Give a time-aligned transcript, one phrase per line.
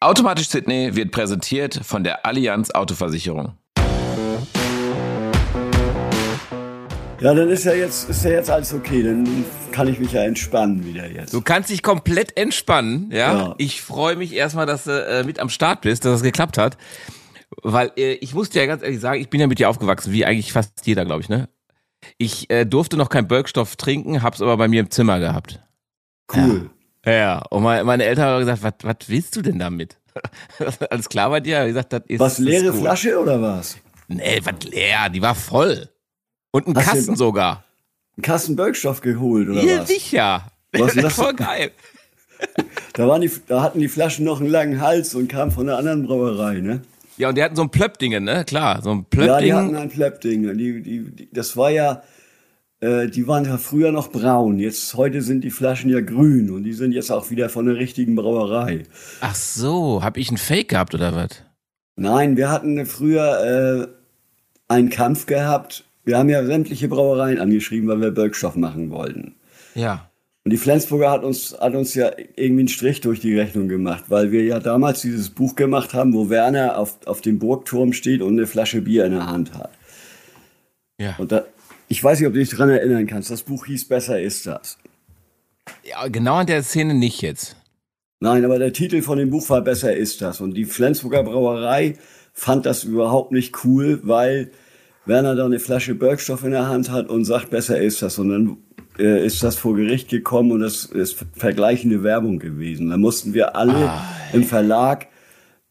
[0.00, 3.54] Automatisch Sydney wird präsentiert von der Allianz Autoversicherung.
[7.20, 9.02] Ja, dann ist ja jetzt, ist ja jetzt alles okay.
[9.02, 11.34] Dann kann ich mich ja entspannen wieder jetzt.
[11.34, 13.38] Du kannst dich komplett entspannen, ja.
[13.38, 13.54] Ja.
[13.58, 16.78] Ich freue mich erstmal, dass du äh, mit am Start bist, dass das geklappt hat.
[17.64, 20.12] Weil äh, ich muss dir ja ganz ehrlich sagen, ich bin ja mit dir aufgewachsen,
[20.12, 21.48] wie eigentlich fast jeder, glaube ich, ne?
[22.18, 25.60] Ich äh, durfte noch keinen Birkstoff trinken, hab's aber bei mir im Zimmer gehabt.
[26.32, 26.70] Cool.
[26.70, 26.77] Ja,
[27.10, 27.42] ja.
[27.50, 29.96] Und meine, Eltern haben gesagt, was, was willst du denn damit?
[30.90, 31.62] Alles klar bei dir?
[31.62, 32.80] Ich gesagt, das ist, Was, leere ist.
[32.80, 33.76] Flasche oder was?
[34.08, 35.88] Nee, was leer, die war voll.
[36.50, 37.64] Und ein Kasten sogar.
[38.16, 39.88] Einen Kasten Birkstoff geholt oder Hier was?
[39.88, 40.50] sicher.
[40.72, 41.12] Was ist das?
[41.14, 41.70] Voll geil.
[42.92, 45.78] Da, waren die, da hatten die Flaschen noch einen langen Hals und kamen von einer
[45.78, 46.82] anderen Brauerei, ne?
[47.16, 48.44] Ja, und die hatten so ein Plöppdingen, ne?
[48.44, 50.56] Klar, so ein Ja, die hatten ein Pleppding.
[50.56, 52.02] Die, die, die, das war ja,
[52.80, 54.58] äh, die waren ja früher noch braun.
[54.58, 57.76] Jetzt, heute sind die Flaschen ja grün und die sind jetzt auch wieder von der
[57.76, 58.84] richtigen Brauerei.
[59.20, 61.42] Ach so, hab ich einen Fake gehabt oder was?
[61.96, 65.84] Nein, wir hatten früher äh, einen Kampf gehabt.
[66.04, 69.34] Wir haben ja sämtliche Brauereien angeschrieben, weil wir Birkstoff machen wollten.
[69.74, 70.08] Ja.
[70.44, 74.04] Und die Flensburger hat uns, hat uns ja irgendwie einen Strich durch die Rechnung gemacht,
[74.08, 78.22] weil wir ja damals dieses Buch gemacht haben, wo Werner auf, auf dem Burgturm steht
[78.22, 79.72] und eine Flasche Bier in der Hand hat.
[80.98, 81.16] Ja.
[81.18, 81.44] Und da,
[81.88, 83.30] ich weiß nicht, ob du dich dran erinnern kannst.
[83.30, 84.78] Das Buch hieß Besser ist das.
[85.82, 86.06] ja.
[86.08, 87.56] Genau an der Szene nicht jetzt.
[88.20, 90.40] Nein, aber der Titel von dem Buch war Besser ist das.
[90.40, 91.96] Und die Flensburger Brauerei
[92.32, 94.50] fand das überhaupt nicht cool, weil
[95.06, 98.18] Werner da eine Flasche Birkstoff in der Hand hat und sagt, besser ist das.
[98.18, 98.56] Und dann
[98.98, 102.90] äh, ist das vor Gericht gekommen und das ist vergleichende Werbung gewesen.
[102.90, 103.90] Da mussten wir alle
[104.32, 105.06] im Verlag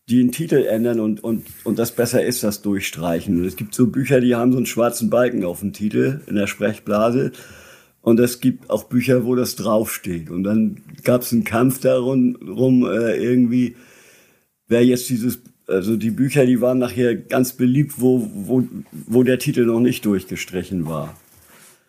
[0.10, 3.40] den Titel ändern und, und, und das besser ist das durchstreichen.
[3.40, 6.36] Und es gibt so Bücher, die haben so einen schwarzen Balken auf dem Titel in
[6.36, 7.32] der Sprechblase.
[8.02, 10.30] Und es gibt auch Bücher, wo das draufsteht.
[10.30, 13.76] Und dann gab es einen Kampf darum, rum, äh, irgendwie,
[14.70, 19.40] wer jetzt dieses, also die Bücher, die waren nachher ganz beliebt, wo, wo, wo der
[19.40, 21.18] Titel noch nicht durchgestrichen war.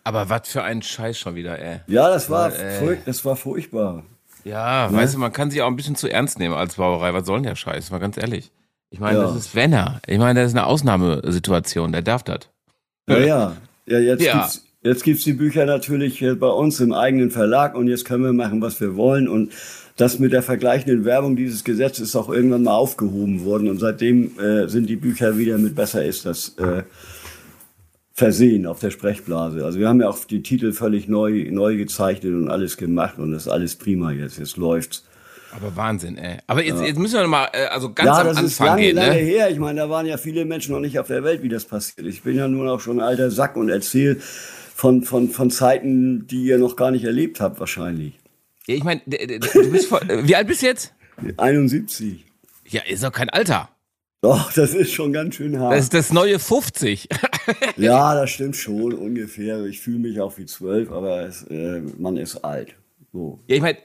[0.03, 1.79] Aber was für ein Scheiß schon wieder, ey.
[1.87, 2.83] Ja, das war, ey.
[2.85, 4.03] furch- das war furchtbar.
[4.49, 7.13] Ja, weißt du, man kann sich auch ein bisschen zu ernst nehmen als Brauerei.
[7.13, 7.91] Was soll denn der Scheiß?
[7.91, 8.51] Mal ganz ehrlich.
[8.89, 9.23] Ich meine, Ja.
[9.25, 10.01] das ist Wenner.
[10.07, 11.91] Ich meine, das ist eine Ausnahmesituation.
[11.91, 12.49] Der darf das.
[13.07, 13.57] Ja, ja.
[13.85, 14.39] ja jetzt, Ja.
[14.41, 18.33] Gibt's, jetzt gibt's die Bücher natürlich bei uns im eigenen Verlag und jetzt können wir
[18.33, 19.27] machen, was wir wollen.
[19.27, 19.51] Und
[19.97, 23.69] das mit der vergleichenden Werbung, dieses Gesetz ist auch irgendwann mal aufgehoben worden.
[23.69, 26.83] Und seitdem äh, sind die Bücher wieder mit Besser ist das äh,
[28.19, 29.65] versehen auf der Sprechblase.
[29.65, 33.31] Also wir haben ja auch die Titel völlig neu, neu gezeichnet und alles gemacht und
[33.31, 34.37] das ist alles prima jetzt.
[34.37, 35.05] Jetzt läuft's.
[35.55, 36.37] Aber Wahnsinn, ey.
[36.45, 38.81] Aber jetzt, jetzt müssen wir noch mal, äh, also ganz ja, am Anfang ist lange,
[38.81, 39.21] gehen, lange ne?
[39.21, 39.49] her.
[39.49, 42.05] Ich meine, da waren ja viele Menschen noch nicht auf der Welt, wie das passiert.
[42.05, 46.27] Ich bin ja nun auch schon ein alter Sack und erzähle von, von, von Zeiten,
[46.27, 48.19] die ihr noch gar nicht erlebt habt, wahrscheinlich.
[48.67, 50.93] Ja, ich meine, du bist voll, äh, wie alt bist du jetzt?
[51.37, 52.25] 71.
[52.67, 53.69] Ja, ist doch kein Alter.
[54.21, 55.73] Doch, das ist schon ganz schön hart.
[55.73, 57.07] Das ist das neue 50.
[57.77, 59.63] ja, das stimmt schon ungefähr.
[59.65, 62.75] Ich fühle mich auch wie zwölf, aber es, äh, man ist alt.
[63.13, 63.39] So.
[63.47, 63.77] Ja, ich meine,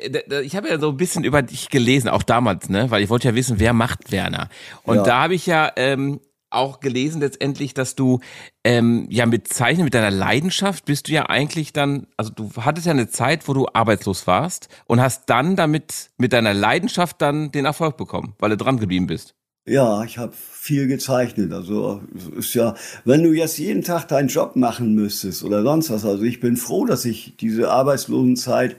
[0.42, 2.90] ich habe ja so ein bisschen über dich gelesen, auch damals, ne?
[2.90, 4.48] Weil ich wollte ja wissen, wer macht Werner.
[4.82, 5.02] Und Ja.
[5.04, 6.20] da habe ich ja ähm,
[6.50, 8.20] auch gelesen letztendlich, dass du
[8.64, 12.86] ähm, ja mit Zeichnen, mit deiner Leidenschaft bist du ja eigentlich dann, also du hattest
[12.86, 17.50] ja eine Zeit, wo du arbeitslos warst und hast dann damit mit deiner Leidenschaft dann
[17.50, 19.34] den Erfolg bekommen, weil du dran geblieben bist.
[19.66, 21.52] Ja, ich habe viel gezeichnet.
[21.52, 25.90] Also es ist ja, wenn du jetzt jeden Tag deinen Job machen müsstest oder sonst
[25.90, 26.04] was.
[26.04, 28.76] Also ich bin froh, dass ich diese Arbeitslosenzeit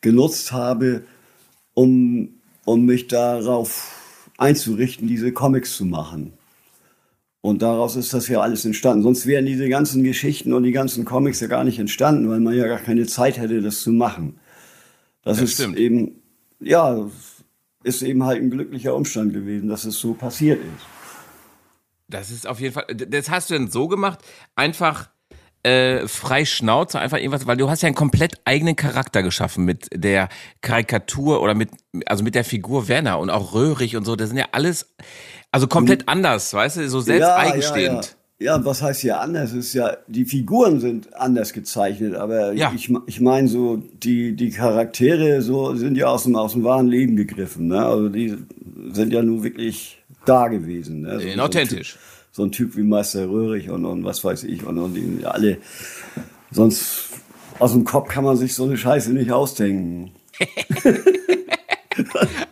[0.00, 1.02] genutzt habe,
[1.74, 2.30] um,
[2.64, 3.94] um mich darauf
[4.38, 6.32] einzurichten, diese Comics zu machen.
[7.40, 9.04] Und daraus ist das ja alles entstanden.
[9.04, 12.54] Sonst wären diese ganzen Geschichten und die ganzen Comics ja gar nicht entstanden, weil man
[12.54, 14.40] ja gar keine Zeit hätte, das zu machen.
[15.22, 15.76] Das, Das ist stimmt.
[15.78, 16.20] eben,
[16.60, 17.08] ja,
[17.84, 20.86] ist eben halt ein glücklicher Umstand gewesen, dass es so passiert ist.
[22.08, 24.20] Das ist auf jeden Fall, das hast du denn so gemacht,
[24.56, 25.10] einfach
[25.62, 29.88] äh, frei Schnauze, einfach irgendwas, weil du hast ja einen komplett eigenen Charakter geschaffen mit
[29.92, 30.28] der
[30.62, 31.70] Karikatur oder mit,
[32.06, 34.94] also mit der Figur Werner und auch Röhrig und so, das sind ja alles,
[35.52, 38.04] also komplett anders, weißt du, so selbst eigenstehend.
[38.04, 39.52] Ja, ja, was heißt hier anders?
[39.52, 42.72] Ist ja, die Figuren sind anders gezeichnet, aber Ja.
[42.74, 46.86] ich, ich meine so, die, die Charaktere so sind ja aus dem, aus dem wahren
[46.88, 47.66] Leben gegriffen.
[47.66, 47.84] Ne?
[47.84, 48.36] Also die
[48.92, 51.02] sind ja nun wirklich da gewesen.
[51.02, 51.14] Ne?
[51.14, 51.92] So, Äh, so ein authentisch.
[51.92, 52.00] Typ,
[52.30, 55.58] so ein Typ wie Meister Röhrig und, und was weiß ich und, und die alle.
[56.52, 57.08] Sonst
[57.58, 60.12] aus dem Kopf kann man sich so eine Scheiße nicht ausdenken.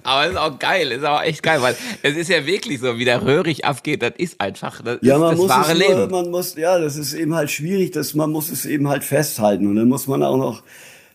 [0.02, 2.98] Aber es ist auch geil, ist auch echt geil, weil es ist ja wirklich so,
[2.98, 5.78] wie der Röhrig abgeht, das ist einfach, das Ja, ist man das muss wahre es
[5.78, 5.98] Leben.
[5.98, 9.04] Nur, man muss, ja, das ist eben halt schwierig, dass man muss es eben halt
[9.04, 10.62] festhalten und dann muss man auch noch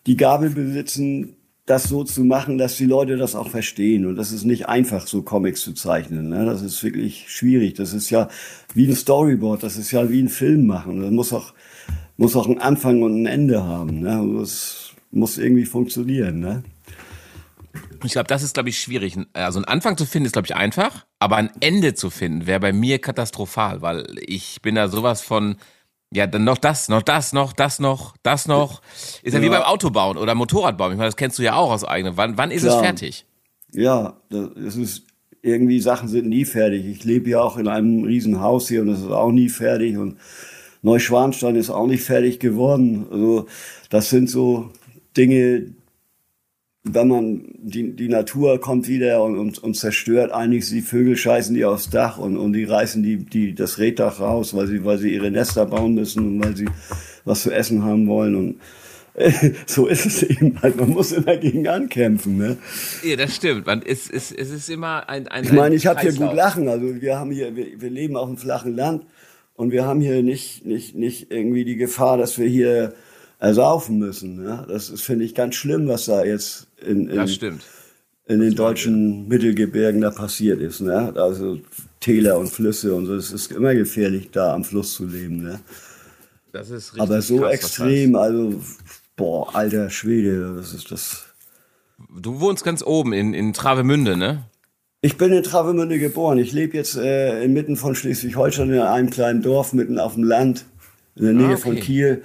[0.07, 1.35] die Gabel besitzen,
[1.65, 4.06] das so zu machen, dass die Leute das auch verstehen.
[4.06, 6.29] Und das ist nicht einfach, so Comics zu zeichnen.
[6.29, 6.45] Ne?
[6.45, 7.75] Das ist wirklich schwierig.
[7.75, 8.27] Das ist ja
[8.73, 11.01] wie ein Storyboard, das ist ja wie ein Film machen.
[11.01, 11.53] Das muss auch,
[12.18, 14.01] muss auch einen Anfang und ein Ende haben.
[14.01, 14.39] Ne?
[14.39, 16.39] Das muss irgendwie funktionieren.
[16.39, 16.63] Ne?
[18.03, 19.18] Ich glaube, das ist, glaube ich, schwierig.
[19.33, 22.59] Also einen Anfang zu finden ist, glaube ich, einfach, aber ein Ende zu finden wäre
[22.59, 25.57] bei mir katastrophal, weil ich bin da sowas von,
[26.13, 28.81] ja, dann noch das, noch das, noch das, noch das noch.
[29.24, 30.94] Ist ja, ja wie beim Autobauen oder Motorradbauen.
[30.94, 32.18] Ich meine, das kennst du ja auch aus eigenem.
[32.18, 32.75] Wann, wann ist Klar.
[32.75, 33.25] es fertig?
[33.74, 35.04] Ja, das ist
[35.42, 36.86] irgendwie Sachen sind nie fertig.
[36.86, 39.97] Ich lebe ja auch in einem riesen Haus hier und das ist auch nie fertig
[39.97, 40.18] und
[40.81, 43.07] Neuschwanstein ist auch nicht fertig geworden.
[43.12, 43.47] Also
[43.89, 44.71] das sind so
[45.15, 45.74] Dinge,
[46.83, 51.54] wenn man die, die Natur kommt wieder und, und, und zerstört einiges, die Vögel scheißen
[51.54, 54.98] die aufs Dach und, und die reißen die, die das Reddach raus, weil sie, weil
[54.98, 56.68] sie ihre Nester bauen müssen und weil sie
[57.24, 58.56] was zu essen haben wollen und
[59.66, 60.78] so ist es eben halt.
[60.78, 62.38] Man muss immer gegen ankämpfen.
[62.38, 62.57] Ne?
[63.04, 63.66] Ja, das stimmt.
[63.66, 66.69] Man, es, es, es ist immer ein, ein Ich meine, ich habe hier gut lachen.
[66.69, 69.06] Also wir haben hier, wir, wir leben auf einem flachen Land
[69.56, 72.94] und wir haben hier nicht, nicht, nicht irgendwie die Gefahr, dass wir hier
[73.39, 74.44] ersaufen müssen.
[74.44, 74.66] Ja?
[74.68, 77.63] Das ist, finde ich, ganz schlimm, was da jetzt in, in, das stimmt.
[78.28, 80.81] in den deutschen Mittelgebirgen da passiert ist.
[80.81, 81.13] Ne?
[81.16, 81.60] Also
[82.00, 83.16] Täler und Flüsse und so.
[83.16, 85.44] Es ist immer gefährlich, da am Fluss zu leben.
[85.44, 85.60] Ne?
[86.51, 88.62] Das ist richtig Aber so krass, extrem, also,
[89.16, 91.25] boah, alter Schwede, das ist das.
[92.10, 94.44] Du wohnst ganz oben in, in Travemünde, ne?
[95.01, 96.38] Ich bin in Travemünde geboren.
[96.38, 100.66] Ich lebe jetzt äh, inmitten von Schleswig-Holstein in einem kleinen Dorf mitten auf dem Land
[101.16, 101.62] in der Nähe ah, okay.
[101.62, 102.24] von Kiel.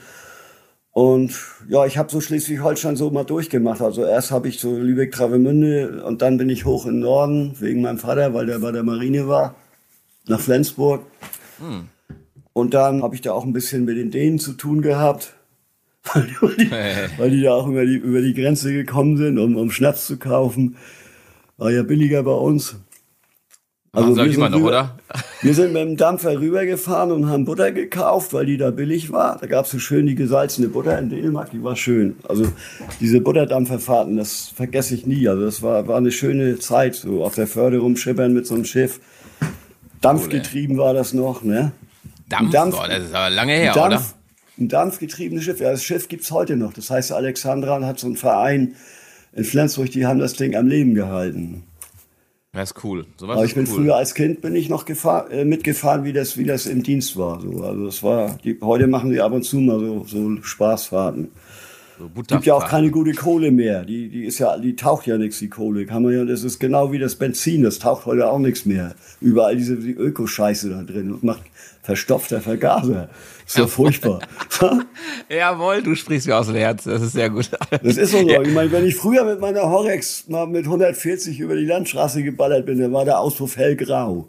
[0.97, 1.35] Und
[1.69, 3.83] ja, ich habe so Schleswig-Holstein so mal durchgemacht.
[3.83, 7.99] Also erst habe ich so Lübeck-Travemünde und dann bin ich hoch in Norden wegen meinem
[7.99, 9.57] Vater, weil der bei der Marine war,
[10.27, 11.03] nach Flensburg.
[11.59, 11.89] Hm.
[12.55, 15.35] Und dann habe ich da auch ein bisschen mit den Dänen zu tun gehabt,
[16.15, 16.71] weil die,
[17.19, 20.17] weil die da auch über die, über die Grenze gekommen sind, um, um Schnaps zu
[20.17, 20.79] kaufen.
[21.59, 22.77] War ja billiger bei uns.
[23.97, 24.99] Also sag ich mal noch, oder?
[25.41, 29.39] Wir sind mit dem Dampfer rübergefahren und haben Butter gekauft, weil die da billig war.
[29.39, 32.17] Da gab es so schön die gesalzene Butter in Dänemark, die war schön.
[32.29, 32.47] Also
[33.01, 35.27] diese Butterdampferfahrten, das vergesse ich nie.
[35.29, 38.67] Also das war, war eine schöne Zeit, so auf der Förde rumschippern mit so einem
[38.67, 39.01] Schiff.
[40.03, 41.73] Dampfgetrieben war das noch, ne?
[42.29, 42.51] Dampf?
[42.51, 44.03] Dampf Boah, das ist aber lange her, Dampf, oder?
[44.59, 45.61] Ein dampfgetriebenes Schiff.
[45.61, 46.75] Ja, das Schiff gibt's heute noch.
[46.75, 48.75] Das heißt, Alexandra hat so einen Verein
[49.33, 51.65] in Flensburg, die haben das Ding am Leben gehalten.
[52.57, 53.05] Das ist cool.
[53.19, 53.75] So Aber ich bin cool.
[53.75, 57.15] früher als Kind bin ich noch gefahr, äh, mitgefahren, wie das, wie das im Dienst
[57.19, 57.39] war.
[57.39, 57.63] So.
[57.63, 61.29] Also das war, die, heute machen sie ab und zu mal so, so Spaßfahrten.
[61.99, 63.85] So gibt ja auch keine gute Kohle mehr.
[63.85, 65.85] Die, die ist ja, die taucht ja nichts, die Kohle.
[65.85, 68.95] Kann man ja, das ist genau wie das Benzin, das taucht heute auch nichts mehr.
[69.21, 71.13] Überall diese die Ökoscheiße da drin.
[71.13, 71.43] Das macht
[71.87, 73.09] verstopfter Vergaser.
[73.47, 74.19] Ist ja furchtbar.
[75.29, 76.83] Jawohl, du sprichst mir aus dem Herz.
[76.83, 77.49] Das ist sehr gut.
[77.71, 78.19] Das ist so.
[78.19, 78.43] Ja.
[78.43, 82.67] Ich meine, wenn ich früher mit meiner Horex mal mit 140 über die Landstraße geballert
[82.67, 84.27] bin, dann war der Auspuff hellgrau.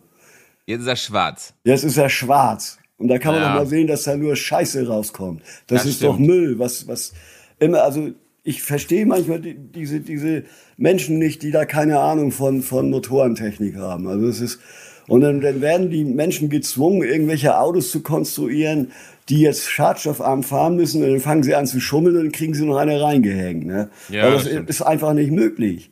[0.67, 1.53] Jetzt ist er schwarz.
[1.63, 2.77] Jetzt ist er schwarz.
[2.97, 3.49] Und da kann man ja.
[3.49, 5.41] doch mal sehen, dass da nur Scheiße rauskommt.
[5.65, 6.13] Das, das ist stimmt.
[6.13, 7.13] doch Müll, was, was
[7.57, 8.11] immer, also
[8.43, 10.43] ich verstehe manchmal die, diese, diese
[10.77, 14.07] Menschen nicht, die da keine Ahnung von, von Motorentechnik haben.
[14.07, 14.59] Also es ist,
[15.07, 18.91] und dann, dann werden die Menschen gezwungen, irgendwelche Autos zu konstruieren,
[19.29, 22.53] die jetzt schadstoffarm fahren müssen und dann fangen sie an zu schummeln und dann kriegen
[22.53, 23.65] sie noch eine reingehängt.
[23.65, 23.89] Ne?
[24.09, 25.91] Ja, Aber das, das ist einfach nicht möglich.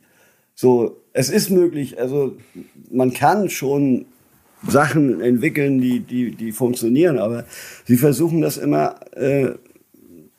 [0.54, 2.36] So, es ist möglich, also
[2.90, 4.06] man kann schon
[4.66, 7.44] Sachen entwickeln, die, die, die funktionieren, aber
[7.84, 9.50] sie versuchen das immer äh,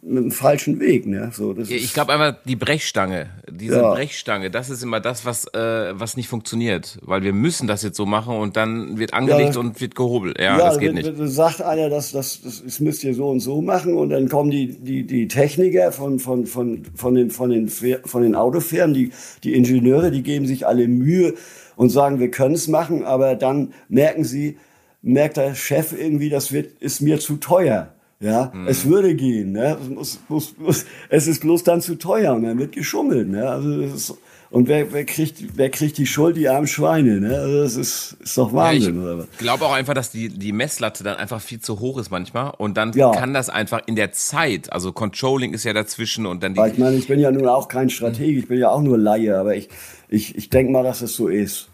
[0.07, 1.05] mit dem falschen Weg.
[1.05, 1.31] Ne?
[1.33, 3.93] So, das ich glaube einfach die Brechstange, diese ja.
[3.93, 7.97] Brechstange, das ist immer das, was äh, was nicht funktioniert, weil wir müssen das jetzt
[7.97, 9.59] so machen und dann wird angelegt ja.
[9.59, 10.39] und wird gehobelt.
[10.39, 11.11] Ja, ja das geht nicht.
[11.17, 14.67] Sagt einer, das, das, das müsst ihr so und so machen und dann kommen die
[14.67, 19.11] die die Techniker von von von von den von den von den Autofirmen, die
[19.43, 21.33] die Ingenieure, die geben sich alle Mühe
[21.75, 24.57] und sagen, wir können es machen, aber dann merken sie,
[25.01, 27.93] merkt der Chef irgendwie, das wird ist mir zu teuer.
[28.19, 28.67] Ja, mhm.
[28.67, 29.51] es würde gehen.
[29.51, 29.77] Ne?
[29.79, 33.27] Es, muss, muss, muss, es ist bloß dann zu teuer und dann wird geschummelt.
[33.27, 33.47] Ne?
[33.47, 34.13] Also ist,
[34.49, 36.37] und wer, wer, kriegt, wer kriegt die Schuld?
[36.37, 37.19] Die armen Schweine.
[37.19, 37.37] Ne?
[37.37, 39.03] Also das ist, ist doch Wahnsinn.
[39.03, 42.09] Ja, ich glaube auch einfach, dass die, die Messlatte dann einfach viel zu hoch ist
[42.09, 42.53] manchmal.
[42.57, 43.11] Und dann ja.
[43.11, 46.61] kann das einfach in der Zeit, also Controlling ist ja dazwischen und dann die.
[46.61, 49.37] ich meine, ich bin ja nun auch kein Stratege, ich bin ja auch nur Laie,
[49.37, 49.69] aber ich,
[50.07, 51.67] ich, ich denke mal, dass es so ist.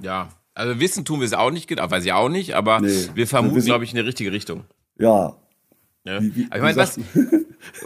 [0.00, 2.90] Ja, also wissen tun wir es auch nicht, weiß ich auch nicht, aber nee.
[3.14, 4.64] wir vermuten, glaube ich, in die richtige Richtung.
[4.98, 5.36] Ja,
[6.04, 6.20] ja.
[6.22, 6.98] Wie, wie, ich meine, was,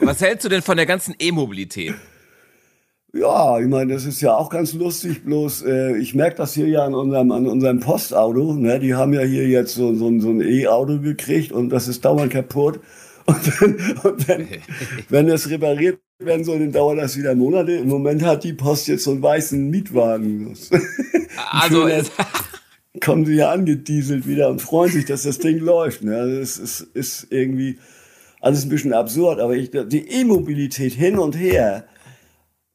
[0.01, 1.95] was hältst du denn von der ganzen E-Mobilität?
[3.15, 6.69] Ja, ich meine, das ist ja auch ganz lustig, bloß äh, ich merke das hier
[6.69, 8.53] ja an unserem, an unserem Postauto.
[8.53, 8.79] Ne?
[8.81, 12.33] Die haben ja hier jetzt so, so, so ein E-Auto gekriegt und das ist dauernd
[12.33, 12.81] kaputt.
[13.25, 14.49] Und, wenn, und wenn,
[15.09, 17.73] wenn es repariert werden soll, dann dauert das wieder Monate.
[17.73, 20.57] Im Moment hat die Post jetzt so einen weißen Mietwagen.
[21.51, 22.11] Also ist,
[23.01, 26.03] kommen sie ja angedieselt wieder und freuen sich, dass das Ding läuft.
[26.03, 26.17] Ne?
[26.17, 27.79] Also es ist, ist irgendwie
[28.41, 31.85] alles ein bisschen absurd, aber ich, die E-Mobilität hin und her,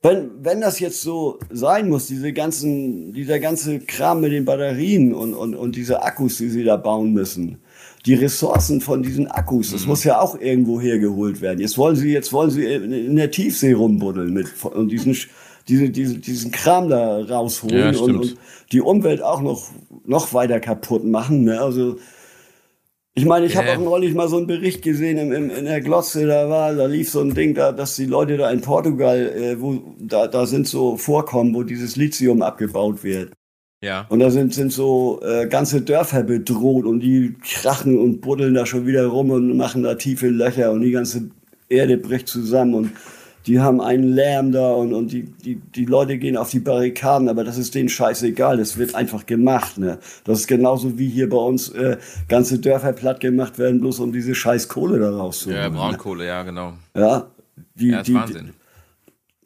[0.01, 5.13] wenn, wenn das jetzt so sein muss, diese ganzen, dieser ganze Kram mit den Batterien
[5.13, 7.59] und, und, und diese Akkus, die sie da bauen müssen,
[8.05, 9.87] die Ressourcen von diesen Akkus, das mhm.
[9.87, 11.61] muss ja auch irgendwo hergeholt werden.
[11.61, 15.15] Jetzt wollen sie, jetzt wollen sie in der Tiefsee rumbuddeln mit und diesen,
[15.69, 18.35] diese, diese, diesen Kram da rausholen Ja, und, und
[18.73, 19.69] die Umwelt auch noch,
[20.05, 21.45] noch weiter kaputt machen.
[21.45, 21.61] Ne?
[21.61, 21.95] Also
[23.15, 23.75] ich meine, ich habe Ja.
[23.75, 26.85] auch neulich mal so einen Bericht gesehen im, im, in der Glotze, da war, da
[26.85, 30.45] lief so ein Ding, da, dass die Leute da in Portugal, äh, wo da, da
[30.45, 33.31] sind so Vorkommen, wo dieses Lithium abgebaut wird.
[33.83, 34.05] ja.
[34.09, 38.65] Und da sind, sind so äh, ganze Dörfer bedroht und die krachen und buddeln da
[38.65, 41.29] schon wieder rum und machen da tiefe Löcher und die ganze
[41.69, 42.91] Erde bricht zusammen und
[43.45, 47.27] die haben einen Lärm da und, und die, die, die Leute gehen auf die Barrikaden,
[47.29, 49.77] aber das ist denen scheißegal, das wird einfach gemacht.
[49.77, 49.99] Ne?
[50.23, 51.97] Das ist genauso wie hier bei uns äh,
[52.29, 55.61] ganze Dörfer platt gemacht werden, bloß um diese scheiß Kohle da rauszuholen.
[55.61, 55.75] Ja, ne?
[55.75, 56.73] Braunkohle, ja, genau.
[56.95, 57.27] Ja,
[57.75, 58.53] die, Ja, die, Wahnsinn.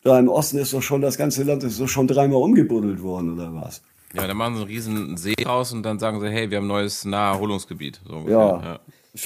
[0.03, 3.33] da im Osten ist doch schon, das ganze Land ist doch schon dreimal umgebuddelt worden,
[3.33, 3.81] oder was?
[4.13, 6.65] Ja, dann machen sie einen riesen See raus und dann sagen sie, hey, wir haben
[6.65, 7.99] ein neues Naherholungsgebiet.
[8.07, 8.61] So Ja.
[8.61, 8.79] ja.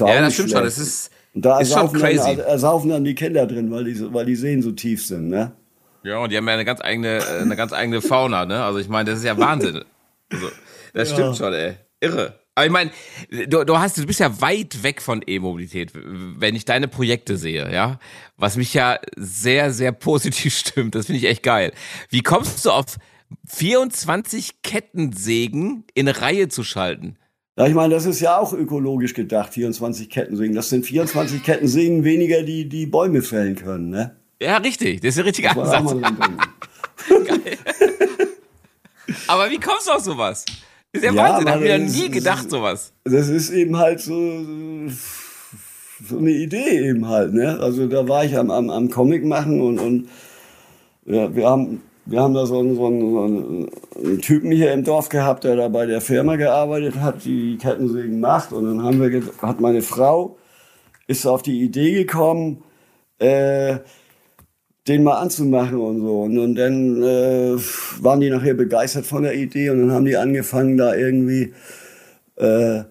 [0.07, 0.59] Ja, das stimmt schon.
[0.59, 0.65] schlecht.
[0.65, 2.35] Das ist, Und da ist schon ersaufen crazy.
[2.35, 5.53] Dann, ersaufen dann die Kinder drin, weil die, weil die Seen so tief sind, ne?
[6.03, 8.63] Ja, und die haben ja eine ganz eigene, äh, eine ganz eigene Fauna, ne?
[8.63, 9.83] Also ich meine, das ist ja Wahnsinn.
[10.31, 10.49] Also,
[10.93, 11.15] das Ja.
[11.15, 11.75] stimmt schon, ey.
[11.99, 12.39] Irre.
[12.55, 12.91] Aber ich meine,
[13.47, 17.71] du, du hast, du bist ja weit weg von E-Mobilität, wenn ich deine Projekte sehe,
[17.71, 17.97] ja.
[18.35, 20.95] Was mich ja sehr, sehr positiv stimmt.
[20.95, 21.71] Das finde ich echt geil.
[22.09, 22.97] Wie kommst du auf
[23.47, 27.17] 24 Kettensägen in Reihe zu schalten?
[27.67, 30.55] Ich meine, das ist ja auch ökologisch gedacht, 24 Kettensägen.
[30.55, 34.15] Das sind 24 Kettensägen weniger, die die Bäume fällen können, ne?
[34.41, 35.01] Ja, richtig.
[35.01, 35.91] Das ist der richtige Das Ansatz.
[35.91, 36.03] Ding.
[39.27, 40.45] Aber wie kommst du auf sowas?
[40.93, 41.63] Das ist ja, Ja, Wahnsinn.
[41.63, 42.93] Ich ja nie gedacht, sowas.
[43.03, 44.43] Das ist eben halt so,
[46.07, 47.59] so eine Idee eben halt, ne?
[47.59, 50.09] Also da war ich am, am, am Comic machen und, und
[51.05, 54.83] ja, wir haben wir haben da so einen, so, einen, so einen, Typen hier im
[54.83, 58.51] Dorf gehabt, der da bei der Firma gearbeitet hat, die Kettensägen macht.
[58.51, 60.37] Und dann haben wir, hat meine Frau,
[61.07, 62.63] ist auf die Idee gekommen,
[63.19, 63.79] äh,
[64.87, 66.21] den mal anzumachen und so.
[66.23, 67.57] Und, und dann äh,
[67.99, 71.53] waren die nachher begeistert von der Idee und dann haben die angefangen, da irgendwie
[72.37, 72.83] äh,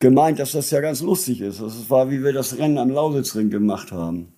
[0.00, 1.60] gemeint, dass das ja ganz lustig ist.
[1.60, 4.34] Das war, wie wir das Rennen am Lausitzring gemacht haben.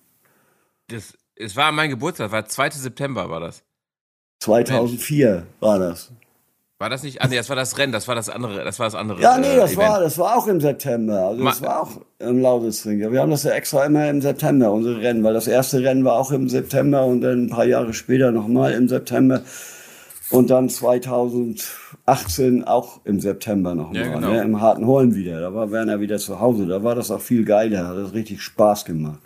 [0.89, 2.71] Das, es war mein Geburtstag, war 2.
[2.71, 3.63] September war das.
[4.41, 6.11] 2004 war das.
[6.79, 7.23] War das nicht?
[7.23, 9.19] Ah, nee, das war das Rennen, das war das andere, das war das andere.
[9.19, 9.89] Ja, nee, äh, das Event.
[9.89, 11.21] war, das war auch im September.
[11.29, 12.99] Also das Ma- war auch im Lausitzring.
[12.99, 16.05] Ja, Wir haben das ja extra immer im September, unsere Rennen, weil das erste Rennen
[16.05, 19.41] war auch im September und dann ein paar Jahre später nochmal im September.
[20.29, 24.31] Und dann 2018 auch im September nochmal, Ja, genau.
[24.33, 25.39] ne, im Harten Holm wieder.
[25.41, 26.67] Da war Werner wieder zu Hause.
[26.67, 27.87] Da war das auch viel geiler.
[27.87, 29.19] Hat das richtig Spaß gemacht.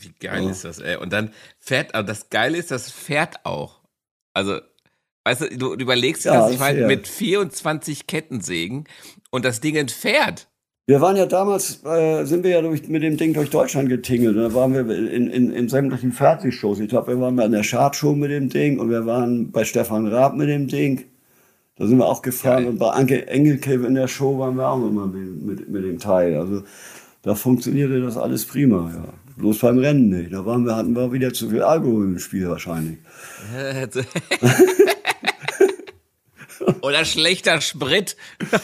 [0.00, 0.96] Wie geil ist das, ey?
[0.96, 3.80] Und dann fährt, aber das Geile ist, das fährt auch.
[4.34, 4.60] Also,
[5.24, 6.86] weißt du, du, überlegst dir Ja, das, ich fährt.
[6.86, 8.84] mit 24 Kettensägen
[9.30, 10.48] und das Ding entfährt.
[10.86, 14.36] Wir waren ja damals, äh, sind wir ja durch, mit dem Ding durch Deutschland getingelt.
[14.36, 16.80] Da waren wir in, in, in sämtlichen Fernsehshows.
[16.80, 19.64] Ich glaube, wir waren mal in der Chartshow mit dem Ding und wir waren bei
[19.64, 21.04] Stefan Raab mit dem Ding.
[21.76, 22.64] Da sind wir auch gefahren.
[22.64, 22.72] Geil.
[22.72, 25.98] Und bei Anke Engelke in der Show waren wir auch immer mit, mit, mit dem
[26.00, 26.36] Teil.
[26.36, 26.64] Also
[27.22, 29.12] da funktionierte das alles prima, ja.
[29.36, 30.32] Bloß beim Rennen nicht.
[30.32, 32.98] Da waren wir, hatten wir wieder zu viel Alkohol im Spiel wahrscheinlich.
[36.82, 38.16] Oder schlechter Sprit.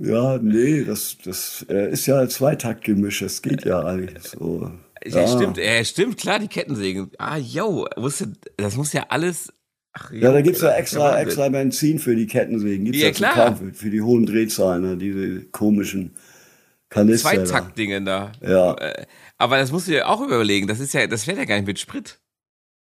[0.00, 3.18] Ja, nee, das, das ist ja ein Zweitaktgemisch.
[3.18, 4.70] Das geht ja eigentlich so.
[5.04, 7.10] Ja, stimmt, ja, stimmt, klar, die Kettensägen.
[7.18, 9.52] Ah, yo, wusste, das muss ja alles.
[9.94, 12.84] Ach, Ja, da gibt's ja das ist extra, extra Benzin für die Kettensägen.
[12.84, 13.34] Gibt's Ja, ja, klar.
[13.34, 16.12] kaufen, für die hohen Drehzahlen, ne, diese komischen
[16.90, 17.30] Kanister.
[17.30, 18.32] Zweitaktdingen da.
[18.40, 18.74] Ja.
[18.74, 19.04] Äh,
[19.36, 20.66] Aber das musst du dir auch überlegen.
[20.66, 22.18] Das ist ja, das fährt ja gar nicht mit Sprit.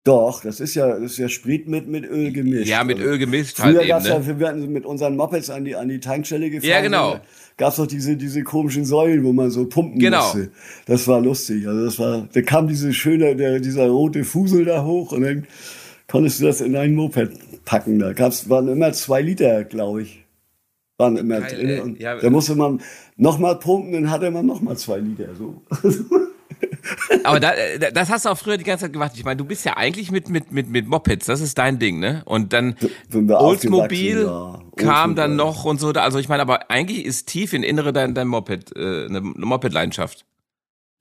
[0.04, 2.68] Doch, das ist ja, das ist ja Sprit mit, mit Öl gemischt.
[2.68, 4.14] Ja, mit Also, Öl gemischt Früher halt gab's eben.
[4.14, 4.40] ja, Ne?
[4.40, 6.70] wir hatten mit unseren Mopeds an die, an die Tankstelle gefahren.
[6.70, 7.14] Ja, genau.
[7.16, 7.22] Da
[7.58, 10.22] gab's doch diese, diese komischen Säulen, wo man so pumpen Genau.
[10.22, 10.52] musste.
[10.86, 11.68] Das war lustig.
[11.68, 15.48] Also das war, da kam diese schöne, der, dieser rote Fusel da hoch und dann
[16.08, 17.98] konntest du das in ein Moped packen.
[17.98, 20.24] Da gab's, waren immer zwei Liter, glaube ich.
[20.98, 21.82] Waren immer Geil, drin.
[21.82, 22.82] Und Ja, da musste man
[23.18, 25.36] nochmal pumpen, dann hatte man nochmal zwei Liter.
[25.36, 25.62] So.
[27.24, 29.12] Aber da, äh, das hast du auch früher die ganze Zeit gemacht.
[29.16, 32.00] Ich meine, du bist ja eigentlich mit, mit, mit, mit Mopeds, das ist dein Ding,
[32.00, 32.22] ne?
[32.26, 32.76] Und dann
[33.12, 34.24] Oldsmobil.
[34.24, 34.62] Ja.
[34.78, 35.90] kam dann noch und so.
[35.90, 40.26] Also ich meine, aber eigentlich ist tief in Innere dein, dein Moped, äh, eine Moped-Leidenschaft.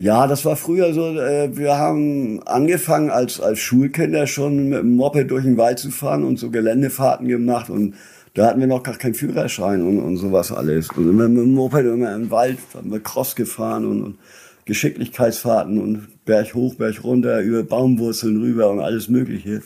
[0.01, 4.97] Ja, das war früher so, äh, wir haben angefangen als, als Schulkinder schon mit dem
[4.97, 7.95] Moped durch den Wald zu fahren und so Geländefahrten gemacht und
[8.35, 10.91] da hatten wir noch gar keinen Führerschein und, und sowas alles.
[10.91, 14.19] Und immer mit dem Moped immer im Wald, haben wir Cross gefahren und, und
[14.65, 19.63] Geschicklichkeitsfahrten und Berg hoch, Berg runter, über Baumwurzeln rüber und alles Mögliche.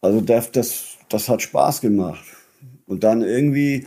[0.00, 2.24] Also das, das, das hat Spaß gemacht.
[2.86, 3.86] Und dann irgendwie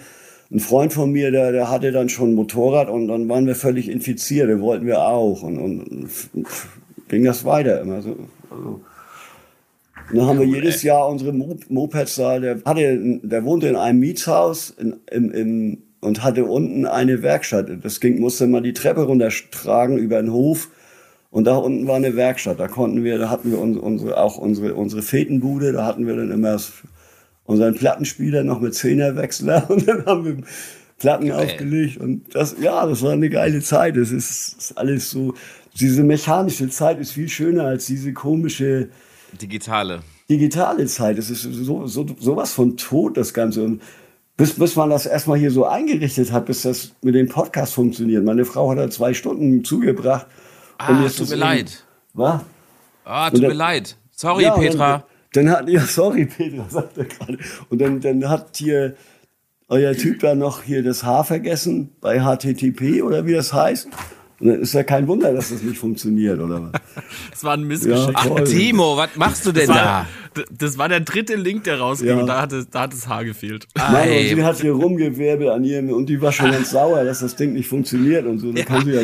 [0.52, 3.56] ein Freund von mir, der, der hatte dann schon ein Motorrad und dann waren wir
[3.56, 5.42] völlig infiziert, den wollten wir auch.
[5.42, 6.10] Und, und,
[7.08, 8.16] ging das weiter immer so.
[8.50, 8.82] Also,
[10.12, 14.70] dann haben wir jedes Jahr unsere Mopeds da, der hatte, der wohnte in einem Mietshaus
[14.70, 17.70] in, im, im, und hatte unten eine Werkstatt.
[17.82, 20.70] Das ging, musste man die Treppe runtertragen über den Hof.
[21.32, 22.60] Und da unten war eine Werkstatt.
[22.60, 25.74] Da konnten wir, da hatten wir unsere, auch unsere, unsere Fetenbude.
[25.74, 26.58] Da hatten wir dann immer
[27.46, 30.38] unseren Plattenspieler noch mit Zehnerwechsler und dann haben wir
[30.98, 31.46] Platten Geil.
[31.46, 33.98] aufgelegt und das, ja, das war eine geile Zeit.
[33.98, 35.34] Es ist, ist, alles so,
[35.78, 38.88] diese mechanische Zeit ist viel schöner als diese komische
[39.42, 41.18] digitale digitale Zeit.
[41.18, 43.82] Es ist so, so sowas von tot das Ganze und
[44.38, 48.24] bis, bis man das erstmal hier so eingerichtet hat, bis das mit dem Podcast funktioniert.
[48.24, 50.28] Meine Frau hat da zwei Stunden zugebracht.
[50.78, 51.86] Ah, und jetzt tut mir leid.
[52.14, 52.42] Was?
[53.06, 53.96] Ah, tut dann, mir leid.
[54.12, 55.06] Sorry, ja, Petra.
[55.34, 57.38] Dann hat, ja, sorry, Petra, sagt er gerade.
[57.70, 58.96] Und dann, dann hat hier
[59.70, 63.88] euer Typ da noch hier das H vergessen bei HTTP oder wie das heißt.
[64.46, 67.04] Und dann ist ja kein Wunder, dass das nicht funktioniert, oder was?
[67.32, 68.14] Das war ein Missgeschick.
[68.14, 70.44] Ja, Ach, Timo, was machst du denn das war, da?
[70.52, 72.18] Das war der dritte Link, der rausging ja.
[72.18, 73.68] und da hat, es, da hat das Haar gefehlt.
[73.76, 77.22] Nein, und sie hat hier rumgewirbelt an ihrem und die war schon ganz sauer, dass
[77.22, 78.52] das Ding nicht funktioniert und so.
[78.52, 78.66] Da ja.
[78.66, 79.02] kann sie ja,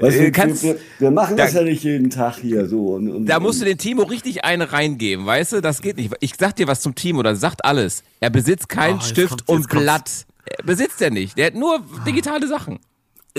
[0.00, 2.88] weißt du, äh, Kannst, wir, wir, machen da, das ja nicht jeden Tag hier so.
[2.88, 5.60] Und, und, da musst du den Timo richtig eine reingeben, weißt du?
[5.62, 6.12] Das geht nicht.
[6.20, 8.02] Ich sag dir was zum Timo, das sagt alles.
[8.20, 10.26] Er besitzt keinen oh, Stift kommt, und Blatt.
[10.44, 11.38] Er besitzt er nicht.
[11.38, 12.78] Der hat nur digitale Sachen.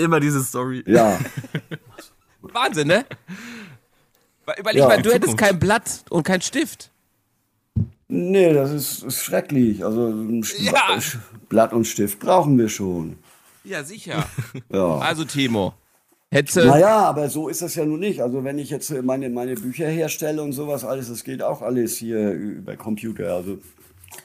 [0.00, 0.82] Immer diese Story.
[0.86, 1.18] Ja.
[2.42, 3.04] Wahnsinn, ne?
[4.58, 6.90] Überleg ja, mal, du hättest kein Blatt und kein Stift.
[8.08, 9.84] Nee, das ist, ist schrecklich.
[9.84, 10.98] Also ein ja.
[11.48, 13.18] Blatt und Stift brauchen wir schon.
[13.62, 14.24] Ja, sicher.
[14.72, 14.98] ja.
[14.98, 15.74] Also Timo.
[16.32, 18.22] Hätte naja, aber so ist das ja nun nicht.
[18.22, 21.96] Also wenn ich jetzt meine, meine Bücher herstelle und sowas alles, das geht auch alles
[21.96, 23.34] hier über Computer.
[23.34, 23.58] Also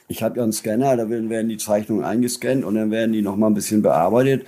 [0.08, 3.50] ich habe ja einen Scanner, da werden die Zeichnungen eingescannt und dann werden die nochmal
[3.50, 4.46] ein bisschen bearbeitet.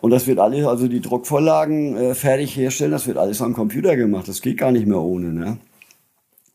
[0.00, 3.96] Und das wird alles, also die Druckvorlagen äh, fertig herstellen, das wird alles am Computer
[3.96, 4.28] gemacht.
[4.28, 5.58] Das geht gar nicht mehr ohne, ne?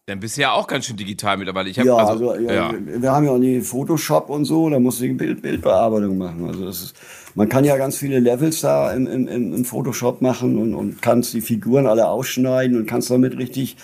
[0.06, 1.70] Dann bist du ja auch ganz schön digital mittlerweile.
[1.70, 2.74] Ich hab, ja, also, also ja, ja.
[2.74, 6.46] wir haben ja auch die Photoshop und so, da musst du Bild, Bildbearbeitung machen.
[6.46, 6.96] Also das ist,
[7.36, 11.34] man kann ja ganz viele Levels da im, im, im Photoshop machen und, und kannst
[11.34, 13.78] die Figuren alle ausschneiden und kannst damit richtig,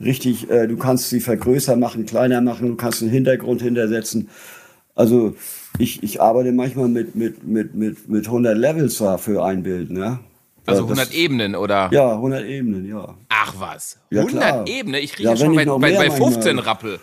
[0.00, 4.28] richtig, äh, du kannst sie vergrößern machen, kleiner machen, du kannst einen Hintergrund hintersetzen.
[4.96, 5.36] Also
[5.78, 10.20] ich, ich arbeite manchmal mit, mit, mit, mit, mit 100 Levels für ein Bild, ne?
[10.66, 11.88] Also 100 das, Ebenen, oder?
[11.92, 13.14] Ja, 100 Ebenen, ja.
[13.28, 15.02] Ach was, ja, 100 Ebenen?
[15.02, 17.00] Ich rieche ja, schon bei, bei, bei 15 Rappel.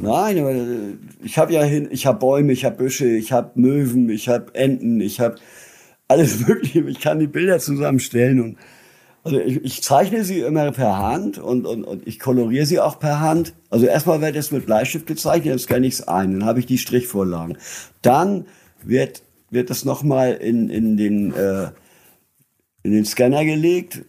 [0.00, 3.52] Nein, aber äh, ich habe ja hin, ich habe Bäume, ich habe Büsche, ich habe
[3.54, 5.36] Möwen, ich habe Enten, ich habe
[6.08, 6.80] alles Mögliche.
[6.80, 8.58] Ich kann die Bilder zusammenstellen und
[9.26, 13.00] also ich, ich zeichne sie immer per Hand und, und, und ich koloriere sie auch
[13.00, 13.54] per Hand.
[13.70, 16.66] Also erstmal wird es mit Bleistift gezeichnet, dann scanne ich es ein, dann habe ich
[16.66, 17.58] die Strichvorlagen.
[18.02, 18.46] Dann
[18.84, 21.70] wird, wird das nochmal in, in, den, äh,
[22.84, 24.04] in den Scanner gelegt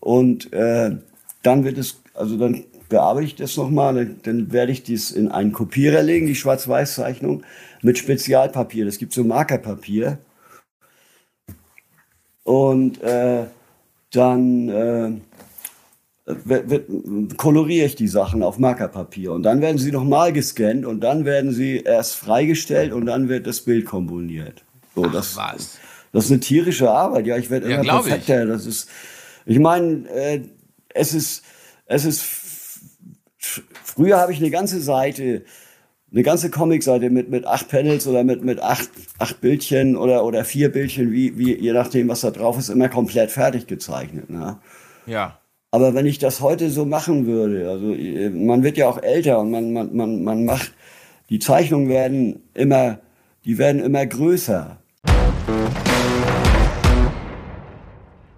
[0.00, 0.96] und, äh,
[1.42, 5.28] dann wird es, also dann bearbeite ich das nochmal, dann, dann werde ich dies in
[5.28, 7.42] einen Kopierer legen, die Schwarz-Weiß-Zeichnung,
[7.80, 8.84] mit Spezialpapier.
[8.84, 10.18] Das gibt so Markerpapier.
[12.44, 13.46] Und äh,
[14.10, 15.12] dann äh,
[17.36, 21.52] koloriere ich die Sachen auf Markerpapier und dann werden sie nochmal gescannt und dann werden
[21.52, 24.64] sie erst freigestellt und dann wird das Bild komponiert.
[24.94, 25.78] So, Ach, das, was?
[26.12, 27.26] das ist eine tierische Arbeit.
[27.26, 28.42] Ja, ich werde immer ja, perfekter.
[28.42, 28.48] Ich.
[28.48, 28.88] Das ist,
[29.46, 30.40] ich meine, äh,
[30.90, 31.44] es ist,
[31.86, 32.24] es ist.
[33.38, 35.44] Früher habe ich eine ganze Seite
[36.10, 40.44] eine ganze Comicseite mit, mit acht Panels oder mit, mit acht, acht Bildchen oder, oder
[40.44, 44.30] vier Bildchen, wie, wie, je nachdem, was da drauf ist, immer komplett fertig gezeichnet.
[44.30, 44.58] Ne?
[45.06, 45.38] Ja.
[45.70, 47.94] Aber wenn ich das heute so machen würde, also
[48.34, 50.72] man wird ja auch älter und man, man, man, man macht,
[51.28, 53.00] die Zeichnungen werden immer,
[53.44, 54.78] die werden immer größer.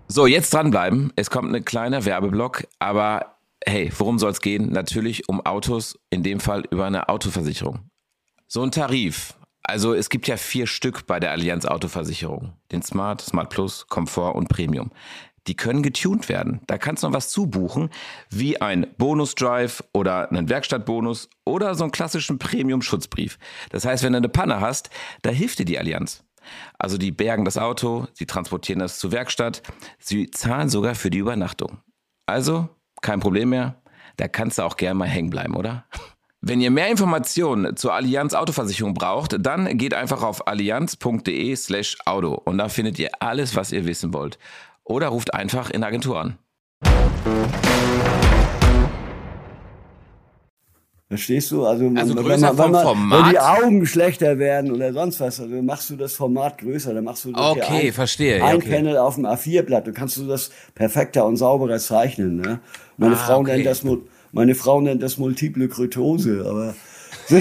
[0.09, 1.12] So, jetzt dranbleiben.
[1.14, 4.70] Es kommt ein kleiner Werbeblock, aber hey, worum soll es gehen?
[4.73, 7.90] Natürlich um Autos, in dem Fall über eine Autoversicherung.
[8.46, 9.35] So ein Tarif.
[9.62, 12.55] Also es gibt ja vier Stück bei der Allianz Autoversicherung.
[12.73, 14.90] Den Smart, Smart Plus, Komfort und Premium.
[15.46, 16.61] die können getuned werden.
[16.66, 17.90] Da kannst du noch was zubuchen,
[18.31, 23.38] wie ein Bonus-Drive oder einen Werkstattbonus oder so einen klassischen Premium-Schutzbrief.
[23.70, 24.90] Das heißt, wenn du eine Panne hast,
[25.23, 26.25] da hilft dir die Allianz.
[26.79, 29.62] Also die bergen das Auto, sie transportieren das zur Werkstatt,
[29.99, 31.79] sie zahlen sogar für die Übernachtung.
[32.27, 32.68] Also
[33.02, 33.76] kein Problem mehr,
[34.16, 35.84] da kannst du auch gerne mal hängen bleiben, oder?
[36.42, 42.32] Wenn ihr mehr Informationen zur Allianz Autoversicherung braucht, dann geht einfach auf allianz.de slash Auto
[42.32, 44.38] und da findet ihr alles, was ihr wissen wollt
[44.84, 46.38] oder ruft einfach in der Agentur an.
[51.11, 51.66] Verstehst du?
[51.66, 53.25] Also, Also wenn, größer wenn, man, Format?
[53.25, 57.03] wenn die Augen schlechter werden oder sonst was, also machst du das Format größer, dann
[57.03, 58.70] machst du das Okay, ein, verstehe, ein okay.
[58.77, 62.37] Panel auf dem A4-Blatt, du kannst du das perfekter und sauberer zeichnen.
[62.37, 62.61] Ne?
[62.96, 63.55] Meine, Ah, Frau okay.
[63.57, 63.83] nennt das,
[64.31, 66.75] meine Frau nennt das multiple Kryptose, aber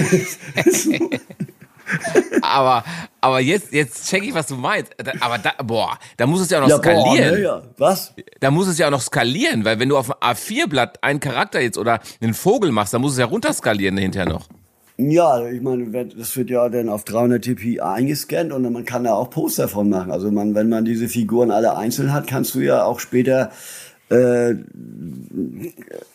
[2.42, 2.84] Aber,
[3.20, 4.92] aber jetzt, jetzt check ich, was du meinst.
[5.20, 7.34] Aber da, boah, da muss es ja auch noch ja, boah, skalieren.
[7.34, 7.62] ne, ja.
[7.78, 8.14] Was?
[8.40, 11.60] Da muss es ja auch noch skalieren, weil wenn du auf dem A4-Blatt einen Charakter
[11.60, 14.48] jetzt oder einen Vogel machst, dann muss es ja runterskalieren hinterher noch.
[15.08, 19.14] Ja, ich meine, das wird ja dann auf 300 dpi eingescannt und man kann da
[19.14, 20.10] auch Poster von machen.
[20.10, 23.50] Also man, wenn man diese Figuren alle einzeln hat, kannst du ja auch später,
[24.10, 24.54] äh,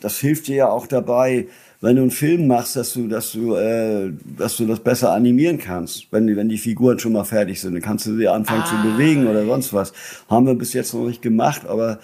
[0.02, 1.48] das hilft dir ja auch dabei,
[1.82, 5.58] wenn du einen Film machst, dass du, dass du, äh, dass du das besser animieren
[5.58, 6.12] kannst.
[6.12, 8.76] Wenn die, wenn die Figuren schon mal fertig sind, dann kannst du sie anfangen zu
[8.82, 9.94] bewegen oder sonst was.
[10.30, 12.00] Haben wir bis jetzt noch nicht gemacht, aber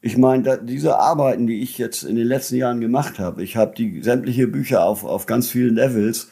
[0.00, 3.74] ich meine, diese Arbeiten, die ich jetzt in den letzten Jahren gemacht habe, ich habe
[3.76, 6.30] die sämtliche Bücher auf, auf ganz vielen Levels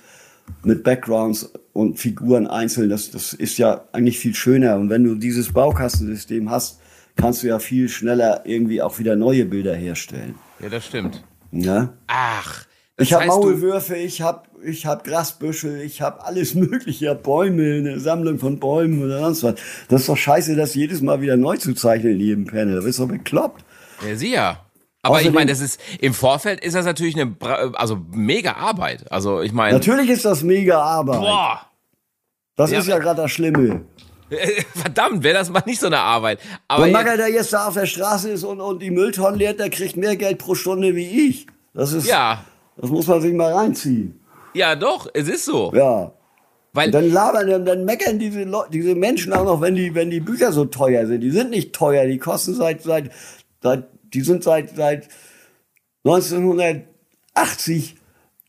[0.62, 4.76] mit Backgrounds und Figuren einzeln, das, das ist ja eigentlich viel schöner.
[4.76, 6.80] Und wenn du dieses Baukastensystem hast,
[7.16, 10.34] kannst du ja viel schneller irgendwie auch wieder neue Bilder herstellen.
[10.60, 11.24] Ja, das stimmt.
[11.62, 11.94] Ja?
[12.06, 12.64] Ach.
[12.96, 17.74] Ich habe du- Maulwürfe, ich habe ich hab Grasbüschel, ich habe alles mögliche, ich Bäume,
[17.78, 19.54] eine Sammlung von Bäumen oder sonst was.
[19.88, 22.76] Das ist doch scheiße, das jedes Mal wieder neu zu zeichnen in jedem Panel.
[22.76, 23.64] Das ist doch bekloppt.
[24.08, 24.60] Ja, sieh ja.
[25.02, 27.34] Aber ich Außerdem- meine, das ist im Vorfeld ist das natürlich eine
[27.74, 29.10] also mega Arbeit.
[29.12, 31.20] Also ich meine, Natürlich ist das mega Arbeit.
[31.20, 31.60] boah,
[32.56, 33.82] das Ja, ist ja gerade das Schlimme.
[34.74, 36.38] verdammt, wäre das mal nicht so eine Arbeit.
[36.68, 39.38] Aber Wenn jetzt, Magger, der jetzt da auf der Straße ist und, und die Mülltonnen
[39.38, 41.46] leert, der kriegt mehr Geld pro Stunde wie ich.
[41.72, 42.44] Das ist, ja,
[42.76, 44.20] das muss man sich mal reinziehen.
[44.54, 45.72] ja doch, es ist so.
[45.74, 46.12] Ja.
[46.72, 49.94] Weil Und dann labern, dann, dann meckern diese Leute, diese Menschen auch noch, wenn die,
[49.94, 51.20] wenn die Bücher so teuer sind.
[51.20, 53.10] Die sind nicht teuer, die kosten seit, seit,
[53.62, 55.08] seit die sind seit, seit
[56.04, 57.96] 1980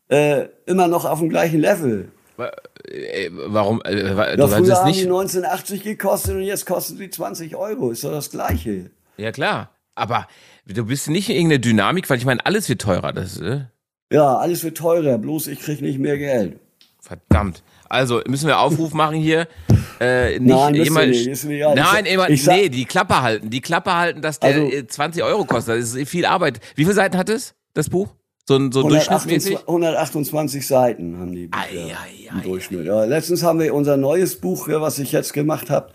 [0.09, 2.11] äh, immer noch auf dem gleichen Level.
[2.37, 7.55] Äh, warum äh, Ja, früher haben die nicht 1980 gekostet und jetzt kosten sie 20
[7.55, 7.91] Euro.
[7.91, 8.89] Ist doch das Gleiche.
[9.17, 10.27] Ja, klar, aber
[10.65, 13.61] du bist nicht in irgendeine Dynamik, weil ich meine, alles wird teurer, das äh,
[14.11, 16.59] Ja, alles wird teurer, bloß ich krieg nicht mehr Geld.
[16.99, 17.63] verdammt.
[17.87, 19.47] Also, müssen wir Aufruf machen hier
[20.01, 21.75] äh, nicht Nein, immer nicht, egal.
[21.75, 25.45] Nein, immer nee, die Klappe halten, die Klappe halten, dass der Also- äh, 20 Euro
[25.45, 25.79] kostet.
[25.79, 26.59] Das ist viel Arbeit.
[26.75, 28.09] Wie viele Seiten hat es das Buch?
[28.47, 29.59] So ein so 128, durchschnittsmäßig?
[29.67, 32.85] 128 Seiten haben die Bücher Ei, ei, im Durchschnitt.
[32.85, 35.91] Ja, letztens haben wir unser neues Buch, was ich jetzt gemacht habe,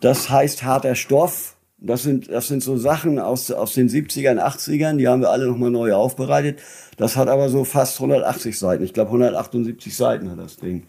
[0.00, 1.56] das heißt Harter Stoff.
[1.84, 5.46] Das sind, das sind so Sachen aus, aus den 70ern, 80ern, die haben wir alle
[5.46, 6.60] nochmal neu aufbereitet.
[6.96, 8.84] Das hat aber so fast 180 Seiten.
[8.84, 10.84] Ich glaube 178 Seiten hat das Ding.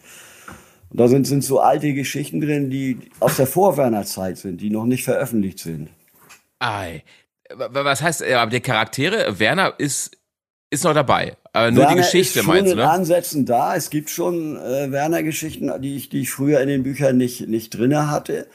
[0.90, 4.84] Und da sind, sind so alte Geschichten drin, die aus der Vorwerner-Zeit sind, die noch
[4.84, 5.88] nicht veröffentlicht sind.
[6.60, 7.02] Ei.
[7.52, 10.16] Was heißt, äh, aber der Charaktere, Werner ist,
[10.74, 11.36] ist noch dabei.
[11.52, 12.90] Aber nur die Werner Geschichte ist schon meinst du, in ne?
[12.90, 13.76] Ansätzen da.
[13.76, 17.70] Es gibt schon äh, Werner-Geschichten, die ich, die ich früher in den Büchern nicht, nicht
[17.70, 18.46] drinne hatte.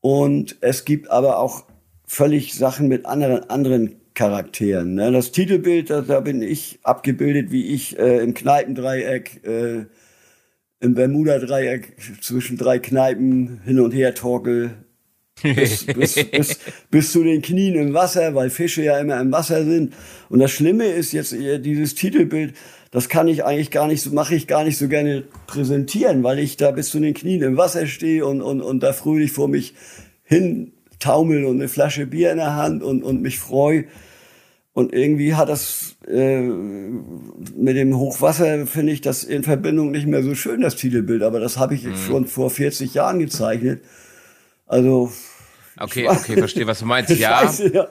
[0.00, 1.64] Und es gibt aber auch
[2.04, 4.94] völlig Sachen mit anderen, anderen Charakteren.
[4.94, 5.12] Ne?
[5.12, 9.86] Das Titelbild, da, da bin ich abgebildet, wie ich äh, im Kneipendreieck, äh,
[10.80, 14.74] im Bermuda-Dreieck zwischen drei Kneipen hin und her torkel.
[15.42, 16.58] Bis, bis, bis,
[16.90, 19.94] bis zu den Knien im Wasser, weil Fische ja immer im Wasser sind.
[20.28, 22.54] Und das Schlimme ist jetzt äh, dieses Titelbild,
[22.90, 26.38] das kann ich eigentlich gar nicht so, mache ich gar nicht so gerne präsentieren, weil
[26.38, 29.48] ich da bis zu den Knien im Wasser stehe und, und, und da fröhlich vor
[29.48, 29.74] mich
[30.24, 33.84] hin taumel und eine Flasche Bier in der Hand und, und mich freue.
[34.74, 40.22] Und irgendwie hat das äh, mit dem Hochwasser, finde ich, das in Verbindung nicht mehr
[40.22, 41.22] so schön, das Titelbild.
[41.22, 43.82] Aber das habe ich schon vor 40 Jahren gezeichnet.
[44.72, 45.12] Also
[45.78, 47.10] Okay, okay, verstehe, was du meinst.
[47.18, 47.88] Ja, Scheiße, ja.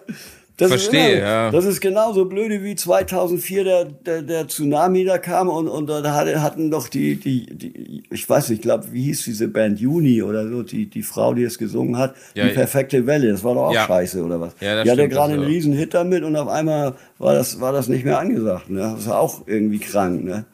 [0.57, 1.51] Das Verstehe, ist immer, ja.
[1.51, 6.13] Das ist genauso blöde wie 2004 der, der, der Tsunami da kam und, und da
[6.13, 9.79] hatte- hatten doch die, die, die ich weiß nicht, ich glaube, wie hieß diese Band
[9.79, 13.43] Juni oder so, die, die Frau, die es gesungen hat, Ja, die perfekte Welle, das
[13.43, 13.87] war doch auch Ja.
[13.87, 14.53] scheiße oder was?
[14.59, 17.71] Ja, das die hatte gerade einen riesen Hit damit und auf einmal war das, war
[17.73, 18.69] das nicht mehr angesagt.
[18.69, 18.93] Ne?
[18.95, 20.23] Das war auch irgendwie krank.
[20.23, 20.45] Ne?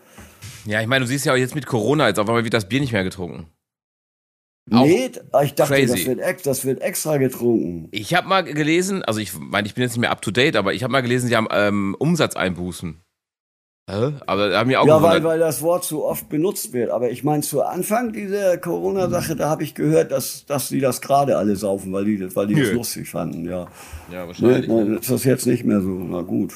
[0.65, 2.69] ja, ich meine, du siehst ja auch jetzt mit Corona, jetzt auf einmal wird das
[2.69, 3.47] Bier nicht mehr getrunken.
[4.69, 5.11] Nee,
[5.43, 5.87] ich dachte, crazy.
[5.87, 7.87] das wird, das wird extra getrunken.
[7.91, 10.57] Ich habe mal gelesen, also ich meine, ich bin jetzt nicht mehr up to date,
[10.57, 13.01] aber ich habe mal gelesen, sie haben ähm, Umsatzeinbußen.
[13.89, 14.11] Hä?
[14.25, 16.89] Aber da haben wir auch Ja, weil, weil das Wort so oft benutzt wird.
[16.89, 20.99] Aber ich meine, zu Anfang dieser Corona-Sache, da habe ich gehört, dass, dass die das
[20.99, 23.67] gerade alle saufen, weil die, weil die das lustig fanden, ja.
[24.11, 24.67] ja, Nee, wahrscheinlich.
[24.67, 25.87] dann ist das jetzt nicht mehr so.
[25.87, 26.53] Na gut.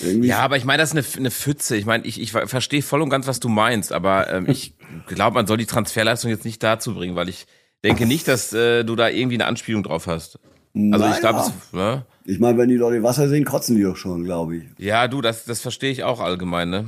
[0.00, 1.76] Irgendwie Ja, aber ich meine, das ist eine, eine Pfütze.
[1.76, 4.74] Ich meine, ich, ich verstehe voll und ganz, was du meinst, aber ähm, ich
[5.06, 7.46] glaube, man soll die Transferleistung jetzt nicht dazu bringen, weil ich
[7.84, 10.38] denke nicht, dass äh, du da irgendwie eine Anspielung drauf hast.
[10.92, 11.94] Also ich glaube, Naja.
[11.96, 12.06] ne?
[12.24, 14.64] Ich meine, wenn die Leute Wasser sehen, kotzen die doch schon, glaube ich.
[14.78, 16.86] ja, du, das, das verstehe ich auch allgemein, ne?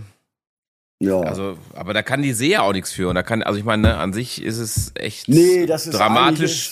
[0.99, 1.21] Ja.
[1.21, 3.09] Also, aber da kann die See ja auch nichts für.
[3.09, 6.71] Und da kann, also ich meine, ne, an sich ist es echt nee, dramatisch.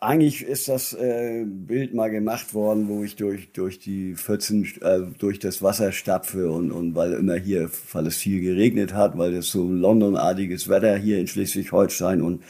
[0.00, 5.00] Eigentlich ist, das äh, Bild mal gemacht worden, wo ich durch, durch die 14, äh,
[5.18, 9.34] durch das Wasser stapfe und, und weil immer hier, weil es viel geregnet hat, weil
[9.34, 12.44] es so London-artiges Wetter hier in Schleswig-Holstein und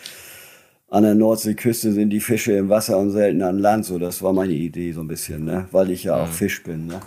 [0.91, 3.87] an der Nordseeküste sind die Fische im Wasser und selten an Land.
[3.87, 5.69] So, das war meine Idee so ein bisschen, ne?
[5.73, 6.23] Weil ich ja Mhm.
[6.23, 7.01] auch Fisch bin, ne?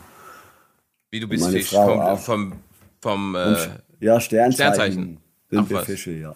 [1.12, 1.69] Wie du bist meine Fisch.
[1.69, 2.19] Frau Vom, auch.
[2.19, 2.54] vom,
[3.01, 3.56] vom äh,
[3.99, 5.17] Ja, Sternzeichen, Sternzeichen.
[5.49, 5.86] sind Ach wir was.
[5.86, 6.34] Fische, ja.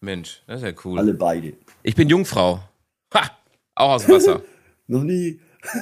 [0.00, 0.98] Mensch, das ist ja cool.
[0.98, 1.54] Alle beide.
[1.82, 2.60] Ich bin Jungfrau.
[3.76, 4.42] Auch aus dem Wasser.
[4.88, 5.40] Noch nie.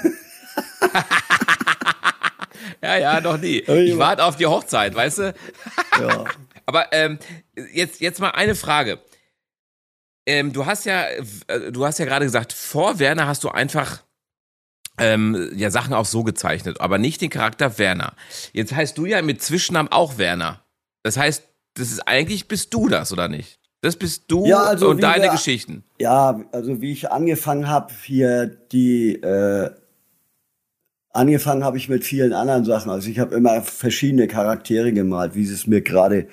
[2.83, 3.59] ja, ja, noch nie.
[3.59, 5.35] Ich warte auf die Hochzeit, weißt du?
[6.01, 6.25] Ja.
[6.67, 7.19] Aber ähm,
[7.73, 8.99] jetzt, jetzt mal eine Frage.
[10.27, 14.03] Ähm, du hast ja, äh, du hast ja gerade gesagt, vor Werner hast du einfach
[14.99, 18.15] ähm, ja Sachen auch so gezeichnet, aber nicht den Charakter Werner.
[18.53, 20.65] Jetzt heißt du ja mit Zwischennamen auch Werner.
[21.05, 23.61] Das heißt, das ist eigentlich bist du das oder nicht?
[23.85, 25.85] Das bist du Ja, also und deine wir- Geschichten.
[26.01, 29.69] Ja, also wie ich angefangen habe, hier die äh,
[31.11, 32.91] angefangen habe ich mit vielen anderen Sachen.
[32.91, 36.27] Also ich habe immer verschiedene Charaktere gemalt, wie es mir gerade,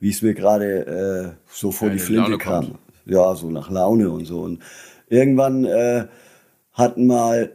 [0.00, 2.64] wie es mir gerade äh, so vor Ja, die in Flinte Laune kam.
[2.66, 2.78] kommt.
[3.06, 4.40] Ja, so nach Laune und so.
[4.40, 4.60] Und
[5.08, 6.06] irgendwann äh,
[6.72, 7.52] hat mal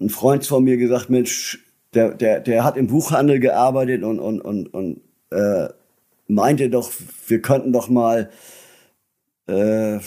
[0.00, 1.58] ein Freund von mir gesagt, Mensch,
[1.94, 5.68] der, der, der hat im Buchhandel gearbeitet und, und, und, und äh,
[6.28, 6.90] meinte doch,
[7.26, 8.30] wir könnten doch mal
[9.46, 9.98] äh,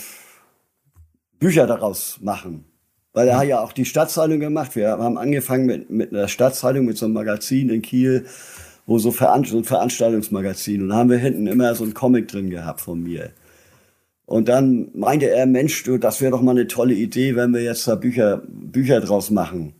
[1.39, 2.65] Bücher daraus machen.
[3.13, 4.75] Weil er hat ja auch die Stadtzeitung gemacht.
[4.75, 8.25] Wir haben angefangen mit, mit einer Stadtzeitung, mit so einem Magazin in Kiel,
[8.85, 10.83] wo so, Veran so ein Veranstaltungsmagazin.
[10.83, 13.31] Und da haben wir hinten immer so ein Comic drin gehabt von mir.
[14.25, 17.63] Und dann meinte er, Mensch, du, das wäre doch mal eine tolle Idee, wenn wir
[17.63, 19.73] jetzt da Bücher, Bücher draus machen.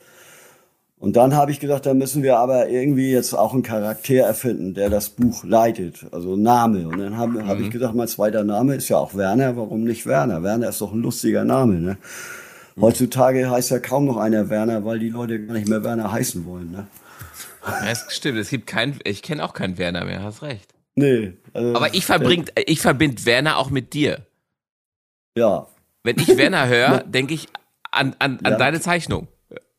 [0.99, 4.73] Und dann habe ich gedacht, da müssen wir aber irgendwie jetzt auch einen Charakter erfinden,
[4.73, 6.89] der das Buch leitet, also Name.
[6.89, 10.05] Und dann habe hab ich gesagt, mein zweiter Name ist ja auch Werner, warum nicht
[10.05, 10.43] Werner?
[10.43, 11.75] Werner ist doch ein lustiger Name.
[11.75, 11.97] Ne?
[12.81, 16.45] Heutzutage heißt ja kaum noch einer Werner, weil die Leute gar nicht mehr Werner heißen
[16.45, 16.71] wollen.
[16.71, 16.87] Ne?
[17.65, 20.73] Ja, es stimmt, es gibt keinen, ich kenne auch keinen Werner mehr, hast recht.
[20.95, 21.33] Nee.
[21.53, 24.25] Also, Aber ich verbringt, ich verbinde Werner auch mit dir.
[25.37, 25.67] Ja,
[26.03, 27.47] Wenn ich Werner höre, denke ich
[27.91, 28.57] an, an, an Ja.
[28.57, 29.29] deine Zeichnung.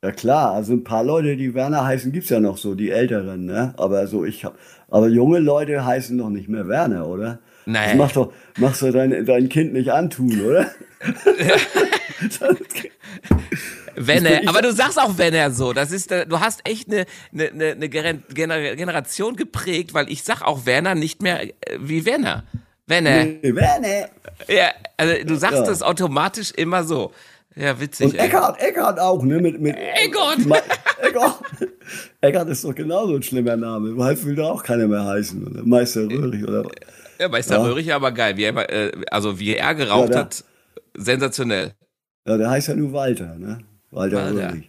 [0.02, 3.44] Ja klar, also ein paar Leute, die Werner heißen, gibt's ja noch so, die Älteren,
[3.44, 3.74] ne?
[3.76, 4.56] Aber so ich hab,
[4.88, 7.38] aber junge Leute heißen noch nicht mehr Werner, oder?
[7.66, 7.74] Nee.
[7.84, 10.70] Das macht doch, machst du dein, dein Kind nicht antun, oder?
[13.96, 15.72] Wenn er, aber du sagst auch wenn er so.
[15.74, 20.10] Das ist, äh, du hast echt eine, eine, eine, eine Gener- Gener- Generation geprägt, weil
[20.10, 22.44] ich sag auch Werner nicht mehr äh, wie Werner.
[22.86, 23.24] Werner.
[23.24, 24.08] Nee, Werner.
[24.48, 25.64] Ja, also du sagst Ja.
[25.66, 27.12] das automatisch immer so.
[27.56, 28.06] Ja, witzig.
[28.06, 28.26] Und ey.
[28.26, 29.40] Eckart, Eckart auch, ne?
[29.40, 30.46] Mit, mit, Eckart.
[30.46, 30.56] Ma-
[31.02, 31.40] Eckart.
[32.20, 33.96] Eckart ist doch genauso ein schlimmer Name.
[33.96, 35.46] Weil will da auch keiner mehr heißen.
[35.46, 35.64] Oder?
[35.64, 36.64] Meister Röhrig oder
[37.18, 37.62] Ja, Meister Ja.
[37.62, 38.36] Röhrig, aber geil.
[38.36, 40.44] Wie er, äh, also wie er geraucht Ja, da- hat,
[40.96, 41.72] sensationell.
[42.26, 43.58] Ja, der heißt ja nur Walter, ne?
[43.90, 44.50] Walter, Walter.
[44.50, 44.68] Röhrig.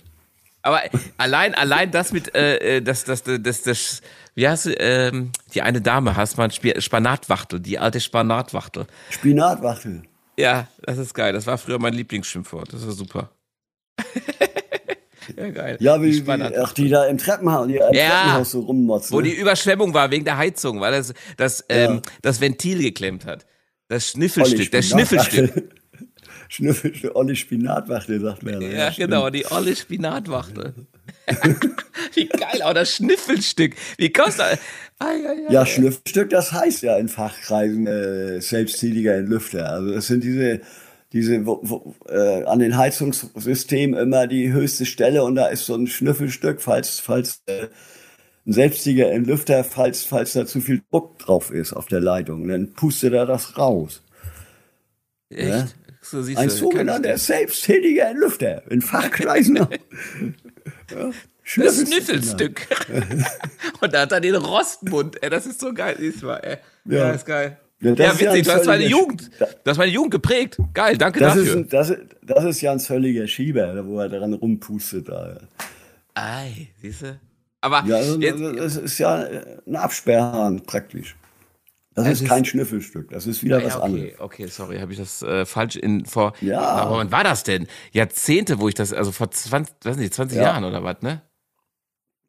[0.64, 0.80] Aber
[1.18, 4.02] allein, allein das mit, äh, äh, das, das, das, das, das,
[4.36, 8.86] wie hast du, ähm, die eine Dame hast man Spanatwachtel, die alte Spanatwachtel.
[9.10, 10.04] Spinatwachtel.
[10.42, 11.34] Ja, das ist geil.
[11.34, 12.74] Das war früher mein Lieblingsschimpfwort.
[12.74, 13.32] Das war super.
[15.38, 15.78] ja, geil.
[15.80, 18.10] Ja, wie, wie ach, die da im Treppenhaus, die im Ja.
[18.10, 19.16] Treppenhaus so rummotzen.
[19.16, 19.30] Wo ne?
[19.30, 23.46] die Überschwemmung war wegen der Heizung, weil das, das, ähm, das Ventil geklemmt hat.
[23.88, 25.48] Das Schniffelstück, Olli der Spinatwachtel.
[25.48, 25.82] Schnüffelstück.
[26.50, 28.68] Schnüffelstück, Olli Spinatwachtel, sagt Werner.
[28.68, 29.10] Ja, stimmt.
[29.10, 30.74] genau, die olle Spinatwachtel.
[32.16, 33.76] Wie geil, auch das Schnüffelstück.
[33.98, 34.60] Wie kostet das?
[35.00, 35.52] Ai, ai, ai.
[35.52, 39.70] Ja, Schnüffelstück, das heißt ja in Fachkreisen äh, selbsttätiger Entlüfter.
[39.72, 40.62] Also das sind diese,
[41.14, 45.76] diese wo, wo, äh, an den Heizungssystemen immer die höchste Stelle und da ist so
[45.76, 47.68] ein Schnüffelstück, falls, falls äh,
[48.46, 52.74] ein selbsttätiger Entlüfter, falls, falls da zu viel Druck drauf ist auf der Leitung, dann
[52.74, 54.04] pustet er das raus.
[55.30, 55.76] Echt?
[56.02, 59.56] So siehst Ein du, sogenannter selbsttätiger Entlüfter in Fachkreisen.
[60.92, 61.12] ja,
[61.56, 62.68] Das Schnüffelstück.
[63.82, 65.22] Und da hat er den Rostmund.
[65.22, 66.58] Ey, das ist so geil diesmal, ey.
[66.86, 67.12] Ja, Ja.
[67.12, 67.58] ist geil.
[67.82, 70.58] Ja, ja witzig, du hast meine Jugend, du hast meine Jugend geprägt.
[70.74, 71.62] Geil, danke das dafür.
[71.62, 75.10] Ist, das, das ist ja ein völliger Schieber, wo er daran rumpustet.
[75.10, 75.40] Da.
[76.14, 77.20] Ei, siehst du?
[77.62, 79.26] Aber ja, also, jetzt, das ist ja
[79.66, 81.16] ein Absperrhahn praktisch.
[81.94, 84.20] Das ist, ist kein Schnüffelstück, das ist wieder ja, was okay, anderes.
[84.20, 86.34] Okay, sorry, habe ich das äh, falsch in vor.
[86.40, 86.62] Ja.
[86.62, 87.68] Aber wann war das denn?
[87.92, 90.44] Jahrzehnte, wo ich das, also vor 20, weiß nicht, 20 ja.
[90.44, 91.22] Jahren oder was, ne?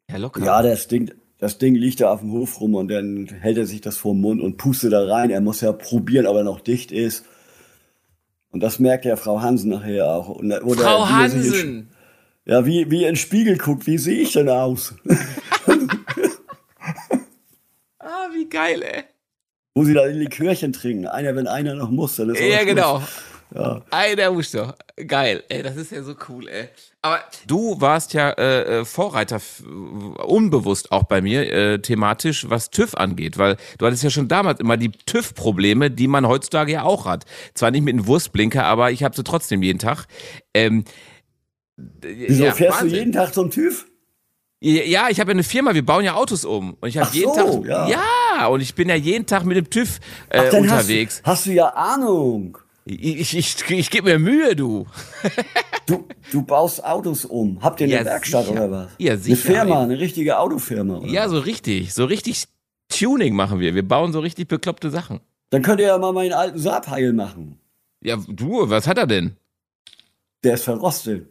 [0.09, 0.43] Ja, locker.
[0.43, 3.65] Ja, das Ding, das Ding liegt da auf dem Hof rum und dann hält er
[3.65, 5.29] sich das vor den Mund und pustet da rein.
[5.29, 7.25] Er muss ja probieren, ob er noch dicht ist.
[8.51, 10.29] Und das merkt ja Frau Hansen nachher auch.
[10.29, 11.89] Oder Frau Hansen!
[12.45, 14.95] Ja, wie, wie in den Spiegel guckt, wie sehe ich denn aus?
[17.99, 19.03] ah, wie geil, ey.
[19.73, 21.07] Wo sie da die Likörchen trinken.
[21.07, 23.01] Einer, wenn einer noch muss, dann ist Ja, genau.
[23.53, 23.81] Ja.
[23.91, 24.75] Einer doch.
[25.07, 26.69] Geil, ey, das ist ja so cool, ey.
[27.01, 29.39] Aber du warst ja äh, äh Vorreiter,
[30.25, 34.59] unbewusst auch bei mir, äh, thematisch, was TÜV angeht, weil du hattest ja schon damals
[34.59, 37.25] immer die TÜV-Probleme, die man heutzutage ja auch hat.
[37.53, 40.05] Zwar nicht mit einem Wurstblinker, aber ich habe sie trotzdem jeden Tag.
[40.53, 40.85] Ähm,
[41.75, 42.89] Wieso ja, fährst Wahnsinn.
[42.89, 43.85] du jeden Tag zum TÜV?
[44.61, 46.75] Ja, ich habe ja eine Firma, wir bauen ja Autos um.
[46.79, 47.65] Und ich habe jeden so, Tag.
[47.65, 47.89] Ja.
[47.89, 48.47] ja.
[48.47, 51.17] und ich bin ja jeden Tag mit dem TÜV äh, Ach, unterwegs.
[51.17, 52.57] Hast, hast, du ja Ahnung.
[52.85, 54.85] Ich, ich, ich, gebe mir Mühe, du.
[55.85, 56.05] du.
[56.31, 57.61] Du baust Autos um.
[57.61, 58.55] Habt ihr eine ja, Werkstatt sicher.
[58.55, 58.87] oder was?
[58.97, 59.49] Ja, sicher.
[59.49, 60.97] Eine Firma, eine richtige Autofirma.
[60.97, 61.07] Oder?
[61.07, 61.93] Ja, so richtig.
[61.93, 62.45] So richtig
[62.89, 63.73] Tuning machen wir.
[63.73, 65.21] Wir bauen so richtig bekloppte Sachen.
[65.49, 67.59] Dann könnt ihr ja mal meinen alten Saab heil machen.
[68.01, 69.37] Ja, du, was hat er denn?
[70.43, 71.27] Der ist verrostet.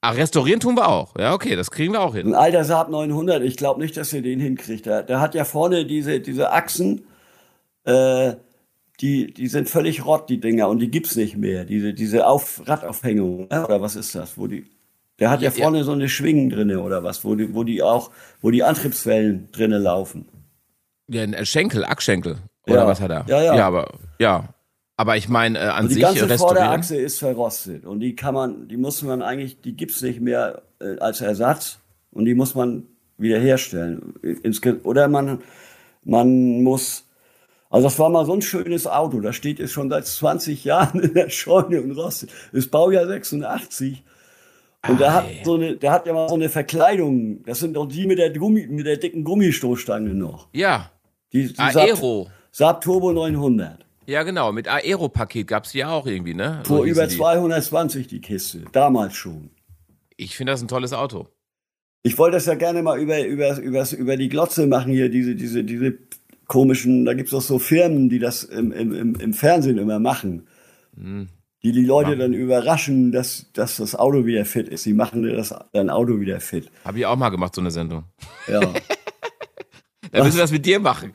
[0.00, 1.14] Ach, restaurieren tun wir auch.
[1.18, 2.28] Ja, okay, das kriegen wir auch hin.
[2.28, 4.86] Ein alter Saab 900, ich glaube nicht, dass ihr den hinkriegt.
[4.86, 7.04] Der, der hat ja vorne diese, diese Achsen,
[7.84, 8.32] äh,
[9.02, 11.64] die, die sind völlig rott, die Dinger, und die gibt's nicht mehr.
[11.64, 13.66] Diese, diese Auf Radaufhängung, ne?
[13.66, 14.38] oder was ist das?
[14.38, 14.64] Wo die,
[15.18, 15.84] der hat ja, ja vorne ja.
[15.84, 18.10] so eine Schwingen drinne oder was, wo die, wo die auch,
[18.40, 20.28] wo die Antriebswellen drinne laufen.
[21.08, 22.38] Ja, ein Schenkel, Achschenkel.
[22.66, 22.86] Oder ja.
[22.86, 23.24] was hat er?
[23.26, 23.56] Ja, ja.
[23.56, 24.54] Ja, aber, ja.
[24.96, 28.34] Aber ich meine, äh, an und die sich ganze Vorderachse ist verrostet und die kann
[28.34, 31.80] man, die muss man eigentlich, die gibt's nicht mehr äh, als Ersatz
[32.12, 32.84] und die muss man
[33.18, 34.14] wiederherstellen.
[34.84, 35.40] Oder man,
[36.04, 37.04] man muss
[37.72, 39.20] also das war mal so ein schönes Auto.
[39.20, 42.30] Da steht jetzt schon seit 20 Jahren in der Scheune und rostet.
[42.52, 44.04] Das Baujahr 86.
[44.88, 47.42] Und der hat so eine, der hat ja mal so eine Verkleidung.
[47.44, 50.48] Das sind doch die mit der Gummi, mit der dicken Gummistoßstange noch.
[50.52, 50.90] Ja.
[51.32, 52.24] Die, die Aero.
[52.24, 53.86] Saab, Saab Turbo 900.
[54.04, 54.52] Ja, genau.
[54.52, 56.60] Mit Aero-Paket gab's die ja auch irgendwie, ne?
[56.66, 58.64] Vor so über 220 die Kiste.
[58.72, 59.48] Damals schon.
[60.18, 61.28] Ich finde das ein tolles Auto.
[62.02, 65.36] Ich wollte das ja gerne mal über, über, über, über die Glotze machen hier, diese,
[65.36, 65.96] diese, diese
[66.52, 70.46] komischen, da gibt's auch so Firmen, die das im, im, im Fernsehen immer machen.
[70.94, 71.28] Mhm.
[71.62, 74.84] Die die Leute dann überraschen, dass, dass das Auto wieder fit ist.
[74.84, 76.70] Die machen das dein Auto wieder fit.
[76.84, 78.04] Habe ich auch mal gemacht, so eine Sendung.
[78.48, 78.60] Ja.
[80.12, 81.14] Dann müssen wir das mit dir machen.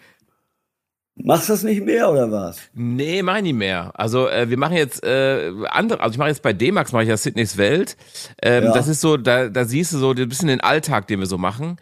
[1.13, 2.59] Machst du das nicht mehr oder was?
[2.73, 3.91] Nee, mach ich nicht mehr.
[3.93, 7.09] Also äh, wir machen jetzt äh, andere, also ich mache jetzt bei D-Max mache ich
[7.09, 7.95] ja Sydneys Welt.
[8.41, 8.73] Ähm, ja.
[8.73, 11.37] Das ist so, da, da siehst du so ein bisschen den Alltag, den wir so
[11.37, 11.77] machen.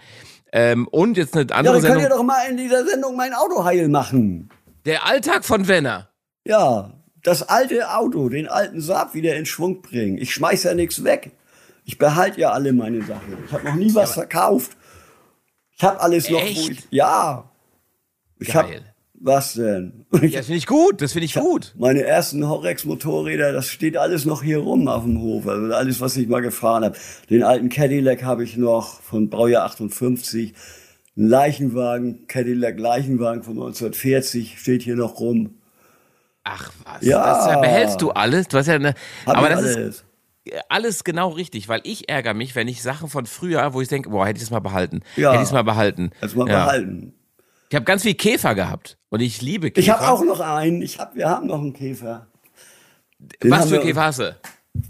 [0.51, 2.01] Ähm, und jetzt eine andere ja, dann Sendung.
[2.01, 4.49] könnt ihr doch mal in dieser Sendung mein Auto heil machen.
[4.85, 6.09] Der Alltag von Wenner.
[6.45, 10.17] Ja, das alte Auto, den alten Saab wieder in Schwung bringen.
[10.17, 11.31] Ich schmeiß ja nichts weg.
[11.83, 13.37] Ich behalte ja alle meine Sachen.
[13.45, 14.77] Ich habe noch nie was ja, verkauft.
[15.75, 16.69] Ich habe alles noch, Echt?
[16.69, 16.87] ich.
[16.91, 17.49] Ja.
[18.39, 18.94] Ich Geil.
[19.19, 20.05] Was denn?
[20.11, 21.73] Ja, das finde ich gut, das finde ich, ich gut.
[21.77, 25.47] Meine ersten Horex-Motorräder, das steht alles noch hier rum auf dem Hof.
[25.47, 26.97] Also alles, was ich mal gefahren habe.
[27.29, 30.53] Den alten Cadillac habe ich noch von Baujahr 58.
[31.17, 35.55] Ein Leichenwagen, Cadillac Leichenwagen von 1940 steht hier noch rum.
[36.43, 37.47] Ach was, ja.
[37.47, 38.47] das behältst du alles?
[38.47, 38.93] Du hast ja eine,
[39.25, 39.75] Hab aber das alles.
[39.75, 40.05] ist
[40.69, 44.09] alles genau richtig, weil ich ärgere mich, wenn ich Sachen von früher, wo ich denke,
[44.09, 45.01] boah, hätte ich es mal behalten.
[45.15, 45.31] Ja.
[45.31, 46.11] Hätte ich es mal behalten.
[46.19, 46.65] Hätte mal ja.
[46.65, 47.13] behalten.
[47.69, 49.79] Ich habe ganz viel Käfer gehabt und ich liebe Käfer.
[49.79, 50.81] Ich habe auch noch einen.
[50.81, 52.27] Ich hab, wir haben noch einen Käfer.
[53.43, 54.35] Den Was für Käfer hast du?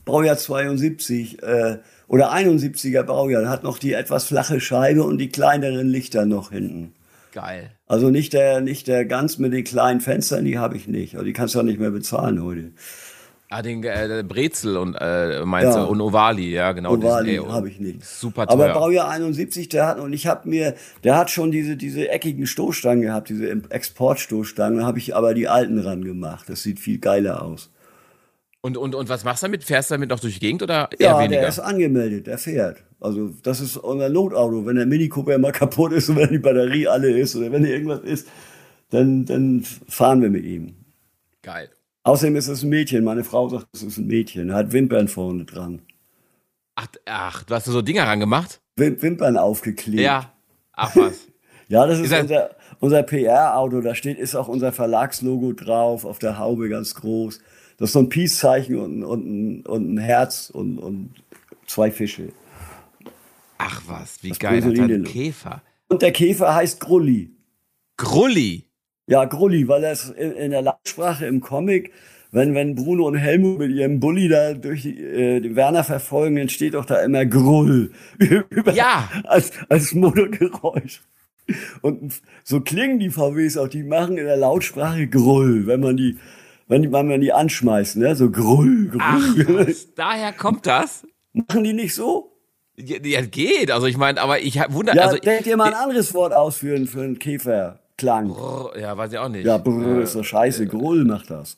[0.04, 3.48] Baujahr 72 äh, oder 71er Baujahr.
[3.48, 6.94] Hat noch die etwas flache Scheibe und die kleineren Lichter noch hinten.
[7.32, 7.72] Geil.
[7.86, 11.16] Also nicht der, nicht der ganz mit den kleinen Fenstern, die habe ich nicht.
[11.16, 12.72] Also die kannst du auch nicht mehr bezahlen heute.
[13.50, 15.86] Ah, den äh, Brezel und äh, meinst ja.
[15.86, 15.92] du?
[15.92, 16.94] Und Ovali, ja, genau.
[16.94, 18.04] Ovali habe ich nicht.
[18.04, 18.54] Super teuer.
[18.54, 22.48] Aber Baujahr 71, der hat, und ich habe mir, der hat schon diese, diese eckigen
[22.48, 26.50] Stoßstangen gehabt, diese Exportstoßstangen, da habe ich aber die alten ran gemacht.
[26.50, 27.70] Das sieht viel geiler aus.
[28.62, 29.64] Und, und, und was machst du damit?
[29.64, 31.42] Fährst du damit noch durch die Gegend oder eher ja, weniger?
[31.42, 32.84] der ist angemeldet, der fährt.
[33.00, 34.66] Also das ist unser Notauto.
[34.66, 37.64] Wenn der Mini Cooper mal kaputt ist und wenn die Batterie alle ist oder wenn
[37.64, 38.28] irgendwas ist,
[38.90, 40.74] dann, dann fahren wir mit ihm.
[41.44, 41.70] Geil.
[42.06, 43.04] Außerdem ist es ein Mädchen.
[43.04, 44.50] Meine Frau sagt, es ist ein Mädchen.
[44.50, 45.82] Er hat Wimpern vorne dran.
[46.76, 48.62] Ach, ach, du hast da so Dinger rangemacht?
[48.76, 50.02] Wim Wimpern aufgeklebt.
[50.04, 50.32] Ja.
[50.74, 51.28] Ach was.
[51.68, 56.20] ja, das ist, ist unser, unser PR-Auto, da steht, ist auch unser Verlagslogo drauf, auf
[56.20, 57.40] der Haube ganz groß.
[57.78, 61.10] Das ist so ein Peace-Zeichen und, und, ein- und ein Herz und, und
[61.66, 62.30] zwei Fische.
[63.58, 64.64] Ach was, wie Das geil.
[64.64, 65.64] Hat einen Käfer.
[65.88, 67.32] Und der Käfer heißt Grulli.
[67.98, 68.65] Grulli.
[69.08, 71.92] Ja, Grulli, weil das in, der Lautsprache im Comic,
[72.32, 76.36] wenn, wenn Bruno und Helmut mit ihrem Bulli da durch die, äh, den Werner verfolgen,
[76.38, 77.92] dann steht doch da immer Grull.
[78.74, 79.10] Ja.
[79.26, 81.02] Als, als Motorgeräusch.
[81.82, 86.18] Und so klingen die VWs auch, die machen in der Lautsprache Grull, wenn man die,
[86.68, 88.16] wenn, die, wenn man die anschmeißt, ne?
[88.16, 89.02] So Grull, Grull.
[89.02, 91.06] Ach, was, daher kommt das?
[91.34, 92.32] Machen die nicht so?
[92.76, 93.70] Ja, ja, geht.
[93.70, 96.58] Also ich meine, aber ich wundere, Ja, also denk dir mal ein anderes Wort aus
[96.58, 97.02] für, einen- für
[97.98, 98.30] Käferklang.
[98.30, 99.46] Brrr, ja, weiß ich auch nicht.
[99.46, 100.68] Ja, brr, ist doch scheiße.
[100.68, 101.58] Grull macht das.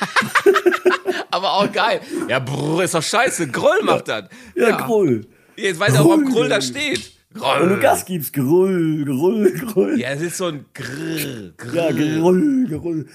[1.30, 2.00] aber auch geil.
[2.28, 3.48] Ja, brrr, ist doch scheiße.
[3.48, 4.24] Grull macht das.
[4.54, 5.26] Ja, Grull.
[5.56, 6.32] Jetzt weiß ich auch, ob Grull.
[6.32, 7.12] Grull da steht.
[7.30, 7.80] Wenn du Grull.
[7.80, 10.00] Gas gibst, Grull, Grull, Grull.
[10.00, 11.74] Ja, es ist so ein Grrr, Grrr.
[11.74, 11.90] Ja,
[12.20, 13.06] Grull, Grull.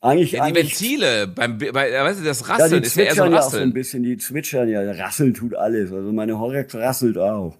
[0.00, 0.80] Eigentlich, Ja, die eigentlich.
[0.80, 3.38] Ventile, beim, bei, weißt du, das Ja, Rasseln die ist ja eher so ein ja
[3.38, 3.72] auch so ein Rasseln.
[3.72, 5.92] bisschen, die zwitschern ja, rasseln tut alles.
[5.92, 7.56] Also meine Horex rasselt auch.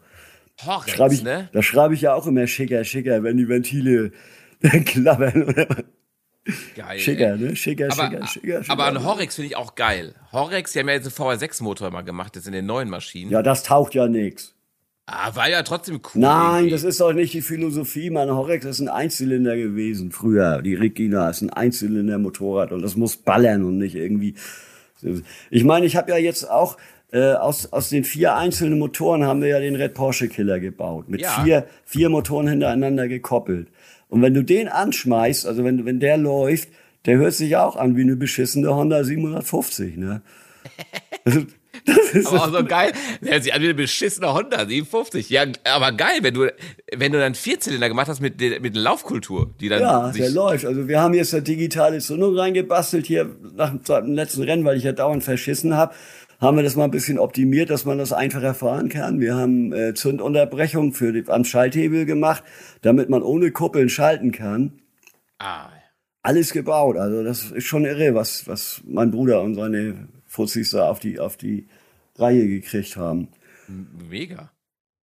[0.66, 1.48] Horex, Schreib ich, ne?
[1.52, 4.12] Da schreibe ich ja auch immer schicker, schicker, wenn die Ventile
[4.84, 5.54] klappern.
[6.74, 6.98] Geil.
[6.98, 7.38] Schicker, ey.
[7.38, 7.56] ne?
[7.56, 8.72] Schicker, Aber, schicker, schicker, schicker.
[8.72, 10.14] aber an Horex finde ich auch geil.
[10.32, 13.30] Horex, die haben ja jetzt einen VR6-Motor mal gemacht, jetzt in den neuen Maschinen.
[13.30, 14.54] Ja, das taucht ja nix.
[15.06, 16.20] Ah, war ja trotzdem cool.
[16.20, 16.70] Nein, irgendwie.
[16.70, 18.10] das ist doch nicht die Philosophie.
[18.10, 20.62] Mein Horex ist ein Einzylinder gewesen früher.
[20.62, 24.34] Die Regina ist ein Einzylinder-Motorrad und das muss ballern und nicht irgendwie.
[25.50, 26.76] Ich meine, ich habe ja jetzt auch
[27.12, 31.08] äh, aus, aus den vier einzelnen Motoren haben wir ja den Red Porsche Killer gebaut.
[31.08, 31.42] Mit Ja.
[31.42, 33.68] vier, vier Motoren hintereinander gekoppelt.
[34.08, 36.68] Und wenn du den anschmeißt, also wenn, wenn der läuft,
[37.06, 40.22] der hört sich auch an wie eine beschissene Honda 750, ne?
[41.84, 42.92] Das ist, Aber auch so geil.
[43.22, 45.30] Der hört sich an wie eine beschissene Honda 57.
[45.30, 46.52] Ja, aber geil, wenn du,
[46.94, 50.64] wenn du dann Vierzylinder gemacht hast mit, mit Laufkultur, die dann Ja, der läuft.
[50.64, 54.84] Also wir haben jetzt eine digitale Zündung reingebastelt hier nach dem letzten Rennen, weil ich
[54.84, 55.92] ja dauernd verschissen habe.
[56.42, 59.20] Haben wir das mal ein bisschen optimiert, dass man das einfacher fahren kann.
[59.20, 62.42] Wir haben äh, Zündunterbrechung für die, am Schalthebel gemacht,
[62.82, 64.72] damit man ohne Kuppeln schalten kann.
[65.38, 65.68] Ah,
[66.22, 66.96] Alles gebaut.
[66.96, 71.20] Also das ist schon irre, was, was mein Bruder und seine Fuzis da auf die,
[71.20, 71.68] auf die
[72.16, 73.28] Reihe gekriegt haben.
[74.08, 74.50] mega.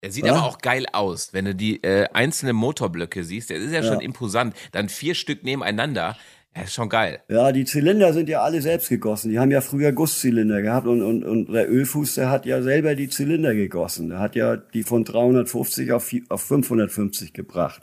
[0.01, 0.35] Er sieht Ja.
[0.35, 3.51] aber auch geil aus, wenn du die äh, einzelnen Motorblöcke siehst.
[3.51, 4.05] Der ist ja, schon Ja.
[4.05, 4.55] imposant.
[4.71, 6.17] Dann vier Stück nebeneinander.
[6.59, 7.21] Ja, ist schon geil.
[7.29, 9.31] Ja, die Zylinder sind ja alle selbst gegossen.
[9.31, 12.95] Die haben ja früher Gusszylinder gehabt und, und, und der Ölfuß, der hat ja selber
[12.95, 14.09] die Zylinder gegossen.
[14.11, 17.83] Der hat ja die von 350 auf, auf 550 gebracht.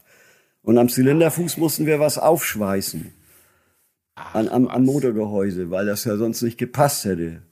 [0.62, 3.14] Und am Zylinderfuß mussten wir was aufschweißen.
[4.16, 7.44] An, am, am Motorgehäuse, weil das ja sonst nicht gepasst hätte.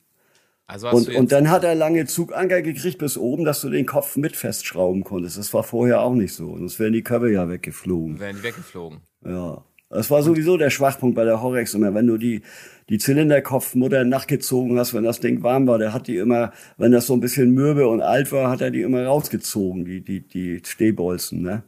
[0.65, 4.15] Also Und, und dann hat er lange Zuganker gekriegt bis oben, dass du den Kopf
[4.15, 5.37] mit festschrauben konntest.
[5.37, 6.57] Das war vorher auch nicht so.
[6.57, 8.19] Sonst wären die Köpfe ja weggeflogen.
[8.19, 9.01] werden die weggeflogen.
[9.25, 9.63] Ja.
[9.93, 11.93] Das war sowieso der Schwachpunkt bei der Horex immer.
[11.93, 12.41] Wenn du die,
[12.89, 17.07] die Zylinderkopfmutter nachgezogen hast, wenn das Ding warm war, der hat die immer, wenn das
[17.07, 20.61] so ein bisschen mürbe und alt war, hat er die immer rausgezogen, die, die, die
[20.65, 21.63] Stehbolzen, ne?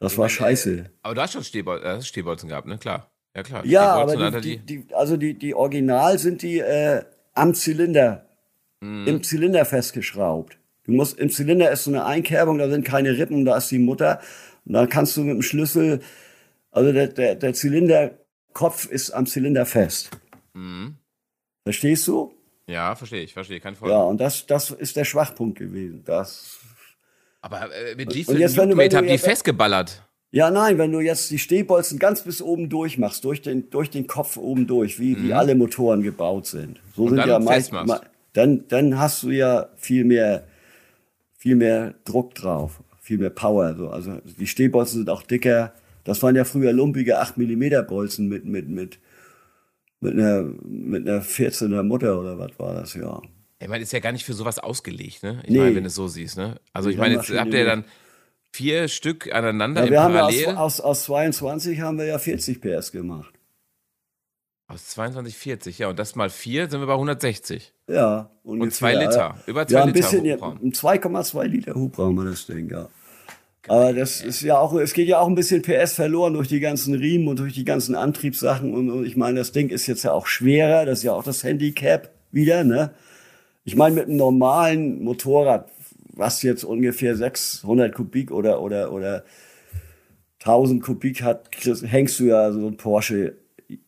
[0.00, 0.90] Das war scheiße.
[1.02, 2.78] Aber du hast schon Stehbol äh, Stehbolzen gehabt, ne?
[2.78, 3.10] Klar.
[3.36, 3.66] Ja, klar.
[3.66, 7.02] Ja, aber die, die, die, also die, die Original sind die äh,
[7.34, 8.26] am Zylinder,
[8.80, 9.06] Mhm.
[9.06, 10.58] im Zylinder festgeschraubt.
[10.84, 13.78] Du musst, im Zylinder ist so eine Einkerbung, da sind keine Rippen, da ist die
[13.78, 14.20] Mutter.
[14.66, 16.00] Und da kannst du mit dem Schlüssel,
[16.74, 20.10] also der, der, der Zylinderkopf ist am Zylinder fest.
[20.52, 20.96] Mhm.
[21.64, 22.34] Verstehst du?
[22.66, 23.60] Ja, verstehe ich, verstehe.
[23.60, 23.94] Folge.
[23.94, 26.02] Ja, und das, das ist der Schwachpunkt gewesen.
[26.04, 26.58] Das,
[27.40, 30.02] Aber äh, mit Und Newtonmeter du habt ihr festgeballert?
[30.30, 33.90] ja, nein, wenn du jetzt die Stehbolzen ganz bis oben durch machst, durch den, durch
[33.90, 36.80] den Kopf oben durch, wie, wie alle Motoren gebaut sind.
[36.96, 37.18] So sind Mhm.
[37.18, 38.00] dann ja meist, ma-
[38.32, 40.44] dann, dann hast du ja viel mehr,
[41.38, 43.74] viel mehr Druck drauf, viel mehr Power.
[43.76, 43.90] So.
[43.90, 45.72] Also die Stehbolzen sind auch dicker.
[46.04, 48.98] Das waren ja früher lumpige 8 mm Bolzen mit, mit, mit,
[50.00, 53.20] mit einer, mit einer 14er Mutter oder was war das, ja.
[53.58, 55.40] Ich meine, ist ja gar nicht für sowas ausgelegt, ne?
[55.44, 55.58] Ich Nee.
[55.58, 56.60] meine, wenn du es so siehst, ne?
[56.74, 57.84] Also ich meine, haben jetzt habt ihr dann
[58.52, 60.46] vier Stück aneinander ja im wir haben ja Parallel.
[60.56, 63.32] aus, aus, aus 22 haben wir ja 40 PS gemacht.
[64.66, 65.88] Aus 22, 40, ja.
[65.88, 67.72] Und das mal vier sind wir bei 160.
[67.88, 68.30] Ja.
[68.42, 69.08] Und zwei ungefähr.
[69.10, 69.38] Liter.
[69.46, 70.58] Über zwei ja, Liter bisschen, ja, Hubraum.
[70.62, 72.88] ein 2,2 Liter Hubraum hat das Ding, ja.
[73.68, 76.60] Aber das ist ja auch, es geht ja auch ein bisschen PS verloren durch die
[76.60, 78.74] ganzen Riemen und durch die ganzen Antriebssachen.
[78.74, 81.24] Und, und ich meine, das Ding ist jetzt ja auch schwerer, das ist ja auch
[81.24, 82.90] das Handicap wieder, ne?
[83.64, 85.70] Ich meine, mit einem normalen Motorrad,
[86.12, 89.24] was jetzt ungefähr 600 Kubik oder, oder, oder
[90.40, 91.48] 1000 Kubik hat,
[91.86, 93.38] hängst du ja so ein Porsche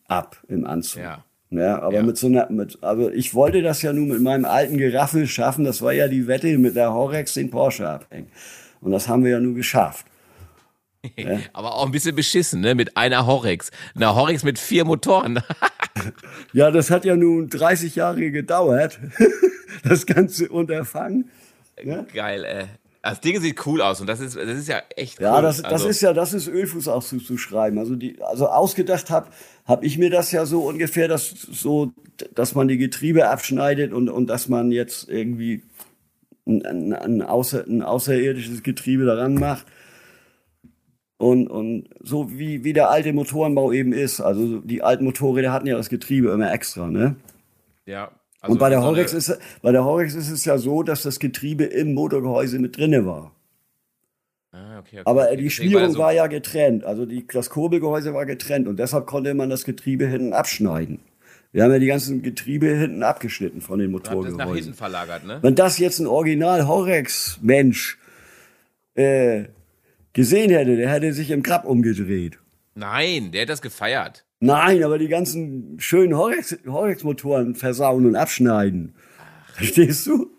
[0.08, 1.02] ab im Anzug.
[1.02, 1.24] Ja.
[1.50, 2.02] Ja, aber Ja.
[2.02, 5.64] mit so einer, mit, also ich wollte das ja nun mit meinem alten Geraffel schaffen.
[5.64, 8.28] Das war ja die Wette mit der Horex den Porsche abhängen.
[8.86, 10.06] Und das haben wir ja nun geschafft.
[11.16, 11.40] Ja.
[11.52, 12.76] Aber auch ein bisschen beschissen, ne?
[12.76, 13.72] Mit einer Horrex.
[13.96, 15.42] Eine Horrex mit vier Motoren.
[16.52, 19.00] ja, das hat ja nun 30 Jahre gedauert,
[19.82, 21.32] das ganze Unterfangen.
[21.82, 22.06] Ja?
[22.14, 22.64] Geil, ey.
[23.02, 25.24] Das Ding sieht cool aus und das ist, das ist ja echt cool.
[25.24, 25.88] Ja, das, das also.
[25.88, 27.80] ist ja, das ist Ölfuß auch zuzuschreiben.
[27.80, 29.28] Also die, also ausgedacht habe,
[29.64, 31.92] habe ich mir das ja so ungefähr, dass so,
[32.34, 35.62] dass man die Getriebe abschneidet und und dass man jetzt irgendwie
[36.46, 39.66] ein, ein, ein, außer, ein außerirdisches Getriebe daran macht.
[41.18, 44.20] Und, und so wie, wie der alte Motorenbau eben ist.
[44.20, 47.16] Also die alten Motorräder hatten ja das Getriebe immer extra, ne?
[47.86, 51.02] Ja, also und bei der, Horex ist, bei der Horex ist es ja so, dass
[51.02, 53.32] das Getriebe im Motorgehäuse mit drinne war.
[54.52, 55.02] Ah, okay, okay.
[55.04, 56.84] Aber die Schmierung war, war, ja getrennt.
[56.84, 61.00] Also die, das Kurbelgehäuse war getrennt und deshalb konnte man das Getriebe hinten abschneiden.
[61.56, 64.36] Wir haben ja die ganzen Getriebe hinten abgeschnitten von den Motorgehäusen.
[64.36, 65.38] Das nach hinten verlagert, ne?
[65.40, 67.96] Wenn das jetzt ein Original Horex Mensch
[68.94, 69.44] äh,
[70.12, 72.38] gesehen hätte, der hätte sich im Grab umgedreht.
[72.74, 74.26] Nein, der hätte das gefeiert.
[74.38, 78.94] Nein, aber die ganzen schönen Horex-Motoren versauen und abschneiden.
[79.54, 80.35] Verstehst du?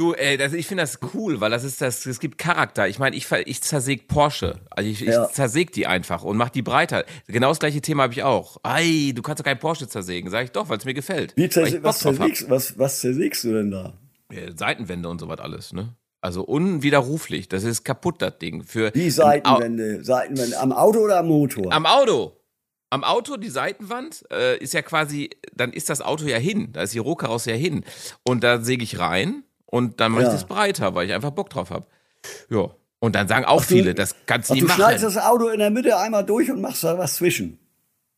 [0.00, 2.88] Du, ey, das, ich finde das cool, weil das ist das, es gibt Charakter.
[2.88, 4.58] Ich meine, ich, ich zersäg Porsche.
[4.70, 5.26] Also ich, ja.
[5.26, 7.04] ich zersäg die einfach und mach die breiter.
[7.26, 8.56] Genau das gleiche Thema habe ich auch.
[8.62, 10.30] Ei, du kannst doch kein Porsche zersägen.
[10.30, 11.36] Sag ich doch, weil es mir gefällt.
[11.36, 13.92] Wie zersäg, was, zersägst, was, was zersägst du denn da?
[14.32, 15.94] Ja, Seitenwände und sowas alles, ne?
[16.22, 17.50] Also unwiderruflich.
[17.50, 18.64] Das ist kaputt, das Ding.
[18.64, 20.02] Für Wie Seitenwände?
[20.02, 20.58] Seitenwände.
[20.60, 21.70] Am Auto oder am Motor?
[21.74, 22.40] Am Auto.
[22.88, 26.72] Am Auto, die Seitenwand, äh, ist ja quasi, dann ist das Auto ja hin.
[26.72, 27.84] Da ist die Rohkarosse ja hin.
[28.24, 30.28] Und da säge ich rein und dann mache ja.
[30.28, 31.86] ich das breiter, weil ich einfach Bock drauf habe.
[32.48, 32.70] Ja.
[32.98, 34.78] Und dann sagen auch ach, viele, das kannst du nicht du machen.
[34.78, 37.58] Du schneidest das Auto in der Mitte einmal durch und machst da was zwischen.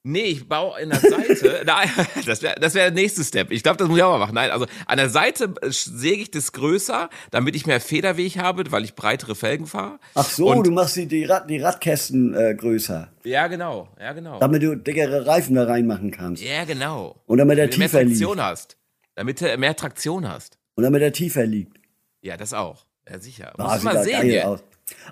[0.04, 1.62] Nee, ich baue in der Seite.
[1.66, 1.88] nein,
[2.26, 3.52] das wäre das wär der nächste Step.
[3.52, 4.34] Ich glaube, das muss ich auch mal machen.
[4.34, 8.64] Nein, also an der Seite äh, säge ich das größer, damit ich mehr Federweg habe,
[8.72, 10.00] weil ich breitere Felgen fahre.
[10.14, 13.12] Ach so, Und, du machst die, die, Rad, die Radkästen äh, größer.
[13.22, 13.88] Ja, genau.
[14.00, 14.40] Ja, genau.
[14.40, 16.42] Damit du dickere Reifen da reinmachen kannst.
[16.42, 17.22] Ja, genau.
[17.26, 17.92] Und damit er tiefer liegt.
[17.92, 18.46] Mehr Traktion liegt.
[18.48, 18.76] hast.
[19.14, 20.58] Damit du mehr Traktion hast.
[20.74, 21.78] Und damit er tiefer liegt.
[22.22, 22.86] Ja, das auch.
[23.08, 23.52] Ja, sicher.
[23.58, 24.44] Ah, Muss mal sehen, ja.
[24.44, 24.62] Aus.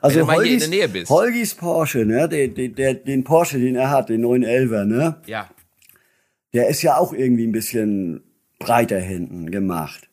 [0.00, 0.68] Also Holgis,
[1.08, 5.16] Holgis Porsche, ne, den, den, den Porsche, den er hat, den 911er, ne?
[5.26, 5.48] Ja.
[6.52, 8.22] Der ist ja auch irgendwie ein bisschen
[8.58, 10.08] breiter hinten gemacht.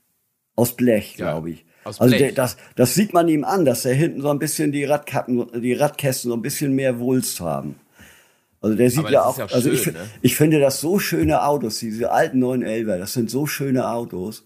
[0.56, 1.32] Aus Blech, ja.
[1.32, 1.66] glaube ich.
[1.84, 2.20] Aus also Blech.
[2.20, 5.62] Der, das, das sieht man ihm an, dass er hinten so ein bisschen die Radkappen,
[5.62, 7.76] die Radkästen so ein bisschen mehr Wulst haben.
[8.60, 10.10] Also der sieht ja auch, ja also schön, ich, ne?
[10.22, 14.46] ich finde das so schöne Autos, diese alten 911er, das sind so schöne Autos.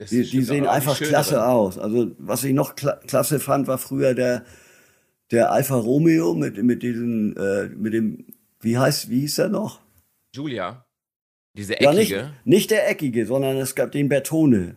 [0.00, 1.42] Die, die sehen einfach klasse drin.
[1.42, 1.78] aus.
[1.78, 4.44] Also was ich noch kla klasse fand, war früher der
[5.30, 8.26] der Alfa Romeo mit mit diesem äh, mit dem
[8.60, 9.80] wie heißt wie hieß er noch?
[10.34, 10.84] Julia.
[11.54, 12.16] Diese eckige.
[12.16, 14.76] Ja, nicht, nicht der eckige, sondern es gab den Bertone.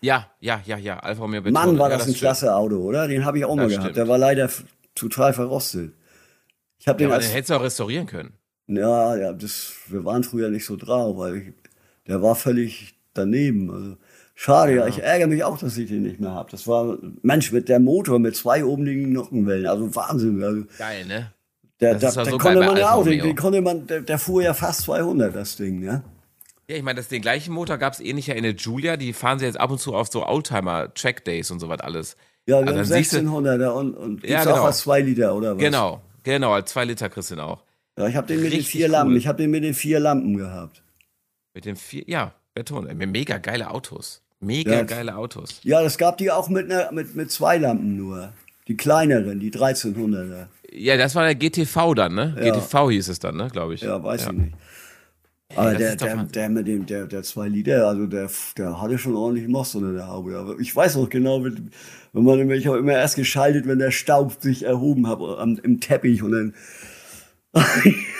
[0.00, 1.66] Ja, ja, ja, ja, Alfa Romeo Bertone.
[1.66, 3.08] Mann, war das, das ein klasse Auto, oder?
[3.08, 3.82] Den habe ich auch das mal gehabt.
[3.82, 3.96] Stimmt.
[3.96, 4.48] Der war leider
[4.94, 5.92] total verrostet.
[6.78, 8.34] Ich habe ja, den als, den hättest du auch restaurieren können.
[8.68, 11.52] Ja, ja, das wir waren früher nicht so drauf, weil ich,
[12.06, 13.96] der war völlig daneben, also
[14.42, 14.86] Schade, ja.
[14.86, 16.50] Ich ärgere mich auch, dass ich den nicht mehr habe.
[16.50, 19.66] Das war, Mensch, mit der Motor mit zwei oben liegenden Nockenwellen.
[19.66, 20.42] Also Wahnsinn.
[20.42, 21.30] Also, geil, ne?
[21.78, 24.42] Der, der, der so konnte man ja auch, den, den, konnte man, der, der, fuhr
[24.42, 26.02] ja fast 200, das Ding, ja.
[26.70, 28.96] Ja, ich meine, den gleichen Motor gab es ähnlich ja in der Julia.
[28.96, 32.16] Die fahren sie jetzt ab und zu auf so Oldtimer-Track-Days und so was alles.
[32.46, 34.56] Ja, wir also haben 1600er und, und gibt's ja, genau.
[34.56, 35.62] auch als 2 Liter oder was?
[35.62, 37.62] Genau, genau, als 2 Liter kriegst du den auch.
[37.98, 38.92] Ja, ich habe den mit den vier cool.
[38.92, 39.16] Lampen.
[39.18, 40.82] Ich habe den mit den vier Lampen gehabt.
[41.52, 42.86] Mit den vier, ja, Beton.
[42.96, 44.22] Mega geile Autos.
[44.40, 45.60] Mega ja, geile Autos.
[45.62, 48.32] Ja, es gab die auch mit, ne, mit, mit zwei Lampen nur.
[48.68, 50.46] Die kleineren, die 1300er.
[50.72, 52.36] Ja, das war der GTV dann, ne?
[52.40, 52.52] Ja.
[52.52, 53.82] GTV hieß es dann, ne, glaube ich.
[53.82, 54.30] Ja, weiß ja.
[54.30, 54.54] ich nicht.
[55.56, 59.16] Aber der, der, der mit dem, der, der zwei Liter, also der, der hatte schon
[59.16, 60.38] ordentlich Most unter der Haube.
[60.38, 61.72] Aber ich weiß noch genau, wenn,
[62.12, 65.80] wenn man nämlich auch immer erst geschaltet, wenn der Staub sich erhoben hat am, im
[65.80, 66.54] Teppich und dann.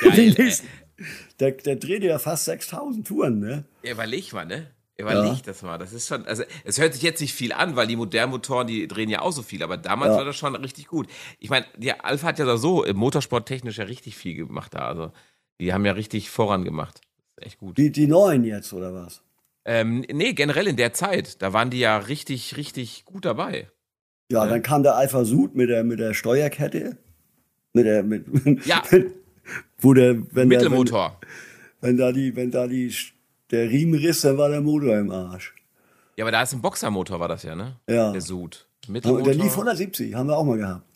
[0.03, 0.35] Geil,
[1.41, 3.65] der, der dreht ja fast 6000 Touren, ne?
[3.85, 4.67] Ja, überleg mal, ne?
[5.01, 5.41] Überleg ja.
[5.45, 5.79] das mal.
[5.79, 8.67] Das ist schon, also es hört sich jetzt nicht viel an, weil die modernen Motoren,
[8.67, 10.19] die drehen ja auch so viel, aber damals ja.
[10.19, 11.09] war das schon richtig gut.
[11.39, 14.81] Ich meine, der Alpha hat ja so im Motorsport technisch ja richtig viel gemacht da.
[14.81, 15.13] Also
[15.61, 17.01] die haben ja richtig vorangemacht.
[17.37, 17.79] Echt gut.
[17.79, 19.23] Die, die neuen jetzt, oder was?
[19.65, 21.43] Ähm, nee, generell in der Zeit.
[21.43, 23.71] Da waren die ja richtig, richtig gut dabei.
[24.31, 24.51] Ja, ja.
[24.51, 26.99] dann kam der Alpha Sud mit der, mit der Steuerkette.
[27.73, 28.27] Mit der, mit,
[28.67, 28.83] ja.
[29.79, 31.19] wo der, wenn Mittelmotor.
[31.21, 31.29] Der,
[31.81, 32.93] wenn, wenn da die, wenn da die
[33.51, 35.55] der Riemenriss, da war der Motor im Arsch.
[36.17, 37.77] Ja, aber da ist ein Boxermotor, war das ja, ne?
[37.89, 38.13] Ja.
[38.13, 38.67] Der Sud.
[38.89, 39.25] Mittelmotor.
[39.25, 40.87] Der lief 170, haben wir auch mal gehabt.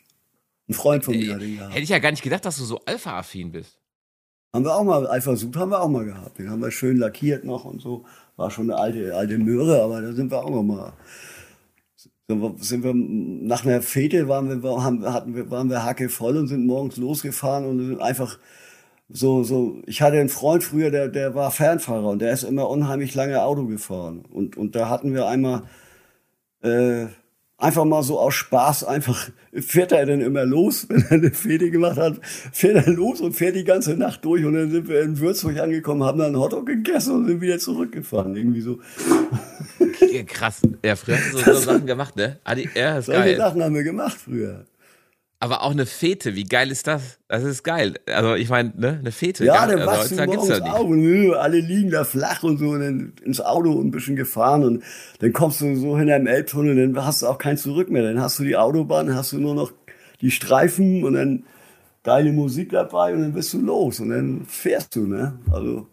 [0.68, 1.72] Ein Freund von mir hat den gehabt.
[1.72, 3.78] Hätte ich ja gar nicht gedacht, dass du so Alpha-affin bist.
[4.54, 6.38] Haben wir auch mal, Alpha Sud haben wir auch mal gehabt.
[6.38, 8.04] Den haben wir schön lackiert noch und so.
[8.36, 10.92] War schon eine alte, alte Möhre, aber da sind wir auch noch mal.
[12.28, 16.36] So sind wir nach einer Fete waren wir, haben, hatten wir, waren wir hacke voll
[16.38, 18.38] und sind morgens losgefahren und sind einfach
[19.08, 22.68] so, so, ich hatte einen Freund früher, der, der war Fernfahrer und der ist immer
[22.68, 24.24] unheimlich lange Auto gefahren.
[24.30, 25.64] Und, und da hatten wir einmal,
[26.62, 27.06] äh,
[27.58, 31.70] einfach mal so aus Spaß, einfach fährt er dann immer los, wenn er eine Fete
[31.70, 35.02] gemacht hat, fährt er los und fährt die ganze Nacht durch und dann sind wir
[35.02, 38.80] in Würzburg angekommen, haben dann einen Hotdog gegessen und sind wieder zurückgefahren, irgendwie so.
[40.26, 40.62] Krass.
[40.84, 42.38] Ja, früher hast du so, so Sachen gemacht, ne?
[42.44, 43.36] Adi, ja, ist Solche geil.
[43.36, 44.64] Sachen haben wir gemacht früher.
[45.44, 47.18] Aber auch eine Fete, wie geil ist das?
[47.28, 47.96] Das ist geil.
[48.06, 49.44] Also ich meine, ne, eine Fete.
[49.44, 52.42] Ja, dann also, wachst du heutzutage gibt's morgens auf und nö, alle liegen da flach
[52.44, 54.82] und so und dann ins Auto und ein bisschen gefahren und
[55.18, 58.02] dann kommst du so hinter dem Elbtunnel, dann hast du auch kein Zurück mehr.
[58.02, 59.70] Dann hast du die Autobahn, dann hast du nur noch
[60.22, 61.44] die Streifen und dann
[62.04, 65.38] geile Musik dabei und dann bist du los und dann fährst du, ne?
[65.52, 65.86] Also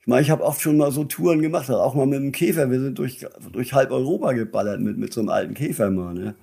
[0.00, 2.72] ich meine, ich habe oft schon mal so Touren gemacht, auch mal mit dem Käfer.
[2.72, 6.34] Wir sind durch, durch halb Europa geballert mit, mit so einem alten Käfer mal, ne?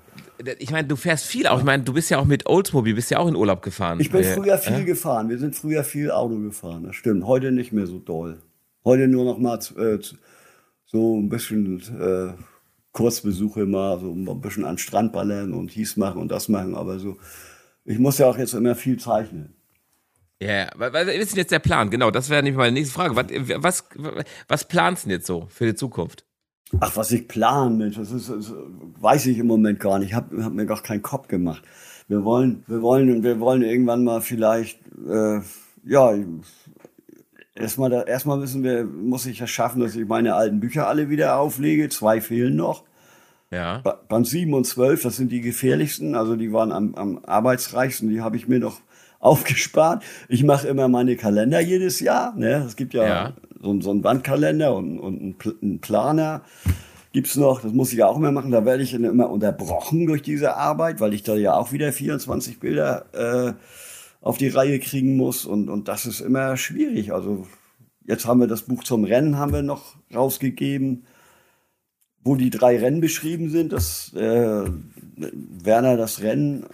[0.59, 1.59] Ich meine, du fährst viel auch.
[1.59, 3.99] Ich meine, du bist ja auch mit Oldsmobile, bist ja auch in Urlaub gefahren.
[3.99, 5.29] Ich bin Äh, früher viel gefahren.
[5.29, 6.83] Wir sind früher viel Auto gefahren.
[6.83, 7.25] Das stimmt.
[7.25, 8.41] Heute nicht mehr so doll.
[8.85, 9.99] Heute nur noch mal äh,
[10.85, 12.33] so ein bisschen äh,
[12.91, 16.75] Kurzbesuche mal, so ein bisschen an den Strand ballern und dies machen und das machen.
[16.75, 17.17] Aber so,
[17.85, 19.55] ich muss ja auch jetzt immer viel zeichnen.
[20.41, 20.69] Ja.
[20.75, 21.89] Was was ist denn jetzt der Plan?
[21.89, 23.15] Genau, das wäre nämlich meine nächste Frage.
[23.15, 23.25] Was,
[23.55, 23.83] was,
[24.47, 26.26] was planst du denn jetzt so für die Zukunft?
[26.79, 28.53] Ach, was ich plane, Mensch, das ist, das
[28.99, 30.09] weiß ich im Moment gar nicht.
[30.09, 31.61] Ich habe hab mir gar keinen Kopf gemacht.
[32.09, 35.39] Wir wollen, wir wollen, wir wollen irgendwann mal vielleicht, äh,
[35.85, 36.13] ja,
[37.55, 41.09] erstmal, da, erstmal müssen wir, muss ich es schaffen, dass ich meine alten Bücher alle
[41.09, 41.89] wieder auflege.
[41.89, 42.83] Zwei fehlen noch.
[43.51, 43.77] Ja.
[43.79, 48.09] Ba- Band 7 und 12, das sind die gefährlichsten, also die waren am, am arbeitsreichsten,
[48.09, 48.81] die habe ich mir noch
[49.19, 50.03] aufgespart.
[50.27, 52.35] Ich mache immer meine Kalender jedes Jahr.
[52.35, 52.63] Ne?
[52.67, 53.33] Es gibt ja, Ja.
[53.67, 56.41] So, so einen Bandkalender und, und einen, Pl- einen Planer.
[57.13, 60.21] Gibt's noch, das muss ich ja auch immer machen, da werde ich immer unterbrochen durch
[60.21, 63.53] diese Arbeit, weil ich da ja auch wieder 24 Bilder äh,
[64.21, 67.13] auf die Reihe kriegen muss und, und das ist immer schwierig.
[67.13, 67.47] Also
[68.05, 71.05] jetzt haben wir das Buch zum Rennen haben wir noch rausgegeben
[72.27, 73.71] wo die drei Rennen beschrieben sind.
[73.71, 74.63] Das äh,
[75.15, 76.65] Werner das Rennen,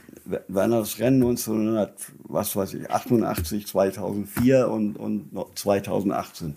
[0.47, 6.55] Werner das Rennen 1900, was weiß ich, 88, 2004 und und noch 2018.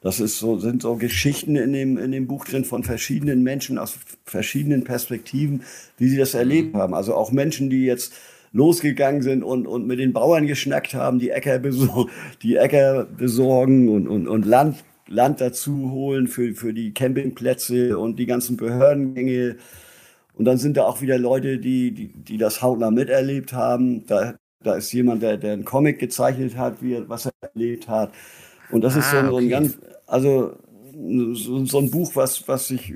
[0.00, 3.78] Das ist so sind so Geschichten in dem in dem Buch drin von verschiedenen Menschen
[3.78, 5.62] aus verschiedenen Perspektiven,
[5.96, 6.94] wie sie das erlebt haben.
[6.94, 8.12] Also auch Menschen, die jetzt
[8.52, 12.08] losgegangen sind und, und mit den Bauern geschnackt haben, die Äcker, besor
[12.42, 18.18] die Äcker besorgen und, und, und Land, Land dazu holen für, für die Campingplätze und
[18.18, 19.56] die ganzen Behördengänge.
[20.34, 24.06] Und dann sind da auch wieder Leute, die, die, die das hautnah miterlebt haben.
[24.06, 28.12] Da, da ist jemand, der, der einen Comic gezeichnet hat, wie, was er erlebt hat.
[28.70, 29.48] Und das ist so, Ah, ein- so ein okay.
[29.48, 30.52] ganz, also
[31.34, 32.92] so, so ein Buch, was, was sich,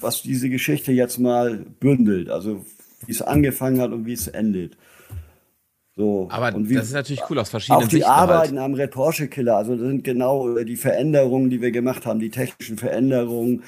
[0.00, 2.30] was diese Geschichte jetzt mal bündelt.
[2.30, 2.64] Also
[3.06, 4.76] wie es angefangen hat und wie es endet.
[5.94, 6.28] So.
[6.30, 8.64] Aber wie, das ist natürlich cool aus verschiedenen auch die Sichten Arbeiten halt.
[8.64, 12.30] am Red Porsche Killer, also das sind genau die Veränderungen, die wir gemacht haben, die
[12.30, 13.62] technischen Veränderungen,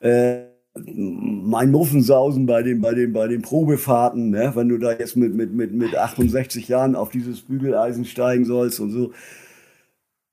[0.00, 0.40] äh,
[0.74, 4.52] mein Muffensausen bei den, bei den, bei den Probefahrten, ne?
[4.54, 8.78] wenn du da jetzt mit, mit, mit, mit 68 Jahren auf dieses Bügeleisen steigen sollst
[8.78, 9.12] und so.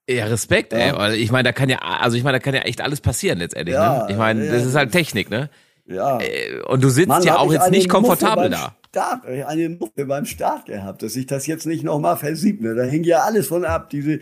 [0.10, 0.88] Ja, Respekt, ey.
[0.88, 0.98] Ja.
[0.98, 3.40] Weil ich meine, da kann ja, also ich meine, da kann ja echt alles passieren
[3.40, 3.76] letztendlich.
[3.76, 4.12] Ja, ne?
[4.12, 5.50] Ich meine, ja, das ist halt Technik, ne?
[5.86, 6.20] Ja.
[6.20, 8.76] Äh, Und du sitzt Mann, ja auch jetzt nicht komfortabel da.
[8.90, 12.62] Start, ich eine Muffe beim Start gehabt, dass ich das jetzt nicht nochmal versiebt.
[12.62, 12.74] Ne?
[12.74, 13.90] Da hing ja alles von ab.
[13.90, 14.20] Diese,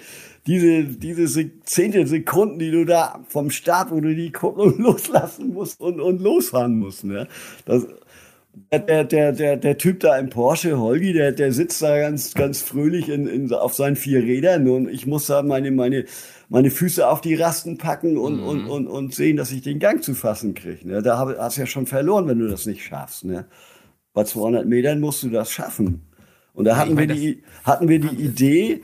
[0.48, 5.54] diese, diese Se Zehntel Sekunden, die du da vom Start, wo du die Kupplung loslassen
[5.54, 7.06] musst und, und losfahren musst.
[7.06, 7.28] Ne?
[7.66, 7.86] Das,
[8.72, 12.62] der, der, der, der Typ da im Porsche, Holgi, der, der sitzt da ganz, ganz
[12.62, 16.06] fröhlich in, in, auf seinen vier Rädern und ich muss da meine, meine,
[16.50, 18.48] meine Füße auf die Rasten packen und, Mhm.
[18.48, 20.88] und, und, und sehen, dass ich den Gang zu fassen kriege.
[20.88, 21.02] Ne?
[21.02, 23.26] Da hab- hast du ja schon verloren, wenn du das nicht schaffst.
[23.26, 23.46] Ne?
[24.14, 26.08] Bei 200 Metern musst du das schaffen.
[26.54, 28.82] Und da hatten, ich mein, wir, die, hatten wir die Idee,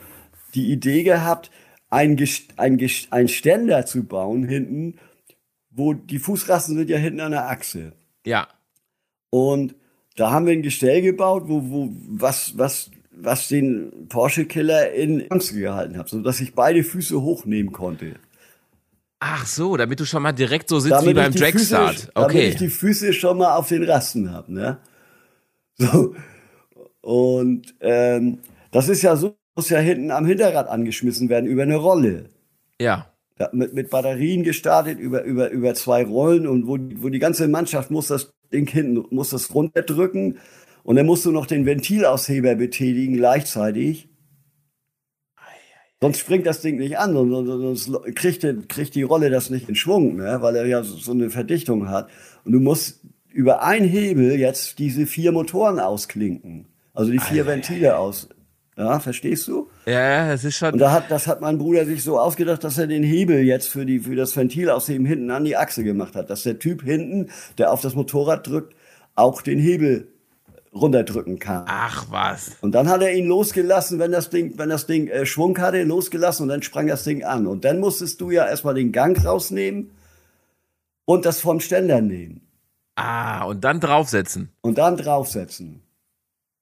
[0.56, 1.50] die Idee gehabt,
[1.90, 2.18] ein,
[2.58, 4.96] ein, ein Ständer zu bauen hinten,
[5.70, 7.94] wo die Fußrasten sind ja hinten an der Achse.
[8.26, 8.48] Ja.
[9.32, 9.74] Und
[10.18, 15.32] da haben wir ein Gestell gebaut, wo, wo, was, was, was den Porsche Killer in
[15.32, 18.16] Angst gehalten hat, sodass ich beide Füße hochnehmen konnte.
[19.20, 22.12] Ach so, damit du schon mal direkt so sitzt wie Damit beim die Füße, Dragstart.
[22.16, 22.48] damit Okay.
[22.50, 24.78] ich die Füße schon mal auf den Rasten habe, ne?
[25.78, 26.16] So.
[27.02, 28.40] Und ähm,
[28.72, 32.30] das ist ja so, muss ja hinten am Hinterrad angeschmissen werden über eine Rolle.
[32.80, 33.08] Ja.
[33.38, 37.48] Da, mit, mit Batterien gestartet über, über, über zwei Rollen und wo, wo die ganze
[37.48, 40.38] Mannschaft muss das Ding hinten, muss das runterdrücken
[40.84, 44.10] und dann musst du noch den Ventilausheber betätigen gleichzeitig.
[46.02, 49.76] Sonst springt das Ding nicht an, sonst, kriegt, die- kriegt die Rolle das nicht in
[49.76, 50.40] Schwung, ne?
[50.42, 52.10] weil er ja so eine Verdichtung hat.
[52.44, 56.66] Und du musst über einen Hebel jetzt diese vier Motoren ausklinken.
[56.94, 58.30] Also die vier Ventile aus.
[58.78, 59.70] Ja, verstehst du?
[59.86, 60.74] Ja, das ist schon.
[60.74, 63.68] Und da hat, das hat mein Bruder sich so ausgedacht, dass er den Hebel jetzt
[63.68, 66.30] für die, für das Ventil ausheben hinten an die Achse gemacht hat.
[66.30, 68.76] Dass der Typ hinten, der auf das Motorrad drückt,
[69.16, 70.08] auch den Hebel
[70.74, 71.66] runterdrücken kann.
[71.68, 72.52] Ach was.
[72.62, 75.84] Und dann hat er ihn losgelassen, wenn das Ding, wenn das Ding äh, Schwung hatte,
[75.84, 77.48] losgelassen und dann sprang das Ding an.
[77.48, 79.92] Und dann musstest du ja erstmal den Gang rausnehmen
[81.06, 82.42] und das vom Ständer nehmen.
[82.96, 84.50] Ah, und dann draufsetzen.
[84.62, 85.82] Und dann draufsetzen.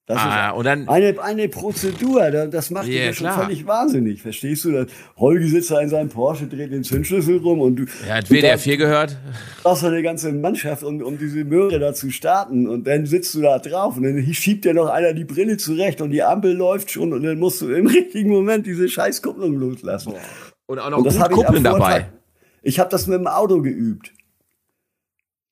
[0.09, 3.43] Das ah, ist eine, eine Prozedur, da- das macht dich Ja, schon klar.
[3.43, 4.71] völlig wahnsinnig, verstehst du?
[4.71, 8.27] Das Holgi sitzt da in seinem Porsche, dreht den Zündschlüssel rum und du Ja, hat
[8.27, 9.17] WDR da 4 gehört.
[9.61, 13.35] brauchst du eine ganze Mannschaft, um, um diese Möhre da zu starten und dann sitzt
[13.35, 16.53] du da drauf und dann schiebt dir noch einer die Brille zurecht und die Ampel
[16.55, 20.15] läuft schon und dann musst du im richtigen Moment diese scheiß Kupplung loslassen.
[20.65, 22.09] Und auch noch Und das gut Kuppeln dabei.
[22.63, 24.11] Ich habe das mit dem Auto geübt.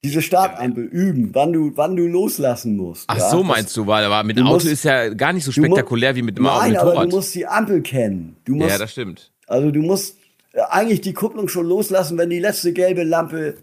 [0.08, 3.06] Diese Startampel üben, wann du, wann du loslassen musst.
[3.08, 3.30] Ach ja?
[3.30, 5.52] so Das- meinst du, weil aber mit dem Auto musst- ist ja gar nicht so
[5.52, 8.38] spektakulär wie mit dem Auto Nein, mit aber du musst die Ampel kennen.
[8.46, 9.32] Du musst, ja, das stimmt.
[9.48, 10.18] also du musst
[10.54, 13.56] äh, eigentlich die Kupplung schon loslassen, wenn die letzte gelbe Lampe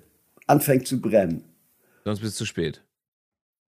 [0.46, 1.44] anfängt zu brennen.
[2.04, 2.82] Sonst bist du zu spät.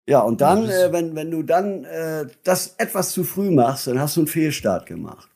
[0.08, 3.88] Ja, und dann, das- äh, wenn, wenn du dann äh, das etwas zu früh machst,
[3.88, 5.28] dann hast du einen Fehlstart gemacht.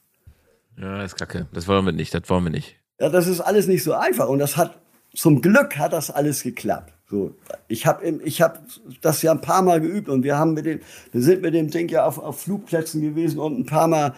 [0.79, 1.47] Ja, das ist kacke.
[1.53, 2.13] Das wollen wir nicht.
[2.13, 2.75] Das wollen wir nicht.
[2.99, 4.27] Ja, das ist alles nicht so einfach.
[4.29, 4.79] Und das hat,
[5.15, 6.93] zum Glück hat das alles geklappt.
[7.09, 7.35] So,
[7.67, 8.63] ich habe ich hab
[9.01, 10.79] das ja ein paar Mal geübt und wir haben mit dem,
[11.11, 14.15] wir sind mit dem Ding ja auf, auf Flugplätzen gewesen und ein paar Mal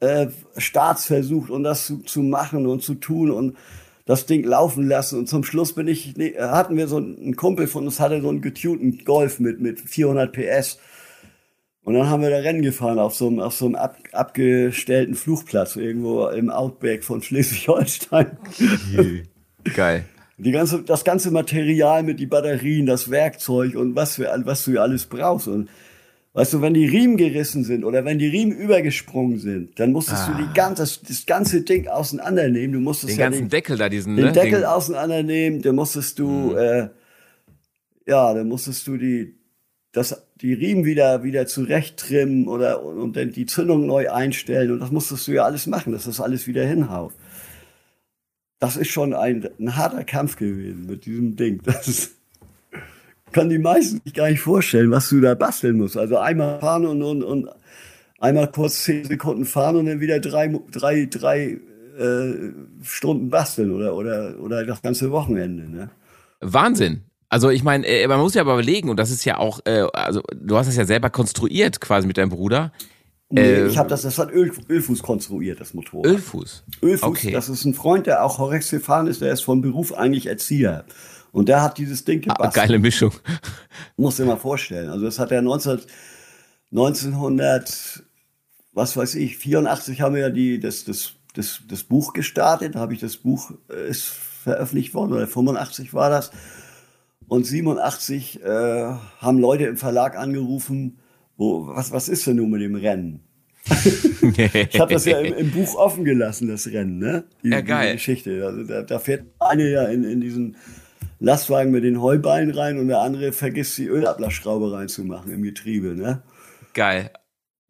[0.00, 3.56] äh, Starts versucht und das zu, zu machen und zu tun und
[4.04, 5.20] das Ding laufen lassen.
[5.20, 8.28] Und zum Schluss bin ich, nee, hatten wir so einen Kumpel von uns, hatte so
[8.28, 10.78] einen getunten Golf mit, mit 400 PS.
[11.82, 15.14] Und dann haben wir da Rennen gefahren auf so einem, auf so einem ab, abgestellten
[15.14, 18.36] Flugplatz irgendwo im Outback von Schleswig-Holstein.
[19.74, 20.04] Geil.
[20.38, 24.80] Die ganze, das ganze Material mit die Batterien, das Werkzeug und was, für, was du
[24.80, 25.48] alles brauchst.
[25.48, 25.68] Und
[26.32, 30.28] weißt du, wenn die Riemen gerissen sind oder wenn die Riemen übergesprungen sind, dann musstest
[30.28, 32.72] du die ganze, das, das ganze Ding auseinandernehmen.
[32.72, 34.16] Du musstest Den ja ganzen den, Deckel da, diesen.
[34.16, 36.88] den ne, Deckel den, auseinandernehmen, dann musstest du, äh,
[38.06, 39.34] ja, dann musstest du die,
[39.92, 44.70] das, die Riemen wieder, wieder zurecht trimmen oder, und, und dann die Zündung neu einstellen.
[44.70, 47.12] Und das musstest du ja alles machen, dass das alles wieder hinhaut.
[48.60, 51.60] Das ist schon ein, ein harter Kampf gewesen mit diesem Ding.
[51.64, 52.12] Das ist,
[53.32, 55.96] kann die meisten sich gar nicht vorstellen, was du da basteln musst.
[55.96, 57.48] Also einmal fahren und, und, und
[58.20, 61.58] einmal kurz zehn Sekunden fahren und dann wieder drei, drei, drei
[61.98, 62.52] äh,
[62.82, 65.68] Stunden basteln oder, oder, oder das ganze Wochenende.
[65.68, 65.90] Ne?
[66.40, 67.02] Wahnsinn.
[67.28, 69.86] Also ich meine, äh, man muss ja aber überlegen, und das ist ja auch, äh,
[69.92, 72.72] also du hast das ja selber konstruiert quasi mit deinem Bruder.
[73.32, 76.06] Nee, Äh, ich habe das, das hat Öl, Ölfuß konstruiert, das Motorrad.
[76.06, 76.64] Ölfuß.
[76.82, 77.30] Ölfuß, Okay.
[77.32, 80.84] das ist ein Freund, der auch Horex gefahren ist, der ist von Beruf eigentlich Erzieher.
[81.32, 82.54] Und der hat dieses Ding Ah, gebastelt.
[82.54, 83.12] geile Mischung.
[83.96, 84.90] Muss dir mal vorstellen.
[84.90, 85.78] Also das hat er 19,
[86.72, 88.02] 1900,
[88.72, 92.74] was weiß ich, 84 haben wir ja die, das, das, das, das Buch gestartet.
[92.74, 96.30] Da habe ich das Buch, äh, ist veröffentlicht worden, oder 85 war das.
[97.28, 100.98] Und 87 äh, haben Leute im Verlag angerufen,
[101.40, 103.20] wo, was, was ist denn nun mit dem Rennen?
[104.36, 107.24] Ich habe das ja im, im Buch offen gelassen, das Rennen, ne?
[107.42, 107.94] Die, Ja, geil.
[107.94, 108.44] Geschichte.
[108.44, 110.56] Also da, da fährt eine ja in, in diesen
[111.18, 116.22] Lastwagen mit den Heuballen rein und der andere vergisst die Ölablassschraube reinzumachen im Getriebe, ne?
[116.74, 117.10] Geil.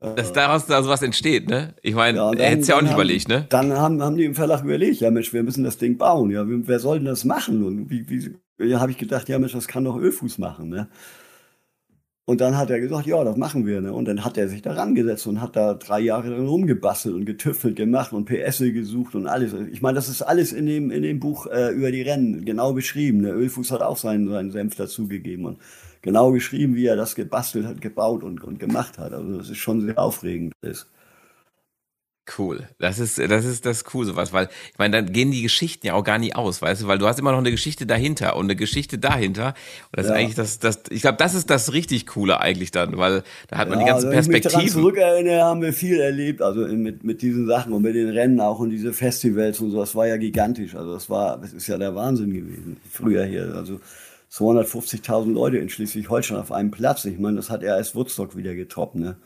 [0.01, 1.75] Dass daraus da sowas entsteht, ne?
[1.83, 3.47] Ich meine, Ja, er hätte es ja auch nicht haben, überlegt, ne?
[3.51, 6.31] Dann haben, haben die im Verlag überlegt, ja Mensch, wir müssen das Ding bauen.
[6.33, 7.63] Ja, wer soll denn das machen?
[7.63, 10.89] Und wie, wie ja, habe ich gedacht, ja Mensch, das kann doch Ölfuß machen, ne?
[12.31, 13.81] Und dann hat er gesagt, ja, das machen wir.
[13.81, 13.93] Ne?
[13.93, 17.25] Und dann hat er sich da rangesetzt und hat da drei Jahre dran rumgebastelt und
[17.25, 19.53] getüftelt gemacht und PS gesucht und alles.
[19.73, 22.73] Ich meine, das ist alles in dem, in dem Buch äh, über die Rennen genau
[22.73, 23.25] beschrieben.
[23.25, 25.59] Der Ölfuß hat auch seinen, seinen Senf dazugegeben und
[26.03, 29.13] genau geschrieben, wie er das gebastelt hat, gebaut und, und gemacht hat.
[29.13, 30.53] Also das ist schon sehr aufregend.
[30.61, 30.87] Das.
[32.39, 32.69] Cool.
[32.79, 35.95] Das ist, das ist das cool sowas, weil ich meine, dann gehen die Geschichten ja
[35.95, 38.47] auch gar nie aus, weißt du, weil du hast immer noch eine Geschichte dahinter und
[38.47, 39.49] eine Geschichte dahinter.
[39.49, 40.17] Und das ist Ja.
[40.17, 43.69] eigentlich das, das, ich glaube, das ist das richtig Coole eigentlich dann, weil da hat
[43.69, 47.05] man die Ja, ganzen wenn ich mich daran zurückerinnere, haben wir viel erlebt, also mit,
[47.05, 50.07] mit diesen Sachen und mit den Rennen auch und diese Festivals und so, das war
[50.07, 50.75] ja gigantisch.
[50.75, 52.79] Also das war, das ist ja der Wahnsinn gewesen.
[52.91, 53.81] Früher hier, also
[54.33, 57.05] 250.000 Leute in Schleswig-Holstein auf einem Platz.
[57.05, 59.17] Ich meine, das hat er als Woodstock wieder getoppt, ne?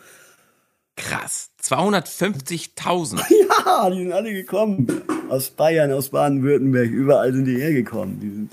[0.96, 1.50] Krass.
[1.62, 3.20] 250.000.
[3.66, 4.86] Ja, die sind alle gekommen.
[5.28, 8.20] Aus Bayern, aus Baden-Württemberg, überall sind die hergekommen.
[8.20, 8.52] Die sind,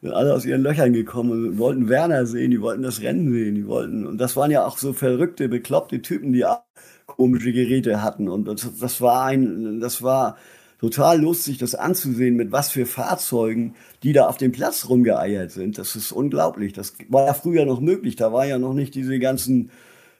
[0.00, 3.54] sind alle aus ihren Löchern gekommen und wollten Werner sehen, die wollten das Rennen sehen,
[3.54, 4.06] die wollten.
[4.06, 6.62] Und das waren ja auch so verrückte, bekloppte Typen, die auch
[7.06, 8.28] komische Geräte hatten.
[8.28, 10.36] Und das, das war ein, das war
[10.80, 15.78] total lustig, das anzusehen, mit was für Fahrzeugen, die da auf dem Platz rumgeeiert sind.
[15.78, 16.72] Das ist unglaublich.
[16.72, 18.16] Das war ja früher noch möglich.
[18.16, 19.70] Da war ja noch nicht diese ganzen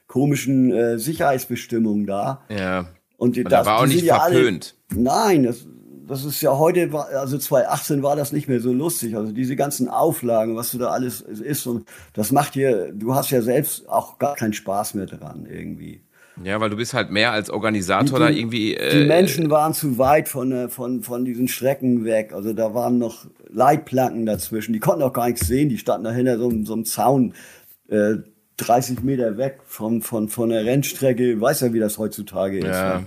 [0.07, 2.41] komischen äh, Sicherheitsbestimmungen da.
[2.49, 2.87] Ja.
[3.17, 4.75] Und, die, Und das, da war auch die nicht ja alle- verpönt.
[4.95, 5.65] Nein, das,
[6.07, 9.17] das ist ja heute, also 2018 war das nicht mehr so lustig.
[9.17, 13.31] Also diese ganzen Auflagen, was du da alles ist und das macht dir, du hast
[13.31, 16.01] ja selbst auch gar keinen Spaß mehr dran irgendwie.
[16.43, 18.69] Ja, weil du bist halt mehr als Organisator da irgendwie.
[18.75, 22.31] Die Äh, Menschen waren zu weit von, der- von, von diesen Strecken weg.
[22.31, 24.71] Also da waren noch Leitplanken dazwischen.
[24.71, 25.67] Die konnten auch gar nichts sehen.
[25.69, 27.33] Die standen da hinter so, einem- so einem Zaun
[27.89, 28.17] äh,
[28.57, 31.39] 30 Meter weg von, von, von der Rennstrecke.
[31.39, 32.65] Weiß ja, wie das heutzutage ist.
[32.65, 33.03] Ja.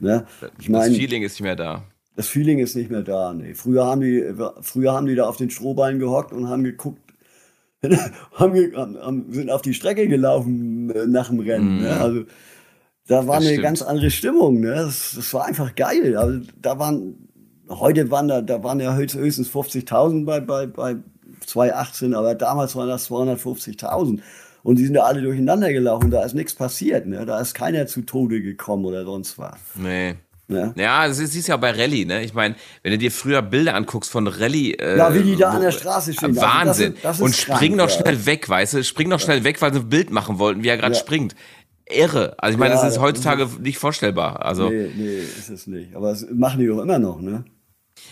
[0.00, 0.26] Ne?
[0.58, 1.84] Ich das meine, Feeling ist nicht mehr da.
[2.16, 3.32] das Feeling ist nicht mehr da.
[3.32, 3.54] Nee.
[3.54, 4.24] Früher, haben die,
[4.62, 7.00] früher haben die da auf den Strohballen gehockt und haben geguckt,
[8.34, 11.82] haben, haben, sind auf die Strecke gelaufen äh, nach dem Rennen.
[11.82, 11.90] Ne?
[12.00, 12.24] Also
[13.06, 13.26] da war Mhm.
[13.26, 13.62] Das eine stimmt.
[13.62, 14.60] ganz andere Stimmung.
[14.60, 14.74] Ne?
[14.74, 16.16] Das, das war einfach geil.
[16.16, 17.28] Also, da waren
[17.68, 20.96] heute waren da, da waren ja höchst- höchstens 50.000 bei, bei, bei
[21.46, 24.20] 2018, aber damals waren das 250.000.
[24.64, 26.10] Und die sind da alle durcheinander gelaufen.
[26.10, 27.06] Da ist nichts passiert.
[27.06, 27.24] Ne?
[27.26, 29.58] Da ist keiner zu Tode gekommen oder sonst was.
[29.76, 30.14] Nee.
[30.48, 30.74] Ne?
[30.76, 32.22] Ja, das ist, ist ja auch bei Rallye, ne?
[32.24, 34.72] Ich meine, wenn du dir früher Bilder anguckst von Rallye.
[34.74, 36.30] Äh, Ja, wie die da wo- an der Straße stehen.
[36.30, 36.92] Also das Wahnsinn.
[36.94, 37.96] ist- das ist und krank, spring noch ja.
[38.02, 38.84] schnell weg, weißt du?
[38.84, 41.00] Spring noch schnell weg, weil sie ein Bild machen wollten, wie er gerade Ja.
[41.00, 41.34] springt.
[41.86, 42.34] Irre.
[42.38, 44.42] Also ich meine, Ja, das ist das heutzutage nicht vorstellbar.
[44.44, 45.94] Also Nee, nee, ist es nicht.
[45.94, 47.44] Aber das machen die doch immer noch, ne?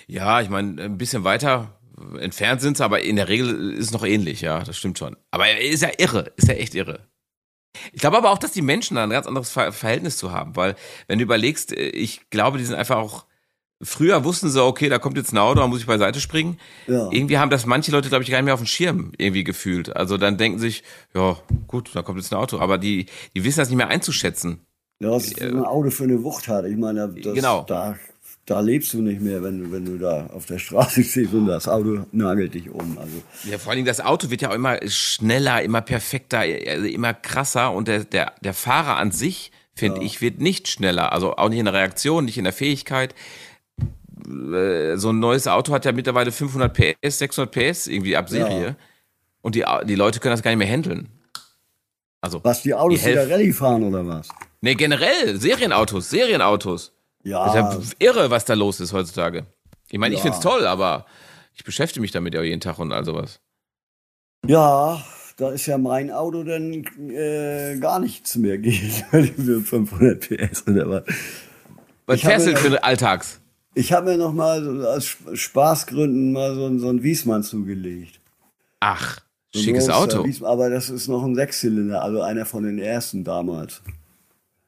[0.06, 1.78] ja, ich meine, ein bisschen weiter
[2.18, 5.16] entfernt sind sie, aber in der Regel ist es noch ähnlich, ja, das stimmt schon.
[5.30, 7.00] Aber er ist ja irre, ist ja echt irre.
[7.92, 10.56] Ich glaube aber auch, dass die Menschen da ein ganz anderes Ver Verhältnis zu haben,
[10.56, 10.76] weil
[11.08, 13.26] wenn du überlegst, äh, ich glaube, die sind einfach auch
[13.84, 16.56] Früher wussten sie, okay, da kommt jetzt ein Auto, da muss ich beiseite springen.
[16.86, 17.10] Ja.
[17.10, 19.96] Irgendwie haben das manche Leute, glaube ich, gar nicht mehr auf dem Schirm irgendwie gefühlt.
[19.96, 20.84] Also dann denken sich,
[21.14, 21.36] ja,
[21.66, 22.60] gut, da kommt jetzt ein Auto.
[22.60, 24.60] Aber die, die wissen das nicht mehr einzuschätzen.
[25.00, 26.64] Ja, was ein Auto für eine Wucht hat.
[26.66, 27.62] Ich meine, das, Genau.
[27.62, 27.96] da,
[28.46, 31.46] da lebst du nicht mehr, wenn, du- wenn du da auf der Straße stehst und
[31.46, 32.98] das Auto nagelt dich um.
[32.98, 36.86] Also, Ja, vor allen Dingen das Auto wird ja auch immer schneller, immer perfekter, also
[36.86, 41.12] immer krasser und der, der, der Fahrer an sich, finde ich, wird nicht schneller.
[41.12, 43.14] Also auch nicht in der Reaktion, nicht in der Fähigkeit.
[44.28, 46.72] Äh, So ein neues Auto hat ja mittlerweile 500
[47.02, 48.64] PS, 600 PS irgendwie ab Serie.
[48.66, 48.76] Ja.
[49.40, 51.08] Und die, die Leute können das gar nicht mehr handeln.
[52.20, 54.28] Also, was, die Autos, Die die, da Rallye fahren oder was?
[54.60, 56.92] nee, generell, Serienautos, Serienautos.
[57.24, 59.46] Ja, Das ist ja irre, was da los ist heutzutage.
[59.90, 60.24] Ich meine, ich Ja.
[60.30, 61.06] find's toll, aber
[61.54, 63.40] ich beschäftige mich damit ja jeden Tag und all sowas.
[64.46, 65.02] ja,
[65.36, 69.04] da ist ja mein Auto dann äh, gar nichts mehr geht.
[69.12, 71.04] Diese 500 PS oder was.
[72.06, 73.40] Was Ich fährst du denn für Alltags?
[73.74, 78.20] Ich habe mir noch mal so aus Spaßgründen mal so, ein- so ein Wiesmann zugelegt.
[78.80, 79.20] Ach,
[79.54, 80.24] So schickes Auto.
[80.24, 83.80] Wiesmann, aber das ist noch ein Sechszylinder, also einer von den ersten damals.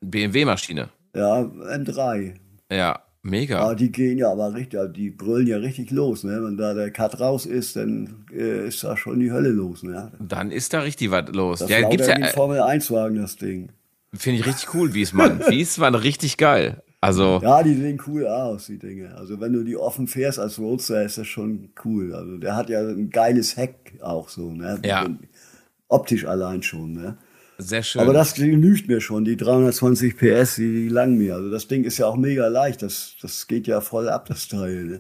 [0.01, 0.89] BMW-Maschine.
[1.15, 2.35] Ja, M3.
[2.71, 3.61] Ja, mega.
[3.61, 6.43] Aber die gehen ja aber richtig, die brüllen ja richtig los, ne?
[6.43, 10.13] Wenn da der Cut raus ist, dann äh, ist da schon die Hölle los, ne?
[10.19, 11.61] Dann ist da richtig was los.
[11.61, 13.71] Das ja, gibt's ja, wie ein äh, Formel 1 Wagen, das Ding.
[14.13, 15.41] finde ich richtig cool, Wiesmann.
[15.49, 16.83] Wiesmann richtig geil.
[17.05, 19.15] Also, Ja, die sehen cool aus, die Dinge.
[19.15, 22.15] Also wenn du die offen fährst als Roadster, ist das schon cool.
[22.15, 24.81] Also der hat ja ein geiles Heck auch so, ne?
[24.83, 25.07] Ja.
[25.89, 27.19] Optisch allein schon, ne?
[27.59, 28.03] Sehr schön.
[28.03, 31.35] Aber das genügt mir schon, die 320 PS, die, die langen mir.
[31.35, 34.49] Also das Ding ist ja auch mega leicht, das, das geht ja voll ab, das
[34.49, 34.85] Teil.
[34.85, 34.99] Ne?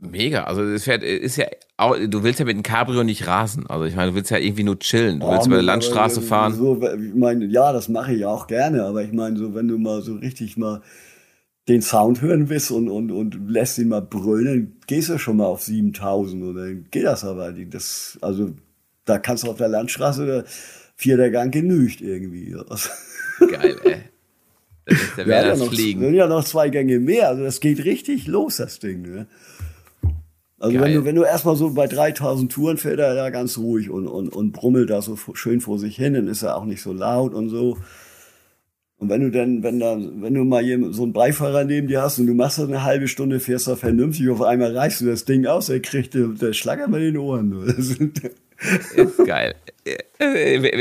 [0.00, 0.44] mega.
[0.44, 3.66] Also, es fährt, ist ja, auch, du willst ja mit dem Cabrio nicht rasen.
[3.66, 5.20] Also, ich meine, du willst ja irgendwie nur chillen.
[5.20, 6.54] Du willst über die Landstraße aber, fahren.
[6.54, 9.78] So, ich meine, ja, das mache ich auch gerne, aber ich meine, so wenn du
[9.78, 10.82] mal so richtig mal
[11.68, 15.46] den Sound hören willst und, und, und lässt ihn mal brüllen, gehst du schon mal
[15.46, 17.52] auf 7000 und dann geht das aber.
[17.52, 18.50] Das, also
[19.06, 20.44] da kannst du auf der Landstraße, der
[20.96, 22.54] vierter Gang genügt irgendwie.
[23.38, 23.96] Geil, ey.
[24.86, 26.00] Das ist der Ja, wäre ja noch, Fliegen.
[26.00, 27.28] sind ja noch zwei Gänge mehr.
[27.28, 29.02] Also das geht richtig los, das Ding.
[29.02, 29.26] Ne?
[30.58, 33.90] Also wenn du, wenn du erstmal so bei 3000 Touren fährt er da ganz ruhig
[33.90, 36.80] und, und, und brummelt da so schön vor sich hin, dann ist er auch nicht
[36.82, 37.76] so laut und so.
[38.96, 42.18] Und wenn du dann, wenn da, wenn du mal so einen Beifahrer neben dir hast
[42.18, 45.24] und du machst das eine halbe Stunde, fährst da vernünftig, auf einmal reißt du das
[45.24, 47.52] Ding aus, er kriegt der, der Schlager mal den Ohren.
[48.94, 49.54] Ist geil.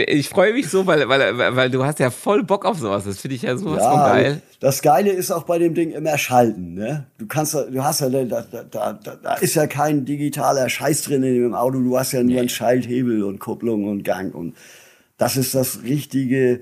[0.08, 3.04] Ich freue mich so, weil, weil, weil du hast ja voll Bock auf sowas.
[3.04, 4.42] Das finde ich ja sowas von geil.
[4.60, 6.76] Das Geile ist auch bei dem Ding immer Schalten.
[6.76, 7.08] Ne?
[7.18, 11.04] Du kannst, da- du hast ja, da, da, da, da, ist ja kein digitaler Scheiß
[11.04, 11.80] drin in dem Auto.
[11.80, 14.56] Du hast ja nur einen Schalthebel und Kupplung und Gang und
[15.18, 16.62] das ist das richtige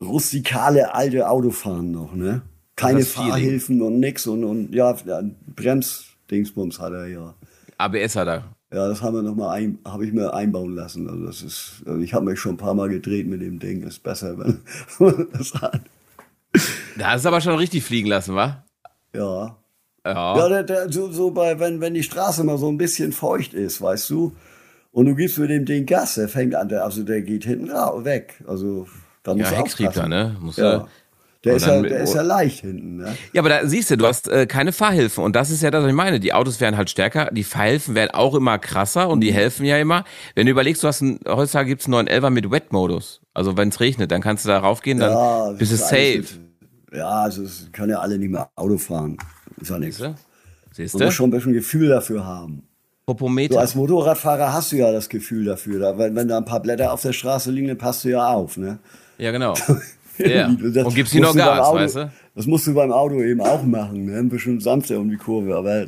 [0.00, 2.14] rustikale alte Autofahren noch.
[2.14, 2.42] Ne?
[2.76, 3.30] Keine Feeling.
[3.30, 4.96] Fahrhilfen und nix und, und ja,
[5.56, 7.34] Bremsdingsbums hat er ja.
[7.76, 8.44] ABS hat er.
[8.72, 11.08] Ja, das haben wir noch mal ein, habe ich mir einbauen lassen.
[11.08, 13.82] Also das ist, also ich habe mich schon ein paar Mal gedreht mit dem Ding.
[13.82, 14.60] Ist besser, wenn
[14.98, 15.80] man das hat.
[16.96, 18.64] Da hast du aber schon richtig fliegen lassen, wa?
[19.12, 19.56] Ja,
[20.04, 23.12] Ja, ja der, der, so, so bei, wenn, wenn die Straße mal so ein bisschen
[23.12, 24.36] feucht ist, weißt du,
[24.92, 27.68] und du gibst mit dem Ding Gas, der fängt an, der, also der geht hinten
[27.68, 28.42] weg.
[28.46, 28.86] Also
[29.22, 30.36] da muss ja, Hecktriebler, ne?
[30.40, 30.86] Muss ja.
[31.44, 32.96] Der, ist ja, der ist ja leicht hinten.
[32.96, 33.16] Ne?
[33.32, 35.24] Ja, aber da siehst du, du hast äh, keine Fahrhilfen.
[35.24, 36.20] Und das ist ja das, was ich meine.
[36.20, 39.34] Die Autos werden halt stärker, die Fahrhilfen werden auch immer krasser und die mhm.
[39.34, 40.04] helfen ja immer.
[40.34, 43.22] Wenn du überlegst, du hast einen, heutzutage gibt's einen 911 mit Wet-Modus.
[43.32, 46.24] Also wenn es regnet, dann kannst du da raufgehen, dann ja, bist du safe.
[46.92, 49.16] Ja, also es können ja alle nicht mehr Auto fahren.
[49.60, 50.02] Ist ja nichts.
[50.72, 50.98] Siehst du?
[50.98, 52.64] Man muss schon ein bisschen Gefühl dafür haben.
[53.06, 53.54] Popometer.
[53.54, 55.80] Du als Motorradfahrer hast du ja das Gefühl dafür.
[55.80, 58.28] Da, wenn, wenn da ein paar Blätter auf der Straße liegen, dann passt du ja
[58.28, 58.78] auf, ne?
[59.18, 59.54] Ja, genau.
[60.26, 60.46] ja.
[60.84, 62.12] Und gibst die noch Gas, Auto, weißt du?
[62.34, 64.18] Das musst du beim Auto eben auch machen, ne?
[64.18, 65.86] Ein bisschen sanfter um die Kurve, aber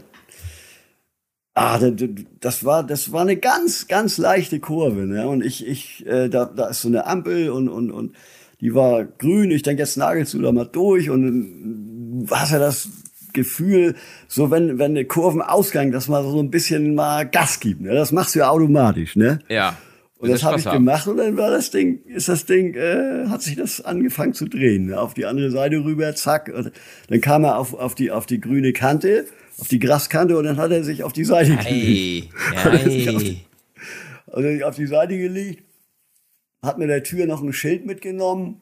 [1.54, 1.78] Ah,
[2.40, 5.28] das war, das war eine ganz, ganz leichte Kurve, ne?
[5.28, 8.16] Und ich, ich, äh, da, da ist so eine Ampel und, und, und
[8.62, 9.50] die war grün.
[9.50, 12.88] Ich denke, jetzt nagelst du da mal durch und hast ja das
[13.34, 13.96] Gefühl,
[14.28, 17.82] so wenn, wenn der Kurvenausgang, dass man so ein bisschen mal Gas gibt.
[17.82, 17.94] Ne?
[17.94, 19.40] Das machst du ja automatisch, ne?
[19.50, 19.76] Ja.
[20.22, 20.84] Und das habe ich haben.
[20.84, 24.46] gemacht und dann war das Ding, ist das Ding, äh, hat sich das angefangen zu
[24.46, 24.94] drehen.
[24.94, 26.48] Auf die andere Seite rüber, zack.
[26.54, 26.70] Und
[27.08, 29.26] dann kam er auf, auf, die, auf die grüne Kante,
[29.58, 32.28] auf die Graskante und dann hat er sich auf die Seite gelegt.
[34.30, 35.64] Also auf die Seite gelegt,
[36.62, 38.60] hat mir der Tür noch ein Schild mitgenommen.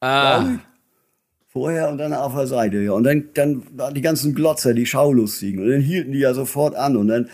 [0.00, 0.58] Ah
[1.56, 2.82] vorher und dann auf der Seite.
[2.82, 2.92] Ja.
[2.92, 3.62] Und dann, dann
[3.94, 5.62] die ganzen Glotzer, die Schaulustigen.
[5.62, 6.98] Und dann hielten die ja sofort an.
[6.98, 7.30] Und dann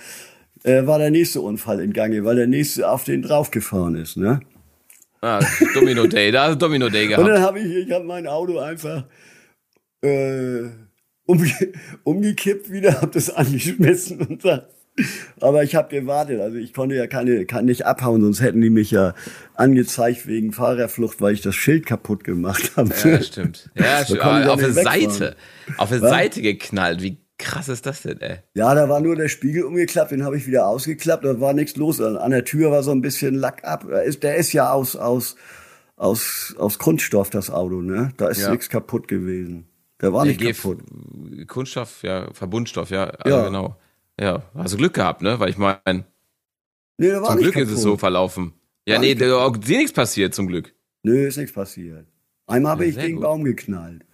[0.64, 4.16] äh, war der nächste Unfall in Gange, weil der nächste auf den draufgefahren ist.
[4.16, 4.40] Ne?
[5.20, 5.40] Ah,
[5.74, 7.24] Domino Day, da hast Domino Day gehabt.
[7.24, 9.04] Und dann habe ich, ich habe mein Auto einfach
[10.02, 10.62] äh,
[11.26, 11.52] umge
[12.04, 14.62] umgekippt wieder, habe das angeschmissen und dann
[15.40, 18.68] aber ich habe gewartet, also ich konnte ja keine, kann nicht abhauen, sonst hätten die
[18.68, 19.14] mich ja
[19.54, 22.92] angezeigt wegen Fahrerflucht, weil ich das Schild kaputt gemacht habe.
[23.02, 23.70] Ja, stimmt.
[23.74, 24.20] Ja, stimmt.
[24.22, 25.36] Auf der Seite,
[25.78, 27.02] auf der Seite geknallt.
[27.02, 28.38] Wie krass ist das denn, ey?
[28.54, 31.76] Ja, da war nur der Spiegel umgeklappt, den habe ich wieder ausgeklappt, da war nichts
[31.76, 32.00] los.
[32.00, 33.86] An der Tür war so ein bisschen Lack ab.
[33.88, 35.36] Der ist, ja aus, aus,
[35.96, 38.12] aus, aus Kunststoff, das Auto, ne?
[38.16, 38.50] Da ist ja.
[38.50, 39.66] nichts kaputt gewesen.
[40.00, 40.80] Der war der nicht kaputt.
[41.46, 43.44] Kunststoff, ja, Verbundstoff, ja, also ja.
[43.44, 43.76] genau.
[44.20, 45.38] Ja, hast du Glück gehabt, ne?
[45.40, 46.04] Weil ich meine,
[46.98, 47.68] nee, zum Glück kaputt.
[47.68, 48.52] ist es so verlaufen.
[48.86, 50.74] Ja, war nee, da ist dir nichts passiert, zum Glück.
[51.02, 52.06] Nö, ist nichts passiert.
[52.46, 53.24] Einmal habe ja, ich gegen gut.
[53.24, 54.04] Baum geknallt.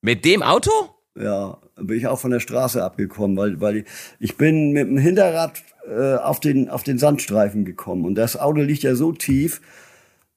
[0.00, 0.70] Mit dem Auto?
[1.16, 3.84] Ja, bin ich auch von der Straße abgekommen, weil, weil
[4.20, 8.04] ich, bin mit dem Hinterrad äh, auf, den, auf den Sandstreifen gekommen.
[8.04, 9.60] Und das Auto liegt ja so tief,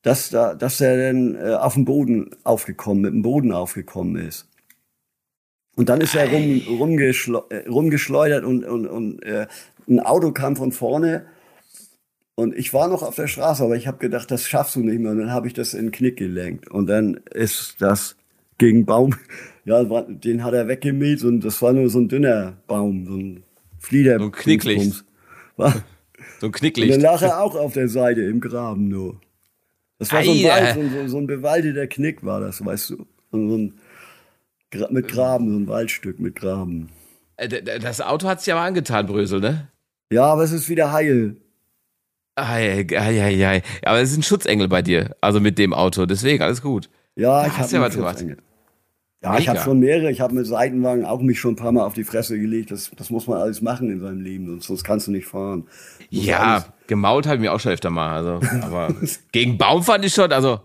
[0.02, 4.48] dass, da, dass er dann äh, auf dem Boden aufgekommen, mit dem Boden aufgekommen ist.
[5.76, 9.48] Und dann ist er rum, rumgeschle äh, rumgeschleudert und, und, und äh,
[9.88, 11.28] ein Auto kam von vorne.
[12.36, 15.00] Und ich war noch auf der Straße, aber ich habe gedacht, das schaffst du nicht
[15.00, 15.12] mehr.
[15.12, 16.70] Und dann habe ich das in den Knick gelenkt.
[16.70, 18.16] Und dann ist das
[18.58, 19.16] gegen Baum,
[19.68, 23.44] ja, den hat er weggemäht und das war nur so ein dünner Baum, so ein
[23.80, 24.18] Flieder.
[24.18, 25.04] So ein Knicklicht.
[25.58, 26.94] So ein Knicklicht.
[26.94, 29.20] Und dann lag er auch auf der Seite im Graben nur.
[30.00, 33.06] Das war so ein, Wald, so, so, ein bewaldeter Knick war das, weißt du.
[33.32, 36.90] Und so ein, mit Graben, so ein Waldstück mit Graben.
[37.36, 39.68] Äh, das Auto hat sich aber angetan, Brösel, ne?
[40.14, 41.36] Ja, aber es ist wieder heil.
[42.36, 43.62] Ei, ei, ei, ei.
[43.84, 46.90] Aber es ist ein Schutzengel bei dir, also mit dem Auto, deswegen alles gut.
[47.16, 48.26] Ja, da ich habe ja was gemacht.
[49.28, 49.42] Ja, Mega.
[49.42, 50.12] ich habe schon mehrere.
[50.12, 52.72] Ich habe mit Seitenwagen auch mich schon ein paar Mal auf die Fresse gelegt.
[52.72, 55.66] Das, das muss man alles machen in seinem Leben, sonst, sonst kannst du nicht fahren.
[56.10, 58.16] Ja, gemault habe ich mir auch schon öfter mal.
[58.16, 58.96] Also, aber
[59.32, 60.62] gegen Baum fand ich schon, also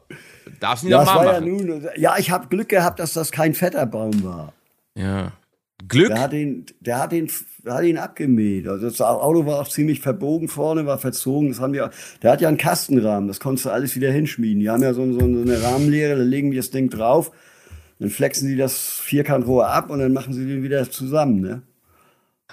[0.61, 1.59] Darfst du nicht ja, nochmal machen.
[1.59, 4.53] Ja, nun, ja, ich habe Glück gehabt, dass das kein fetter Baum war.
[4.95, 5.33] Ja.
[5.89, 6.09] Glück?
[6.09, 7.29] Der hat ihn, der hat ihn,
[7.65, 8.69] der hat ihn abgemäht.
[8.69, 11.49] Also das Auto war auch ziemlich verbogen vorne, war verzogen.
[11.49, 11.83] Das haben die,
[12.23, 14.61] der hat ja einen Kastenrahmen, das konntest du alles wieder hinschmieden.
[14.61, 17.33] Die haben ja so, so eine Rahmenlehre, da legen die das Ding drauf,
[18.03, 21.63] dann flexen die das Vierkantrohr ab und dann machen sie den wieder zusammen, ne?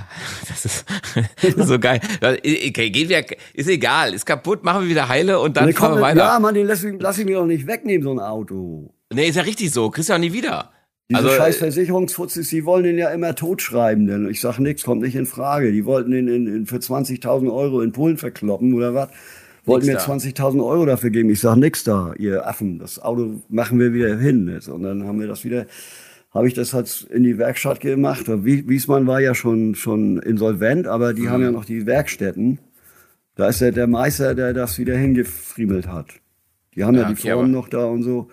[0.50, 2.00] Das ist, so geil.
[2.20, 3.22] Okay, geht wieder,
[3.54, 6.20] ist egal, ist kaputt, machen wir wieder heile und dann fahren wir weiter.
[6.20, 8.90] Ja, Mann, den lass ich, lass ich mir doch nicht wegnehmen, so ein Auto.
[9.12, 9.90] Nee, ist ja richtig so.
[9.90, 10.70] Kriegst du auch nie wieder.
[11.08, 15.02] Diese also, scheiß Versicherungsfutzis, die wollen den ja immer totschreiben, denn ich sag nix, kommt
[15.02, 15.70] nicht in Frage.
[15.70, 19.10] Die wollten den in, in für 20.000 Euro in Polen verkloppen oder was.
[19.66, 21.28] Wollten mir 20.000 Euro dafür geben.
[21.30, 22.78] Ich sag nix da, ihr Affen.
[22.78, 24.48] Das Auto machen wir wieder hin.
[24.48, 24.68] Jetzt.
[24.68, 25.66] Und dann haben wir das wieder
[26.36, 28.26] habe ich das halt in die Werkstatt gemacht.
[28.28, 31.30] Wiesmann war ja schon, schon insolvent, aber die mhm.
[31.30, 32.58] haben ja noch die Werkstätten.
[33.34, 36.08] Da ist ja der Meister, der das wieder hingefriemelt hat.
[36.74, 38.28] Die haben ja, ja die okay, Formen noch da und so.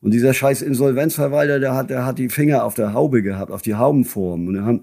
[0.00, 3.62] Und dieser scheiß Insolvenzverwalter, der hat, der hat die Finger auf der Haube gehabt, auf
[3.62, 4.48] die Haubenform.
[4.48, 4.80] Und dann, haben,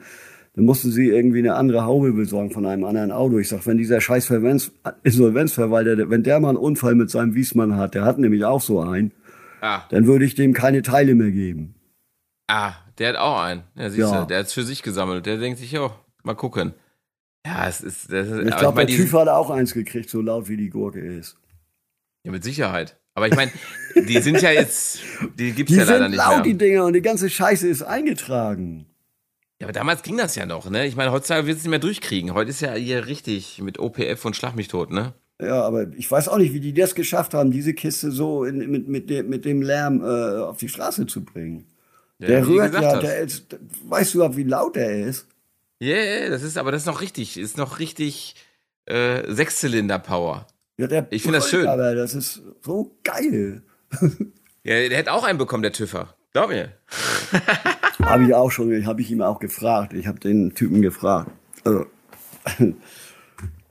[0.55, 3.37] dann mussten sie irgendwie eine andere Haube besorgen von einem anderen Auto.
[3.39, 4.31] Ich sag, wenn dieser scheiß
[5.03, 8.79] Insolvenzverwalter, wenn der mal einen Unfall mit seinem Wiesmann hat, der hat nämlich auch so
[8.79, 9.11] einen,
[9.61, 9.81] ah.
[9.89, 11.75] dann würde ich dem keine Teile mehr geben.
[12.47, 13.63] Ah, Der hat auch einen.
[13.75, 14.21] Ja, siehst Ja.
[14.21, 15.25] du, der hat es für sich gesammelt.
[15.25, 15.91] Der denkt sich, oh,
[16.23, 16.73] mal gucken.
[17.45, 18.11] Ja, es ist.
[18.11, 20.69] Das ist Ich glaube, der die- Typ hat auch eins gekriegt, so laut wie die
[20.69, 21.35] Gurke ist.
[22.25, 22.97] Ja, mit Sicherheit.
[23.15, 23.51] Aber ich meine,
[23.95, 24.99] die sind ja jetzt.
[25.37, 26.41] Die gibt's Die ja leider sind nicht laut, mehr.
[26.43, 28.85] die Dinger, und die ganze Scheiße ist eingetragen.
[29.59, 30.87] Ja, aber damals ging das ja noch, ne?
[30.87, 32.33] Ich meine, heutzutage wird es nicht mehr durchkriegen.
[32.33, 35.13] Heute ist ja hier richtig mit OPF und Schlag mich tot, ne?
[35.41, 38.69] Ja, aber ich weiß auch nicht, wie die das geschafft haben, diese Kiste so in,
[38.69, 41.65] mit, mit, dem, mit dem Lärm äh, auf die Straße zu bringen.
[42.19, 45.27] Ja, der rührt ja, der ist, weißt du überhaupt, wie laut der ist?
[45.79, 48.35] Ja, yeah, das ist, aber das ist noch richtig, ist noch richtig
[48.85, 50.47] äh, Sechszylinder-Power.
[50.77, 51.67] Ja, der Ich find das schön.
[51.67, 53.63] Aber das ist so geil.
[54.65, 56.15] Ja, der hätte auch einen bekommen, der Tüffer.
[56.31, 56.71] Glaub mir.
[58.05, 59.93] Habe ich auch schon, habe ich ihm auch gefragt.
[59.93, 61.31] Ich habe den Typen gefragt.
[61.63, 61.85] Also,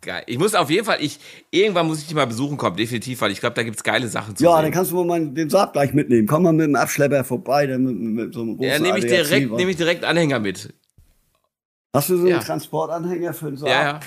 [0.01, 0.25] Geil.
[0.27, 1.21] Ich muss auf jeden Fall, ich,
[1.53, 4.35] irgendwann muss ich dich mal besuchen kommen, definitiv, weil ich glaube, da gibt's geile Sachen
[4.35, 4.63] zu ja, sehen.
[4.65, 6.27] dann kannst du mal den Saab gleich mitnehmen.
[6.27, 9.07] Komm mal mit dem Abschlepper vorbei, dann mit, mit so einem großen ja, nehme ich
[9.07, 9.57] direkt, was.
[9.59, 10.75] nehme ich direkt Anhänger mit.
[11.95, 12.39] Hast du so einen Ja.
[12.41, 13.69] Transportanhänger für den Saab?
[13.69, 14.01] Ja, ja.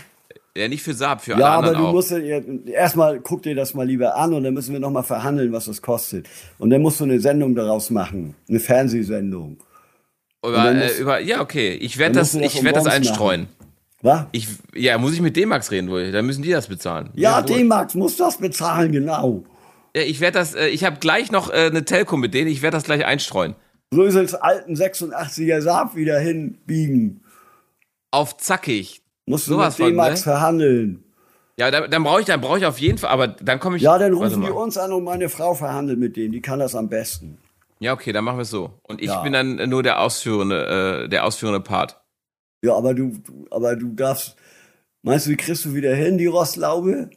[0.57, 1.93] Ja, nicht für Saab, für Ja, alle aber anderen du auch.
[1.93, 2.39] musst ja,
[2.73, 5.65] erstmal guck dir das mal lieber an und dann müssen wir noch mal verhandeln, was
[5.65, 6.28] das kostet.
[6.57, 9.57] Und dann musst du eine Sendung daraus machen, eine Fernsehsendung.
[10.47, 11.73] Über, äh, über, ja, okay.
[11.73, 13.47] Ich werde das, ich werde das einstreuen.
[14.01, 14.25] Was?
[14.31, 16.11] Ich, ja, muss ich mit D-Max reden wohl?
[16.11, 17.09] Dann müssen die das bezahlen.
[17.15, 17.55] Ja, wohl.
[17.55, 19.43] D-Max muss das bezahlen, genau.
[19.95, 22.61] Ja, ich werde das, äh, ich habe gleich noch äh, eine Telco mit denen, ich
[22.61, 23.55] werde das gleich einstreuen.
[23.93, 27.21] Rösels alten 86er Saab wieder hinbiegen.
[28.11, 29.01] Auf zackig.
[29.25, 30.23] Musst du mit von, D-Max ne?
[30.23, 31.03] verhandeln.
[31.57, 33.83] Ja, dann, dann brauche ich, dann brauche ich auf jeden Fall, aber dann komme ich.
[33.83, 36.33] Ja, dann rufen die uns an und meine Frau verhandelt mit denen.
[36.33, 37.37] Die kann das am besten.
[37.80, 38.80] Ja, okay, dann machen wir es so.
[38.84, 39.21] Und ich Ja.
[39.21, 42.01] bin dann nur der ausführende, äh, der ausführende Part.
[42.63, 44.36] Ja, aber du, du- aber du darfst.
[45.03, 47.09] Meinst du, die kriegst du wieder hin, die Rostlaube?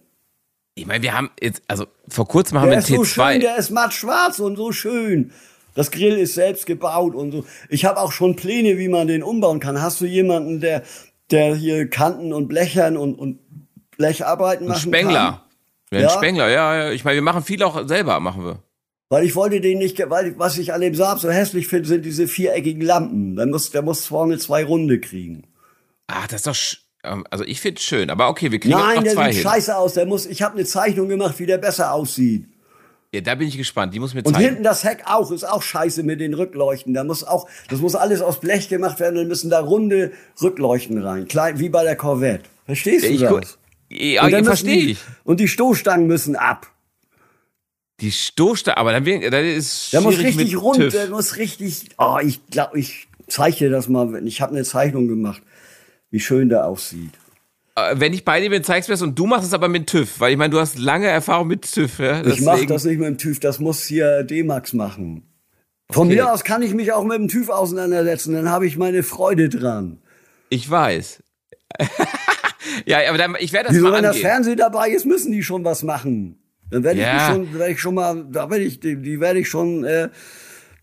[0.74, 3.32] Ich meine, wir haben jetzt, also vor kurzem haben Der wir ist einen so T2.
[3.32, 5.32] schön, der ist matt schwarz und so schön.
[5.74, 7.44] Das Grill ist selbst gebaut und so.
[7.68, 9.80] Ich habe auch schon Pläne, wie man den umbauen kann.
[9.80, 10.82] Hast du jemanden, der,
[11.30, 13.38] der hier Kanten und Blechern und, und
[13.96, 15.14] Blecharbeiten ein machen Spengler.
[15.14, 15.40] kann?
[15.92, 16.08] Ja, Ja?
[16.08, 16.90] ein Spengler, ja, ja.
[16.92, 18.62] Ich meine, wir machen viel auch selber, machen wir.
[19.10, 22.04] Weil ich wollte den nicht, weil was ich an dem Saab so hässlich finde, sind
[22.04, 23.36] diese viereckigen Lampen.
[23.36, 25.44] Der muss, der muss vorne zwei Runde kriegen.
[26.08, 28.74] Ach, das ist doch, sch- ähm, also ich finde es schön, aber okay, wir kriegen
[28.74, 29.50] Nein, noch der zwei sieht hin.
[29.50, 29.94] scheiße aus.
[29.94, 32.44] Der muss, ich habe eine Zeichnung gemacht, wie der besser aussieht.
[33.14, 34.44] Ja, da bin ich gespannt, die muss mir Und zeigen.
[34.46, 36.92] hinten das Heck auch, ist auch scheiße mit den Rückleuchten.
[36.92, 41.00] Da muss auch, das muss alles aus Blech gemacht werden, dann müssen da runde Rückleuchten
[41.02, 41.26] rein.
[41.26, 42.44] Klein, wie bei der Corvette.
[42.66, 43.58] Verstehst Ja, du ich das?
[43.88, 44.98] ja, Und dann müssen verstehe ich.
[45.24, 46.66] Und die Stoßstangen müssen ab.
[48.00, 50.92] Die Stoßstange, aber dann, wär- dann ist Der muss richtig mit rund, TÜV.
[50.92, 53.08] der muss richtig, oh, ich glaube, ich
[53.58, 54.26] dir das mal.
[54.26, 55.42] Ich habe eine Zeichnung gemacht,
[56.10, 57.10] wie schön der aussieht.
[57.74, 59.88] Äh, Wenn ich bei dir bin, zeigst du das und du machst es aber mit
[59.88, 61.98] TÜV, weil ich meine, du hast lange Erfahrung mit TÜV.
[61.98, 62.24] Ja?
[62.24, 65.24] Ich mache das nicht mit dem TÜV, das muss hier D-Max machen.
[65.90, 66.16] Von Okay.
[66.16, 69.48] mir aus kann ich mich auch mit dem TÜV auseinandersetzen, dann habe ich meine Freude
[69.48, 69.98] dran.
[70.50, 71.22] Ich weiß.
[72.86, 74.28] ja, aber dann, ich werde das Wieso, mal wenn das angehen.
[74.30, 76.38] Fernsehen dabei ist, müssen die schon was machen.
[76.70, 77.30] Dann werde ich, Ja.
[77.32, 80.08] schon, werde ich schon mal, da werde ich, die, die werde ich schon, äh,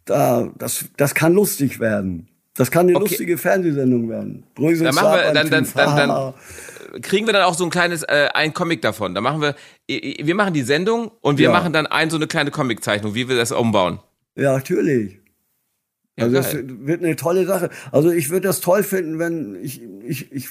[0.05, 2.27] da, das, das kann lustig werden.
[2.55, 3.09] Das kann eine Okay.
[3.09, 4.43] lustige Fernsehsendung werden.
[4.55, 6.33] Brösel, Dann machen wir- dann- dann- dann- dann-.
[7.01, 9.13] Kriegen wir dann auch so ein kleines, äh, ein Comic davon.
[9.13, 9.55] Da machen wir,
[9.88, 11.51] wir machen die Sendung und wir Ja.
[11.51, 13.99] machen dann ein, so eine kleine Comiczeichnung, wie wir das umbauen.
[14.38, 15.19] Ja, natürlich.
[16.17, 16.63] Ja, Also geil.
[16.83, 17.69] wird eine tolle Sache.
[17.91, 20.47] Also ich würde das toll finden, wenn ich ich ich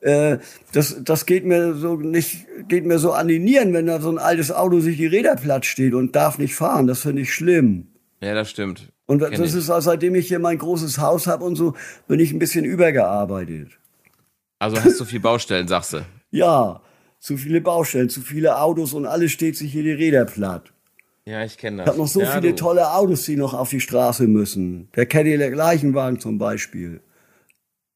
[0.00, 0.38] äh,
[0.72, 4.10] das das geht mir so nicht geht mir so an die Nieren, wenn da so
[4.10, 6.86] ein altes Auto sich die Räder platt steht und darf nicht fahren.
[6.86, 7.88] Das finde ich schlimm.
[8.20, 8.92] Ja, das stimmt.
[9.06, 9.56] Und Kenn das ich.
[9.56, 11.74] ist auch, seitdem ich hier mein großes Haus habe und so,
[12.06, 13.70] bin ich ein bisschen übergearbeitet.
[14.58, 15.98] Also hast du viel Baustellen, sagst du.
[16.30, 16.82] Ja,
[17.18, 20.74] zu viele Baustellen, zu viele Autos und alles steht sich hier die Räder platt.
[21.24, 21.86] Ja, ich kenne das.
[21.86, 22.56] Ich habe noch so ja, viele du.
[22.56, 24.90] tolle Autos, die noch auf die Straße müssen.
[24.94, 27.00] Der Cadillac Leichenwagen zum Beispiel.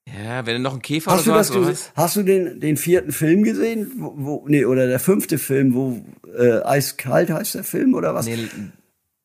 [0.07, 1.92] Ja, wenn du noch einen Käfer Hast du, oder das so hast, oder was?
[1.94, 3.93] hast du den, den vierten Film gesehen?
[3.97, 6.05] Wo, wo, nee, oder der fünfte Film, wo
[6.36, 8.27] äh, Eiskalt heißt der Film oder was?
[8.27, 8.48] Nee,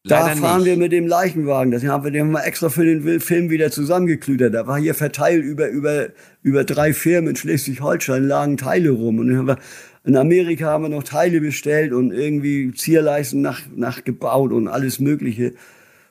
[0.07, 0.67] da fahren nicht.
[0.67, 1.71] wir mit dem Leichenwagen.
[1.71, 4.53] Das haben wir, den haben wir extra für den Film wieder zusammengeklütert.
[4.53, 6.07] Da war hier verteilt über, über,
[6.43, 9.19] über drei Firmen in Schleswig-Holstein lagen Teile rum.
[9.19, 9.57] Und dann haben wir,
[10.05, 15.53] in Amerika haben wir noch Teile bestellt und irgendwie Zierleisten nach, nachgebaut und alles Mögliche,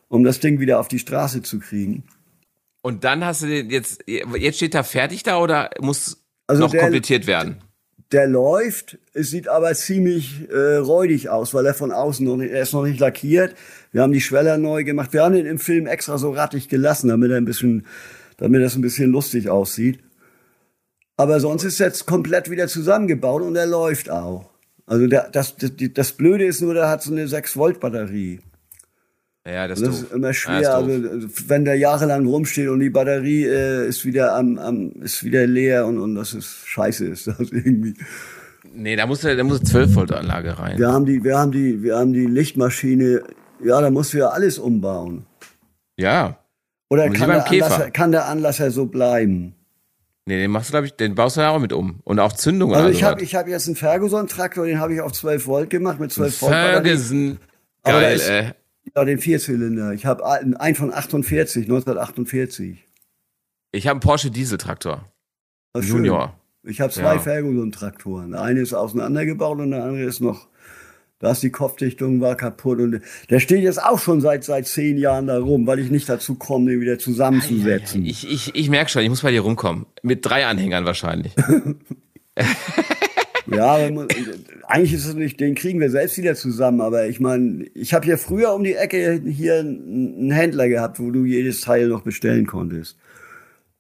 [0.09, 2.05] um das Ding wieder auf die Straße zu kriegen.
[2.87, 6.71] Und dann hast du den jetzt, jetzt steht er fertig da oder muss Also noch
[6.71, 7.57] der- komplettiert werden?
[8.13, 12.53] Der läuft, es sieht aber ziemlich äh, räudig aus, weil er von außen noch nicht,
[12.53, 13.57] er ist noch nicht lackiert.
[13.91, 15.13] Wir haben die Schweller neu gemacht.
[15.13, 17.85] Wir haben ihn im Film extra so rattig gelassen, damit er ein bisschen,
[18.37, 19.99] damit das ein bisschen lustig aussieht.
[21.17, 24.51] Aber sonst ist er jetzt komplett wieder zusammengebaut und er läuft auch.
[24.87, 28.39] Also der, das, das, das Blöde ist nur, der hat so eine 6 Volt Batterie.
[29.47, 30.61] Ja, das, Das ist immer schwer.
[30.61, 30.85] ist doof.
[30.89, 33.87] wenn der jahrelang Ja, rumsteht, ist also, wenn der jahrelang rumsteht und die Batterie äh,
[33.89, 37.95] ist wieder am, am, ist wieder leer und, und das ist scheiße, ist das irgendwie.
[38.75, 40.79] Nee, da muss da muss 12 Volt Anlage rein.
[40.79, 43.23] Wir haben die, wir haben die, wir haben die Lichtmaschine.
[43.65, 45.25] Ja, da musst du ja alles umbauen.
[45.97, 46.39] Ja.
[46.91, 47.47] Oder kann der.
[47.49, 49.55] Anlasser, kann der Anlasser so bleiben?
[50.27, 52.01] Nee, den machst du, glaube ich, den baust du ja auch mit um.
[52.03, 55.13] Und auch Zündung Also ich habe ich hab jetzt einen Ferguson-Traktor, den habe ich auf
[55.13, 56.53] 12 Volt gemacht mit 12 Volt.
[56.53, 57.39] Ferguson.
[57.85, 58.53] Geil, äh.
[58.95, 59.93] Ja, den Vierzylinder.
[59.93, 62.85] Ich habe einen von 48, 1948.
[63.73, 65.11] Ich habe einen Porsche Dieseltraktor.
[65.77, 65.97] Ist schön.
[65.97, 66.39] Junior.
[66.63, 67.19] Ich habe zwei Ja.
[67.19, 68.35] Ferguson-Traktoren.
[68.35, 70.49] Eine ist auseinandergebaut und der andere ist noch,
[71.19, 73.01] da ist die Kopfdichtung war kaputt und
[73.31, 76.35] der steht jetzt auch schon seit seit zehn Jahren da rum, weil ich nicht dazu
[76.35, 78.05] komme, den wieder zusammenzusetzen.
[78.05, 79.87] Ich, ich, ich merke schon, ich muss bei dir rumkommen.
[80.03, 81.35] Mit drei Anhängern wahrscheinlich.
[83.51, 84.09] Ja, man,
[84.67, 88.05] eigentlich ist es nicht, den kriegen wir selbst wieder zusammen, aber ich meine, ich habe
[88.05, 92.03] hier früher um die Ecke hier einen einen Händler gehabt, wo du jedes Teil noch
[92.03, 92.97] bestellen konntest.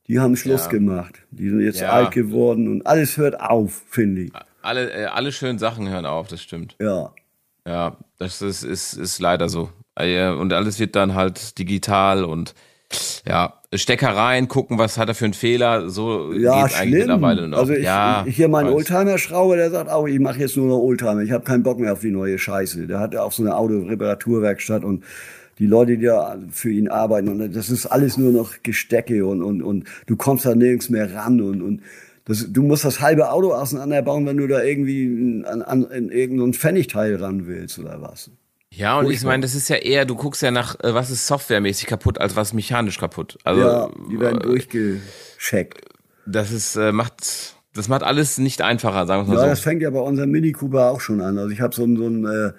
[0.09, 0.71] Die haben Schluss Ja.
[0.71, 1.15] gemacht.
[1.33, 1.91] Die sind jetzt Ja.
[1.91, 4.33] alt geworden und alles hört auf, finde ich.
[4.63, 6.77] Alle, äh, alle schönen Sachen hören auf, das stimmt.
[6.81, 7.13] Ja.
[7.67, 9.71] Ja, das ist, ist, ist leider so.
[9.97, 12.55] Äh, Und alles wird dann halt digital und
[13.27, 15.91] ja, Stecker rein, gucken, was hat er für einen Fehler.
[15.91, 17.59] So Ja, geht's eigentlich mittlerweile noch.
[17.59, 18.69] Also ich, ja, hier mein.
[18.69, 21.23] Oldtimer-Schrauber, der sagt auch, ich mache jetzt nur noch Oldtimer.
[21.23, 22.87] Ich habe keinen Bock mehr auf die neue Scheiße.
[22.87, 25.05] Der hat ja auch so eine Autoreparaturwerkstatt und
[25.59, 29.43] die Leute, die da für ihn arbeiten, und das ist alles nur noch Gestecke und,
[29.43, 31.83] und, und du kommst da nirgends mehr ran und, und
[32.27, 36.53] das, du musst das halbe Auto auseinanderbauen, wenn du da irgendwie an, an, in irgendein
[36.53, 38.31] Pfennigteil ran willst oder was.
[38.77, 41.27] Ja, und ich meine, das ist ja eher, du guckst ja nach, äh, was ist
[41.27, 43.39] softwaremäßig kaputt, als was mechanisch kaputt.
[43.43, 45.81] Also, ja, die werden äh, durchgecheckt.
[46.27, 49.65] das ist, äh, macht, das macht alles nicht einfacher, sagen wir Ja, mal das so.
[49.65, 51.39] fängt ja bei unserem Mini Cooper auch schon an.
[51.39, 52.53] Also ich habe so einen, so einen äh,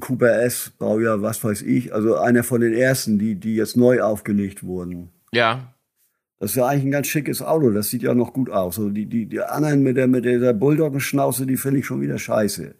[0.00, 4.02] Cooper S, Baujahr, was weiß ich, also einer von den ersten, die, die jetzt neu
[4.02, 5.10] aufgelegt wurden.
[5.32, 5.74] Ja,
[6.40, 8.78] Das ist ja eigentlich ein ganz schickes Auto, das sieht ja noch gut aus.
[8.78, 12.18] Also die, die, die anderen mit der, mit der Bulldoggenschnauze, die finde ich schon wieder
[12.18, 12.74] scheiße.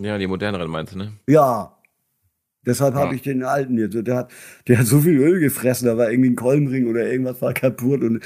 [0.00, 1.12] Ja, die moderneren meinst du, ne?
[1.26, 1.74] Ja.
[2.66, 3.00] Deshalb Ja.
[3.00, 3.94] habe ich den alten jetzt.
[4.06, 4.30] Der hat,
[4.66, 8.02] der hat so viel Öl gefressen, da war irgendwie ein Kolbenring oder irgendwas war kaputt.
[8.02, 8.22] Und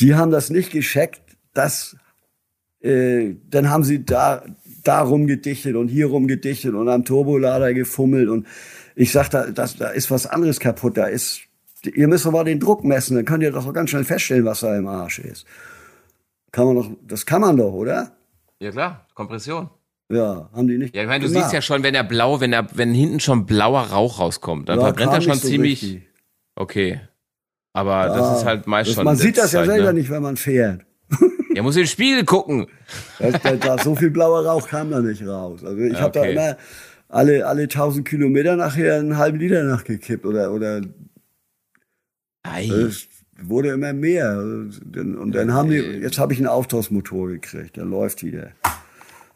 [0.00, 1.20] die haben das nicht gescheckt,
[1.52, 1.96] dass
[2.80, 4.44] äh, dann haben sie da,
[4.84, 8.28] da rumgedichtet und hier rumgedichtet und am Turbolader gefummelt.
[8.28, 8.46] Und
[8.94, 10.96] ich sag, da, das, da ist was anderes kaputt.
[10.96, 11.40] Da ist,
[11.84, 14.60] ihr müsst doch mal den Druck messen, dann könnt ihr doch ganz schnell feststellen, was
[14.60, 15.46] da im Arsch ist.
[16.52, 18.12] Kann man doch, das kann man doch, oder?
[18.60, 19.70] Ja klar, Kompression.
[20.12, 20.94] Ja, haben die nicht.
[20.94, 21.44] Ja, ich meine, du gemacht.
[21.44, 24.78] siehst ja schon, wenn der blau, wenn der, wenn hinten schon blauer Rauch rauskommt, dann
[24.78, 25.82] Ja, verbrennt er schon so ziemlich.
[25.82, 26.02] richtig.
[26.54, 27.00] Okay.
[27.72, 29.04] Aber Ja, das ist halt meist das- schon.
[29.04, 30.00] Man sieht das ja selber ne?
[30.00, 30.82] nicht, wenn man fährt.
[31.54, 32.66] Er muss in den Spiegel gucken.
[33.18, 35.62] Da, da, da, so viel blauer Rauch kam da nicht raus.
[35.62, 36.56] Also ich Ja, habe da immer
[37.10, 40.80] alle, alle 1000 Kilometer nachher einen halben Liter nachgekippt oder, oder
[42.42, 42.68] Ei.
[42.68, 43.06] es
[43.42, 44.30] wurde immer mehr.
[44.30, 48.52] Also, Und dann haben die, jetzt habe ich einen Auftauschmotor gekriegt, der läuft wieder.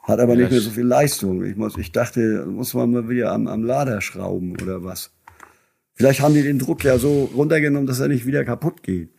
[0.07, 1.45] Hat aber Ja, nicht mehr so viel Leistung.
[1.45, 5.11] Ich, muss, ich dachte, muss man mal wieder am, am Lader schrauben oder was.
[5.95, 9.11] Vielleicht haben die den Druck ja so runtergenommen, dass er nicht wieder kaputt geht.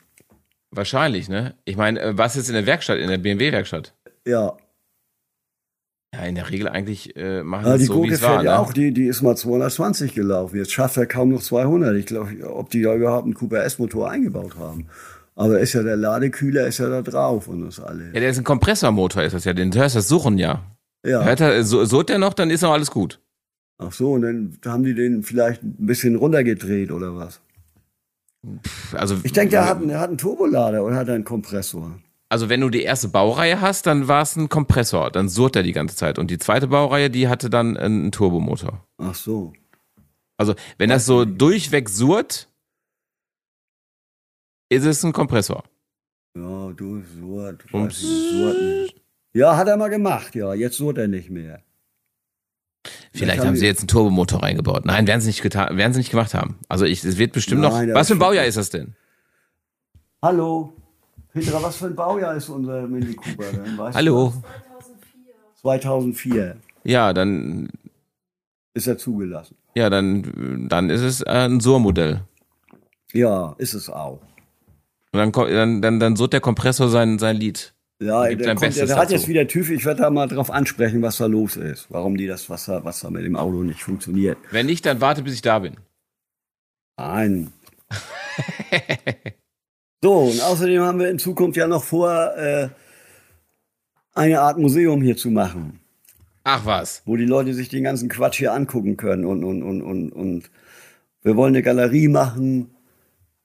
[0.71, 1.55] Wahrscheinlich, ne?
[1.65, 3.93] Ich meine, äh, was jetzt in der Werkstatt, in der BMW-Werkstatt?
[4.25, 4.55] Ja,
[6.13, 8.59] Ja, in der Regel eigentlich äh, machen es die so, Gurke fährt ja Ne?
[8.59, 10.57] auch, die, die ist mal 220 gelaufen.
[10.57, 11.95] Jetzt schafft er kaum noch 200.
[11.97, 14.87] Ich glaube, ob die da überhaupt einen Cooper S-Motor eingebaut haben.
[15.35, 18.13] Aber ist ja der Ladekühler ist ja da drauf und das alles.
[18.13, 19.53] Ja, der ist ein Kompressormotor, ist das ja.
[19.53, 20.63] Den hörst du das Suchen ja.
[21.07, 21.23] Ja.
[21.23, 23.19] Hört er, so, so der noch, dann ist noch alles gut.
[23.79, 27.41] Ach so, und dann haben die den vielleicht ein bisschen runtergedreht oder was?
[28.93, 31.99] Also, Ich denke, der hat, einen- der hat einen Turbolader oder hat einen Kompressor?
[32.29, 35.63] also wenn du die erste Baureihe hast, dann war es ein Kompressor, dann surrt er
[35.63, 36.19] die ganze Zeit.
[36.19, 38.83] Und die zweite Baureihe, die hatte dann einen Turbomotor.
[38.97, 39.53] Ach so.
[40.37, 42.49] Also wenn das so durchweg surrt,
[44.69, 45.63] ist es ein Kompressor.
[46.35, 47.01] Ja, du.
[47.21, 49.01] Und weiß nicht, Surt nicht.
[49.33, 50.53] Ja, hat er mal gemacht, ja.
[50.53, 51.61] Jetzt surt er nicht mehr.
[53.13, 54.85] Vielleicht haben sie jetzt einen Turbomotor reingebaut.
[54.85, 56.59] Nein, werden sie nicht getan, werden sie nicht gemacht haben.
[56.69, 57.95] Also ich, es wird bestimmt Nein, noch.
[57.95, 58.95] Was für ein Baujahr ist das denn?
[60.21, 60.73] Hallo.
[61.33, 63.77] Petra, was für ein Baujahr ist unser Mini Cooper denn?
[63.77, 64.33] Weißt Hallo.
[64.35, 64.43] Du?
[65.61, 67.69] 2004 Ja, dann,
[68.73, 69.55] ist er zugelassen.
[69.75, 72.21] ja, dann, dann ist es äh, ein Sur-Modell.
[73.13, 74.21] Ja, ist es auch.
[75.11, 77.73] Und dann, dann, dann, dann surrt der Kompressor sein, sein Lied.
[77.99, 79.71] Ja, der, kommt, der, hat jetzt wieder TÜV.
[79.71, 81.87] Ich werde da mal drauf ansprechen, was da los ist.
[81.89, 84.37] Warum die das, was da, was da mit dem Auto nicht funktioniert.
[84.51, 85.77] Wenn nicht, dann warte, bis ich da bin.
[86.97, 87.51] Nein.
[90.03, 92.69] so, und außerdem haben wir in Zukunft ja noch vor, äh,
[94.13, 95.79] eine Art Museum hier zu machen.
[96.43, 97.01] Ach was.
[97.05, 100.51] Wo die Leute sich den ganzen Quatsch hier angucken können und, und, und, und, und
[101.23, 102.76] wir wollen eine Galerie machen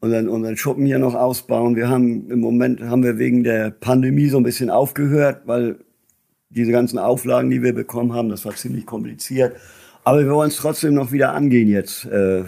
[0.03, 1.77] und dann unseren Schuppen hier noch ausbauen.
[1.77, 5.77] Wir haben im Moment haben wir wegen der Pandemie so ein bisschen aufgehört, weil
[6.51, 9.57] diese ganzen Auflagen, die wir bekommen haben, das war ziemlich kompliziert.
[10.03, 12.05] Aber wir wollen es trotzdem noch wieder angehen jetzt.
[12.07, 12.43] Äh,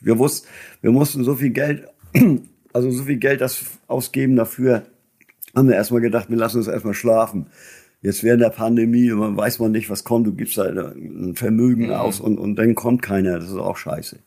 [0.00, 0.48] wir wussten,
[0.80, 1.86] wir mussten so viel Geld,
[2.72, 4.86] also so viel Geld das ausgeben dafür,
[5.54, 7.48] haben wir erstmal gedacht, wir lassen uns erstmal schlafen.
[8.00, 11.88] Jetzt während der Pandemie, man weiß man nicht, was kommt, du gibst da ein Vermögen
[11.88, 11.92] mhm.
[11.92, 13.38] aus und, und dann kommt keiner.
[13.38, 14.18] Das ist auch scheiße.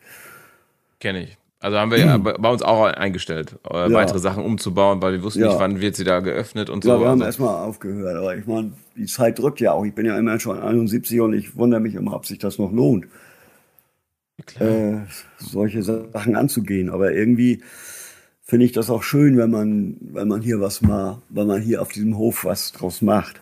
[0.99, 1.39] Kenne ich.
[1.61, 3.91] Also haben wir ja bei uns auch eingestellt, äh, ja.
[3.91, 5.47] weitere Sachen umzubauen, weil wir wussten ja.
[5.47, 6.91] nicht, wann wird sie da geöffnet und so.
[6.91, 7.25] Ja, wir haben also.
[7.25, 8.15] erstmal aufgehört.
[8.15, 9.83] Aber ich meine, die Zeit drückt ja auch.
[9.83, 12.71] Ich bin ja immer schon 71 und ich wundere mich immer, ob sich das noch
[12.71, 13.07] lohnt,
[14.59, 14.99] äh,
[15.37, 16.89] solche Sachen anzugehen.
[16.89, 17.61] Aber irgendwie
[18.41, 21.81] finde ich das auch schön, wenn man, wenn man hier was mal, wenn man hier
[21.81, 23.41] auf diesem Hof was draus macht.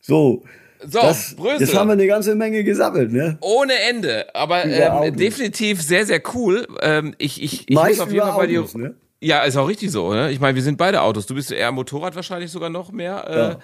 [0.00, 0.42] So.
[0.86, 1.60] So, das, Brösel.
[1.60, 3.38] Jetzt haben wir eine ganze Menge gesammelt, ne?
[3.40, 6.66] Ohne Ende, aber ähm, definitiv sehr, sehr cool.
[6.80, 8.64] Ähm, ich ich, ich muss auf jeden Fall bei dir.
[8.74, 8.94] Ne?
[9.20, 10.12] Ja, ist auch richtig so.
[10.12, 10.32] Ne?
[10.32, 11.26] Ich meine, wir sind beide Autos.
[11.26, 13.24] Du bist eher Motorrad wahrscheinlich sogar noch mehr.
[13.28, 13.58] Äh, ja.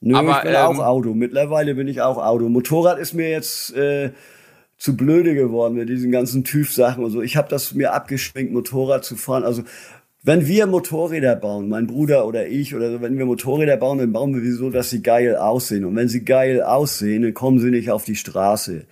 [0.00, 1.14] Nö, aber, ich bin ähm, auch Auto.
[1.14, 2.48] Mittlerweile bin ich auch Auto.
[2.48, 4.12] Motorrad ist mir jetzt äh,
[4.78, 7.22] zu blöde geworden mit diesen ganzen TÜV-Sachen und so.
[7.22, 9.44] Ich habe das mir abgeschminkt, Motorrad zu fahren.
[9.44, 9.62] Also
[10.26, 14.12] wenn wir Motorräder bauen, mein Bruder oder ich oder so, wenn wir Motorräder bauen, dann
[14.12, 15.84] bauen wir so, dass sie geil aussehen.
[15.84, 18.86] Und wenn sie geil aussehen, dann kommen sie nicht auf die Straße.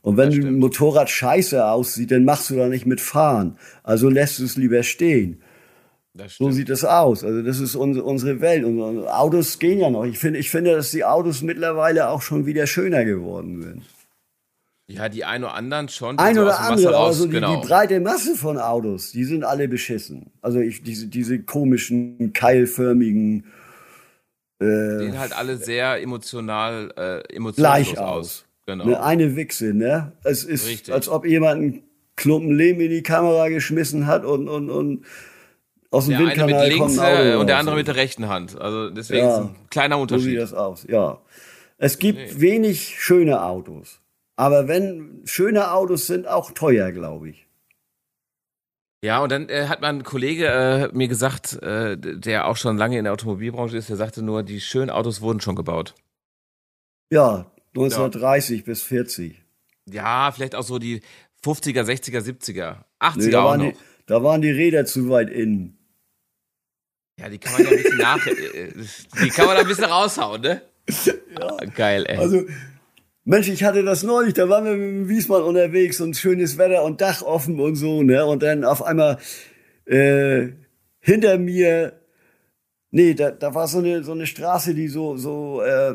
[0.00, 3.58] Und wenn ein Motorrad scheiße aussieht, dann machst du da nicht mitfahren.
[3.82, 5.42] Also lässt du es lieber stehen.
[6.28, 7.24] So sieht es aus.
[7.24, 8.64] Also das ist unsere, unsere Welt.
[8.64, 10.06] Und Autos gehen ja noch.
[10.06, 13.82] Ich finde, ich finde, dass die Autos mittlerweile auch schon wieder schöner geworden sind.
[14.92, 16.18] Ja, die ein oder anderen schon.
[16.18, 17.60] Ein oder andere, raus, also die, genau.
[17.60, 20.30] die, breite Masse von Autos, die sind alle beschissen.
[20.42, 23.44] Also ich, diese, diese komischen, keilförmigen.
[24.60, 24.64] Äh,
[24.98, 28.16] Sehen halt alle sehr emotional, äh, emotional gleich aus.
[28.16, 28.44] aus.
[28.66, 28.84] Genau.
[28.84, 30.12] Eine, eine Wichse, ne?
[30.22, 30.92] Es ist, Richtig.
[30.92, 31.82] als ob jemand einen
[32.16, 35.04] Klumpen Lehm in die Kamera geschmissen hat und, und, und
[35.90, 38.60] aus dem der Windkanal eine mit links äh, und der andere mit der rechten Hand.
[38.60, 40.24] Also deswegen ja, ist ein kleiner Unterschied.
[40.24, 41.18] So sieht das aus, ja.
[41.78, 42.40] Es gibt nee.
[42.40, 43.99] wenig schöne Autos.
[44.40, 47.46] Aber wenn schöne Autos sind, auch teuer, glaube ich.
[49.04, 52.96] Ja, und dann äh, hat mein Kollege äh, mir gesagt, äh, der auch schon lange
[52.96, 55.94] in der Automobilbranche ist, der sagte nur, die schönen Autos wurden schon gebaut.
[57.12, 58.64] Ja, 1930 ja.
[58.64, 59.42] bis 40.
[59.90, 61.02] Ja, vielleicht auch so die
[61.44, 63.72] 50er, 60er, 70er, 80er nee, da auch noch.
[63.72, 63.76] Die,
[64.06, 65.76] da waren die Räder zu weit innen.
[67.18, 68.72] Ja, die kann man ja ein bisschen nach, äh,
[69.22, 70.62] die kann man da ein bisschen raushauen, ne?
[71.38, 71.56] Ja.
[71.76, 72.16] Geil, ey.
[72.16, 72.46] Also
[73.30, 76.82] Mensch, ich hatte das neulich, da waren wir mit dem Wiesmann unterwegs und schönes Wetter
[76.82, 78.26] und Dach offen und so, ne?
[78.26, 79.18] Und dann auf einmal
[79.84, 80.48] äh,
[80.98, 81.92] hinter mir,
[82.90, 85.94] nee, da, da war so eine, so eine Straße, die so, so, äh,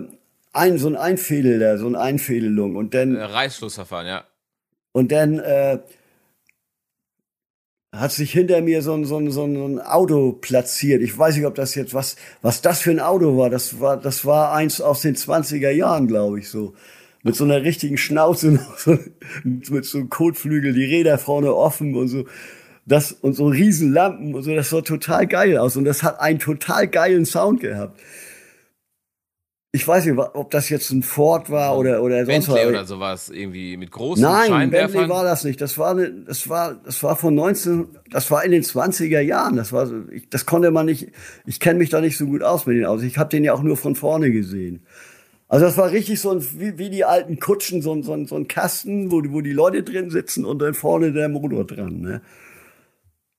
[0.54, 2.78] ein, so ein Einfädel da, so ein Einfädelung.
[2.78, 3.18] Und dann.
[3.18, 4.24] Äh, Reißschlussverfahren, ja.
[4.94, 5.80] Und dann äh,
[7.92, 11.02] hat sich hinter mir so ein, so, ein, so ein Auto platziert.
[11.02, 13.50] Ich weiß nicht, ob das jetzt was, was das für ein Auto war.
[13.50, 16.74] Das war, das war eins aus den 20er Jahren, glaube ich, so
[17.26, 18.60] mit so einer richtigen Schnauze,
[19.44, 22.26] mit so einem Kotflügel, die Räder vorne offen und so.
[22.86, 26.20] Das, und so riesen Lampen und so, das sah total geil aus und das hat
[26.20, 28.00] einen total geilen Sound gehabt.
[29.72, 32.70] Ich weiß nicht, ob das jetzt ein Ford war oder oder sonst Bentley was.
[32.70, 35.60] oder sowas irgendwie mit großen Nein, Bentley war das nicht.
[35.60, 39.58] Das war eine, das war das war von 19 das war in den 20er Jahren.
[39.58, 41.12] Das war ich, das konnte man nicht
[41.46, 43.04] ich kenne mich da nicht so gut aus mit den Autos.
[43.04, 44.86] Ich habe den ja auch nur von vorne gesehen.
[45.48, 48.26] Also das war richtig so ein, wie, wie die alten Kutschen, so ein, so ein,
[48.26, 52.02] so ein Kasten, wo, wo die Leute drin sitzen und dann vorne der Motor dran.
[52.02, 52.22] Ne?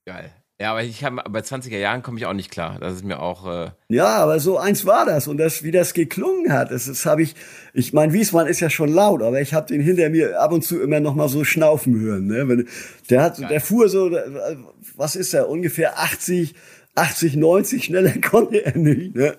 [0.05, 0.33] Geil.
[0.59, 2.79] Ja, aber ich habe bei 20er Jahren komme ich auch nicht klar.
[2.81, 3.47] Das ist mir auch.
[3.47, 7.05] Äh ja, aber so eins war das und das, wie das geklungen hat, das, das
[7.05, 7.35] habe ich.
[7.75, 10.63] Ich meine, Wiesmann ist ja schon laut, aber ich habe den hinter mir ab und
[10.65, 12.27] zu immer noch mal so schnaufen hören.
[12.27, 12.49] Ne?
[12.49, 12.69] Wenn,
[13.11, 13.49] der hat, Geil.
[13.49, 14.11] der fuhr so,
[14.95, 16.55] was ist er ungefähr 80,
[16.95, 19.15] 80, 90 schneller konnte er nicht.
[19.15, 19.37] Ne?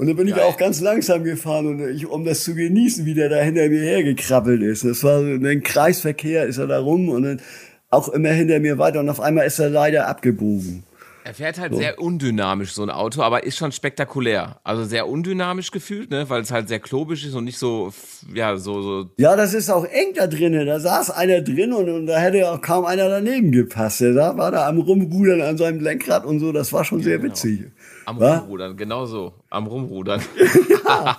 [0.00, 0.38] Und dann bin Geil.
[0.38, 3.68] ich auch ganz langsam gefahren, und ich, um das zu genießen, wie der da hinter
[3.68, 4.82] mir hergekrabbelt ist.
[4.82, 7.42] Das war so ein Kreisverkehr, ist er da rum und dann
[7.90, 10.84] auch immer hinter mir weiter und auf einmal ist er leider abgebogen.
[11.30, 11.78] Er fährt halt so.
[11.78, 14.58] sehr undynamisch, so ein Auto, aber ist schon spektakulär.
[14.64, 16.28] Also sehr undynamisch gefühlt, ne?
[16.28, 17.92] weil es halt sehr klobisch ist und nicht so,
[18.34, 19.10] ja, so, so.
[19.16, 20.66] Ja, das ist auch eng da drinnen.
[20.66, 24.00] Da saß einer drin und, und da hätte auch kaum einer daneben gepasst.
[24.00, 26.50] Der war da am Rumrudern an seinem Lenkrad und so.
[26.50, 27.30] Das war schon ja, sehr genau.
[27.30, 27.66] witzig.
[28.06, 28.38] Am Wa?
[28.38, 29.32] Rumrudern, genau so.
[29.50, 30.20] Am Rumrudern.
[30.84, 31.16] ja,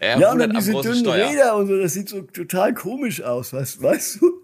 [0.20, 3.82] ja und dann diese dünnen Räder und so, das sieht so total komisch aus, weißt,
[3.82, 4.37] weißt du?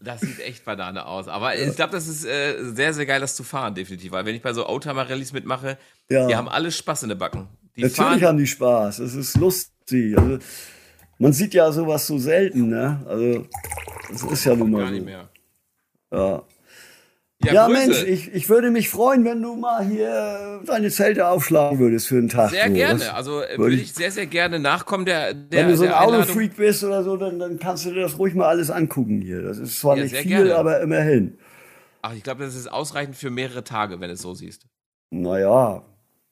[0.00, 1.26] Das sieht echt Banane aus.
[1.26, 4.12] Aber ich glaube, das ist äh, sehr, sehr geil, das zu fahren, definitiv.
[4.12, 5.78] Weil wenn ich bei so Oldtimer-Rallys mitmache,
[6.10, 6.26] ja.
[6.26, 7.48] die haben alle Spaß in der Backen.
[7.76, 8.98] Die Natürlich fahren haben die Spaß.
[8.98, 10.16] Das ist lustig.
[10.18, 10.38] Also,
[11.18, 13.02] Man sieht ja sowas so selten, ne?
[13.06, 13.46] Also,
[14.10, 14.94] das ist ja nun mal Gar so.
[14.94, 15.28] nicht mehr.
[16.12, 16.42] Ja.
[17.44, 17.78] Ja, Grüße.
[17.78, 22.16] Mensch, ich, ich würde mich freuen, wenn du mal hier deine Zelte aufschlagen würdest für
[22.16, 22.50] einen Tag.
[22.50, 22.74] Sehr so.
[22.74, 22.98] gerne.
[23.00, 25.04] Das- Also äh, würde ich- ich sehr, sehr gerne nachkommen.
[25.04, 25.92] Der, der, Wenn du so ein.
[25.92, 29.42] Autofreak bist oder so, dann, dann kannst du dir das ruhig mal alles angucken hier.
[29.42, 30.56] Das ist zwar Ja, nicht viel, gerne.
[30.56, 31.38] aber immerhin.
[32.02, 34.66] Ach, ich glaube, das ist ausreichend für mehrere Tage, wenn du es so siehst.
[35.10, 35.82] Naja,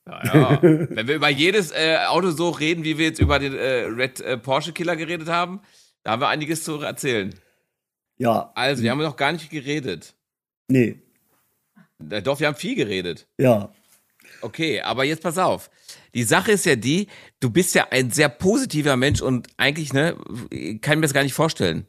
[0.08, 0.58] Ja, ja.
[0.62, 4.20] wenn wir über jedes äh, Auto so reden, wie wir jetzt über den äh, Red
[4.20, 5.60] äh, Porsche Killer geredet haben,
[6.02, 7.34] da haben wir einiges zu erzählen.
[8.16, 10.14] ja, Also, wir haben noch gar nicht geredet.
[10.68, 10.96] Nee,
[12.10, 13.26] Äh, Doch, wir haben viel geredet.
[13.38, 13.70] ja.
[14.40, 15.70] Okay, aber jetzt pass auf.
[16.12, 17.06] Die Sache ist ja die,
[17.40, 20.16] du bist ja ein sehr positiver Mensch und eigentlich, ne,
[20.82, 21.86] kann mir das gar nicht vorstellen.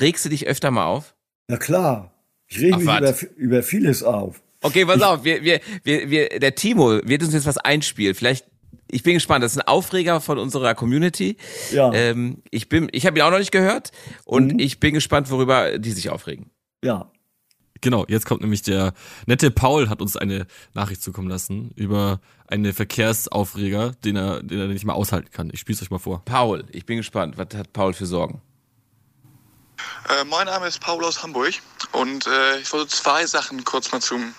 [0.00, 1.14] Regst du dich öfter mal auf?
[1.46, 2.12] Na klar.
[2.48, 4.42] Ich rege Ach, mich über, über vieles auf.
[4.62, 8.16] Okay, pass auf, wir, wir, wir, wir, der Timo wird uns jetzt was einspielen.
[8.16, 8.46] Vielleicht,
[8.90, 11.36] ich bin gespannt, das ist ein Aufreger von unserer Community.
[11.72, 13.92] Ja, Ähm, ich bin, ich habe ihn auch noch nicht gehört
[14.24, 14.58] und Mhm.
[14.58, 16.50] ich bin gespannt, worüber die sich aufregen.
[16.82, 17.12] ja.
[17.86, 18.94] Genau, jetzt kommt nämlich der
[19.26, 24.66] nette Paul hat uns eine Nachricht zukommen lassen über einen Verkehrsaufreger, den er, den er
[24.66, 25.50] nicht mal aushalten kann.
[25.52, 26.24] Ich spiel's euch mal vor.
[26.24, 28.42] Paul, ich bin gespannt, was hat Paul für Sorgen?
[30.08, 31.54] Äh, mein Name ist Paul aus Hamburg
[31.90, 34.34] und äh, ich wollte zwei Sachen kurz mal zum,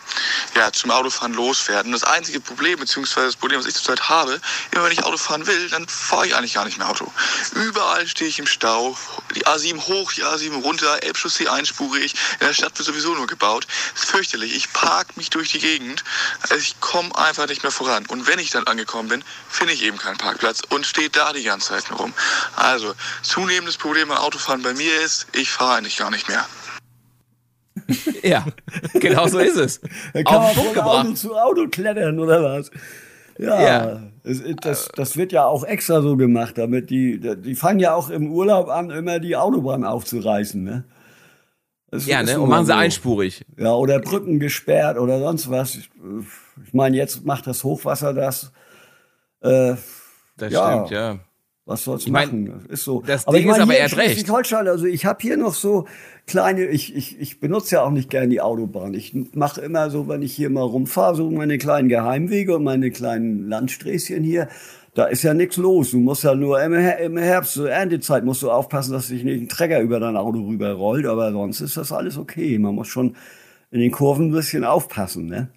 [0.56, 1.92] ja, zum Autofahren loswerden.
[1.92, 4.40] Das einzige Problem, beziehungsweise das Problem, was ich zurzeit habe,
[4.72, 7.12] immer wenn ich Auto fahren will, dann fahre ich eigentlich gar nicht mehr Auto.
[7.54, 8.98] Überall stehe ich im Stau,
[9.36, 13.68] die A7 hoch, die A7 runter, Elbchaussee einspurig, in der Stadt wird sowieso nur gebaut.
[13.94, 14.56] Das ist fürchterlich.
[14.56, 16.04] Ich park mich durch die Gegend,
[16.44, 18.06] also ich komme einfach nicht mehr voran.
[18.08, 21.44] Und wenn ich dann angekommen bin, finde ich eben keinen Parkplatz und stehe da die
[21.44, 22.14] ganze Zeit rum.
[22.56, 26.46] Also, zunehmendes Problem beim Autofahren bei mir ist, ich fahre eigentlich gar nicht mehr.
[28.24, 28.46] Ja,
[28.96, 29.80] genau so ist es.
[30.14, 32.72] Da kann Auf man von Auto zu Auto klettern oder was?
[33.38, 34.02] Ja, Ja.
[34.24, 38.10] Es, das, das wird ja auch extra so gemacht, damit die, die fangen ja auch
[38.10, 40.84] im Urlaub an, immer die Autobahn aufzureißen, ne?
[41.90, 42.78] Das Ja, ne, und machen sie so.
[42.78, 43.46] einspurig.
[43.58, 45.76] Ja, oder Brücken gesperrt oder sonst was.
[45.76, 45.90] Ich,
[46.66, 48.52] ich meine, jetzt macht das Hochwasser das.
[49.42, 49.76] Äh,
[50.36, 50.68] Das Ja.
[50.86, 51.20] stimmt, ja.
[51.68, 52.64] Was soll's Ich mein, machen?
[52.70, 53.04] Das ist so.
[53.06, 54.12] das aber Ding ich ist meine, aber, er hat recht.
[54.12, 55.86] Schleswig-Holstein, also ich habe hier noch so
[56.26, 58.94] kleine, ich, ich, ich benutze ja auch nicht gerne die Autobahn.
[58.94, 62.90] Ich mache immer so, wenn ich hier mal rumfahre, so meine kleinen Geheimwege und meine
[62.90, 64.48] kleinen Landsträßchen hier.
[64.94, 65.92] Da ist ja nichts los.
[65.92, 69.42] Du musst ja nur im, im Herbst, so Erntezeit, musst du aufpassen, dass sich nicht
[69.42, 71.06] ein Trecker über dein Auto rüberrollt.
[71.06, 72.58] Aber sonst ist das alles okay.
[72.58, 73.16] Man muss schon
[73.70, 75.50] in den Kurven ein bisschen aufpassen, ne?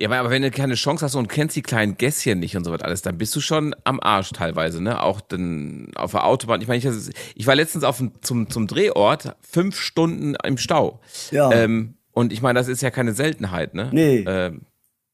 [0.00, 2.70] Ja, aber- wenn du keine Chance hast und kennst die kleinen Gässchen nicht und so
[2.72, 5.02] was alles, dann bist du schon am Arsch teilweise, ne?
[5.02, 6.60] Auch dann auf der Autobahn.
[6.60, 6.86] Ich meine, ich,
[7.34, 11.00] ich war letztens auf dem, zum, zum Drehort fünf Stunden im Stau.
[11.32, 11.50] Ja.
[11.52, 13.90] Ähm, und ich meine, das ist ja keine Seltenheit, ne?
[13.92, 14.24] Nee.
[14.26, 14.62] Ähm,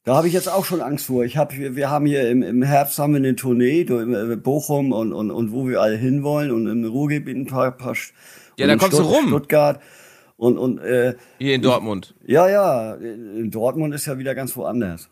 [0.03, 1.23] Da habe ich jetzt auch schon Angst vor.
[1.25, 4.35] Ich hab, wir, wir haben hier im, im Herbst haben wir eine Tournee durch äh,
[4.35, 7.95] Bochum und, und, und wo wir alle hinwollen und im Ruhrgebiet ein paar, paar
[8.59, 9.29] Ja, da in kommst du rum.
[9.29, 9.79] Stuttgart
[10.37, 12.15] und und äh, hier in Dortmund.
[12.25, 15.09] ja ja in Dortmund ist ja wieder ganz woanders.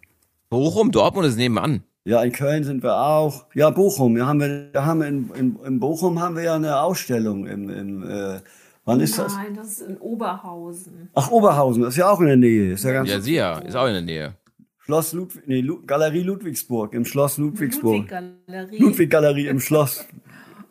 [0.49, 1.83] Bochum, Dortmund ist nebenan.
[2.05, 3.45] Ja, in Köln sind wir auch.
[3.53, 4.15] Ja, Bochum.
[4.15, 7.47] Wir haben wir, da haben wir in, in, in Bochum haben wir ja eine Ausstellung
[7.47, 8.39] im, im äh,
[8.83, 9.33] wann ist das?
[9.35, 11.09] Nein, das ist in Oberhausen.
[11.13, 12.73] Ach, Oberhausen, das ist ja auch in der Nähe.
[12.73, 14.33] Ist ja ganz Ja, sie ja, ist auch in der Nähe.
[14.79, 18.11] Schloss Ludwig, nee, Lu Galerie Ludwigsburg, im Schloss Ludwigsburg.
[18.11, 18.77] Ludwig-Galerie.
[18.79, 20.05] Ludwig Galerie im Schloss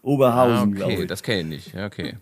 [0.02, 1.08] Ah, Oberhausen, glaube okay, ich.
[1.08, 1.74] das kenne ich nicht.
[1.74, 2.16] Ja, okay.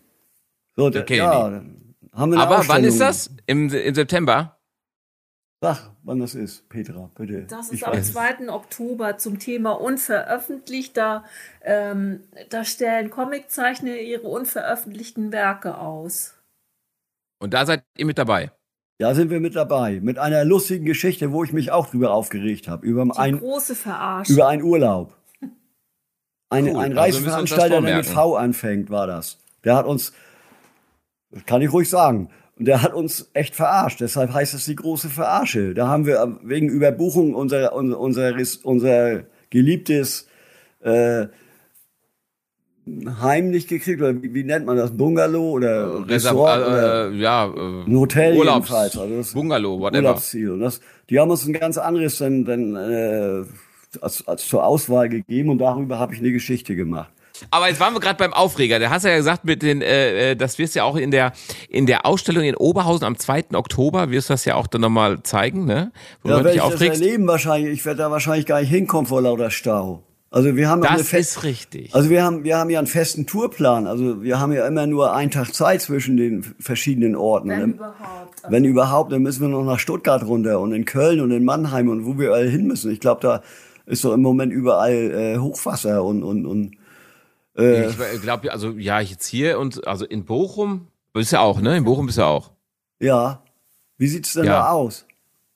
[0.76, 1.79] So, da, kenn ich ja, dann
[2.12, 3.30] haben wir eine Aber wann ist das?
[3.46, 4.56] Im, Im September?
[5.62, 7.42] Sag, wann das ist, Petra, bitte.
[7.42, 8.12] Das Ich ist am weiß es.
[8.14, 8.48] 2.
[8.50, 10.96] Oktober zum Thema unveröffentlicht.
[10.96, 11.24] Da,
[11.62, 16.34] ähm, da stellen Comiczeichner ihre unveröffentlichten Werke aus.
[17.42, 18.52] Und da seid ihr mit dabei.
[18.98, 20.00] Da sind wir mit dabei.
[20.00, 22.86] Mit einer lustigen Geschichte, wo ich mich auch drüber aufgeregt habe.
[22.86, 24.34] Über, Die ein, große Verarschung.
[24.36, 25.14] über einen Urlaub.
[26.52, 28.06] Ein, Cool, ein also Reiseveranstalter, der mit.
[28.06, 29.38] V anfängt, war das.
[29.64, 30.12] Der hat uns,
[31.30, 32.28] das kann ich ruhig sagen,
[32.58, 34.00] und der hat uns echt verarscht.
[34.00, 35.72] Deshalb heißt es die große Verarsche.
[35.72, 38.34] Da haben wir wegen Überbuchung unser, unser, unser,
[38.64, 40.28] unser geliebtes
[40.80, 41.26] äh,
[43.22, 44.00] Heim nicht gekriegt.
[44.02, 44.94] Oder wie, wie nennt man das?
[44.94, 46.66] Bungalow oder Resort?
[46.66, 48.98] oder äh, ja, äh, ein Hotel Urlaubs, jedenfalls.
[48.98, 49.98] Also das- Bungalow, whatever.
[50.08, 50.50] Urlaubsziel.
[50.50, 53.44] Und das, die haben uns ein ganz anderes dann, dann äh,
[54.02, 57.10] als, als zur Auswahl gegeben und darüber habe ich eine Geschichte gemacht.
[57.50, 58.78] Aber jetzt waren wir gerade beim Aufreger.
[58.78, 61.10] Da hast du ja gesagt, mit den, äh, äh, das wirst du ja auch in
[61.10, 61.32] der
[61.68, 63.46] in der Ausstellung in Oberhausen am 2.
[63.54, 65.92] Oktober wirst du das ja auch dann nochmal zeigen, ne?
[66.22, 67.00] Wo du werde dich ich das aufregst.
[67.02, 67.72] erleben wahrscheinlich.
[67.72, 70.02] Ich werde da wahrscheinlich gar nicht hinkommen vor lauter Stau.
[70.32, 71.92] Also wir haben ja eine Das fe- ist richtig.
[71.92, 73.88] also wir haben wir haben ja einen festen Tourplan.
[73.88, 77.48] Also wir haben ja immer nur einen Tag Zeit zwischen den verschiedenen Orten.
[77.48, 77.96] wenn überhaupt.
[78.48, 81.88] Wenn überhaupt, dann müssen wir noch nach Stuttgart runter und in Köln und in Mannheim
[81.88, 82.92] und wo wir alle hin müssen.
[82.92, 83.42] Ich glaube, da
[83.86, 86.76] ist doch im Moment überall äh, Hochwasser und und und
[87.56, 91.76] Äh, Ich glaube, also ja, jetzt hier und also in Bochum bist ja auch, ne?
[91.76, 92.50] In Bochum bist du auch.
[93.00, 93.42] ja.
[93.98, 94.52] Wie sieht's denn Ja.
[94.60, 95.04] da aus?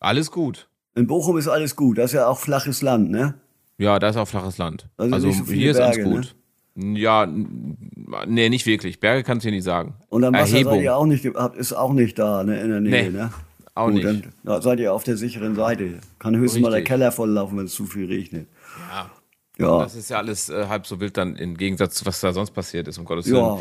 [0.01, 0.69] Alles gut.
[0.95, 1.97] In Bochum ist alles gut.
[1.97, 3.35] Das ist ja auch flaches Land, ne?
[3.79, 4.87] Ja, da ist auch flaches Land.
[4.99, 6.15] Also Also, so hier ist Berge, ne?
[6.15, 6.35] alles
[6.77, 6.95] gut.
[6.97, 7.79] Ja, n-
[8.27, 9.01] nee, nicht wirklich.
[9.01, 9.95] Berge kannst du hier nicht sagen.
[10.11, 10.83] Und dann Erhebung.
[10.83, 13.33] ihr auch nicht, ist auch nicht da, ne, in der Nähe, Nee, ne?
[13.75, 14.05] auch Gut, nicht.
[14.07, 16.01] Dann da seid ihr auf der sicheren Seite.
[16.19, 16.89] Kann höchstens mal der Richtig.
[16.89, 18.47] Keller volllaufen, wenn es zu viel regnet.
[18.91, 19.11] Ja.
[19.59, 19.79] Ja.
[19.79, 22.51] Das ist ja alles äh, halb so wild dann im Gegensatz zu was da sonst
[22.51, 23.35] passiert ist, um Gottes Ja.
[23.35, 23.61] Willen.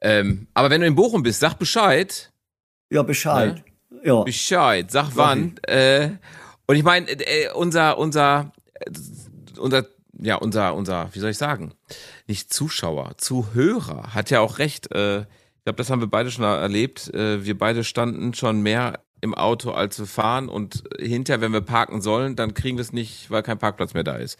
[0.00, 2.32] Ähm, aber wenn du in Bochum bist, sag Bescheid.
[2.90, 3.62] Ja, Bescheid.
[4.02, 4.22] Ja.
[4.22, 5.56] Bescheid, sag wann.
[5.62, 6.10] Äh,
[6.66, 8.52] und ich meine, äh, unser, unser,
[9.58, 9.86] unser,
[10.18, 11.72] ja, unser, unser, wie soll ich sagen?
[12.26, 14.92] Nicht Zuschauer, Zuhörer hat ja auch recht.
[14.92, 17.12] Äh, ich glaube, das haben wir beide schon erlebt.
[17.14, 20.48] Äh, wir beide standen schon mehr im Auto, als wir fahren.
[20.48, 24.04] Und hinterher, wenn wir parken sollen, dann kriegen wir es nicht, weil kein Parkplatz mehr
[24.04, 24.38] da ist.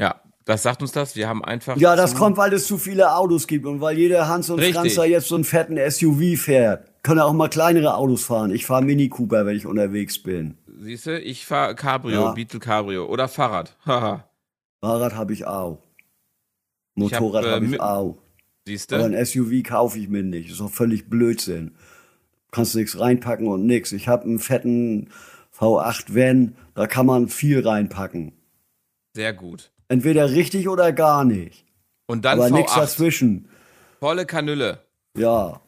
[0.00, 1.14] Ja, das sagt uns das.
[1.14, 1.76] Wir haben einfach.
[1.76, 4.60] Ja, das kommt, weil es zu viele Autos gibt und weil jeder Hans und.
[4.62, 6.86] Franz da jetzt so einen fetten SUV fährt.
[7.02, 8.50] Können auch mal kleinere Autos fahren.
[8.50, 10.56] Ich fahre Mini Cooper, wenn ich unterwegs bin.
[10.80, 12.32] Siehst du, ich fahre Cabrio, Ja.
[12.32, 13.76] Beetle Cabrio oder Fahrrad.
[13.86, 14.28] Haha.
[14.82, 15.78] Fahrrad habe ich auch.
[16.96, 18.18] Ich hab, Motorrad äh, habe ich mit- auch.
[18.66, 19.16] Siehst Aber du?
[19.16, 20.50] ein SUV kaufe ich mir nicht.
[20.50, 21.74] ist doch völlig Blödsinn.
[22.50, 23.92] Kannst nichts reinpacken und nix.
[23.92, 25.08] Ich habe einen fetten
[25.56, 28.32] V8 Van, da kann man viel reinpacken.
[29.14, 29.70] Sehr gut.
[29.90, 31.64] Entweder richtig oder gar nicht.
[32.06, 32.80] Und dann Aber nichts V8.
[32.80, 33.48] dazwischen.
[33.98, 34.84] Volle Kanülle.
[35.16, 35.60] Ja.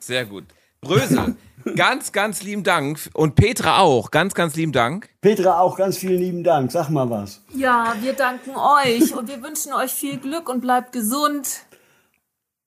[0.00, 0.42] Sehr gut.
[0.80, 1.36] Brösel,
[1.76, 2.98] ganz, ganz lieben Dank.
[3.14, 4.10] Und Petra auch.
[4.10, 5.08] Ganz, ganz lieben Dank.
[5.20, 6.72] Petra, auch ganz vielen lieben Dank.
[6.72, 7.40] Sag mal was.
[7.54, 11.60] Ja, wir danken euch und wir wünschen euch viel Glück und bleibt gesund.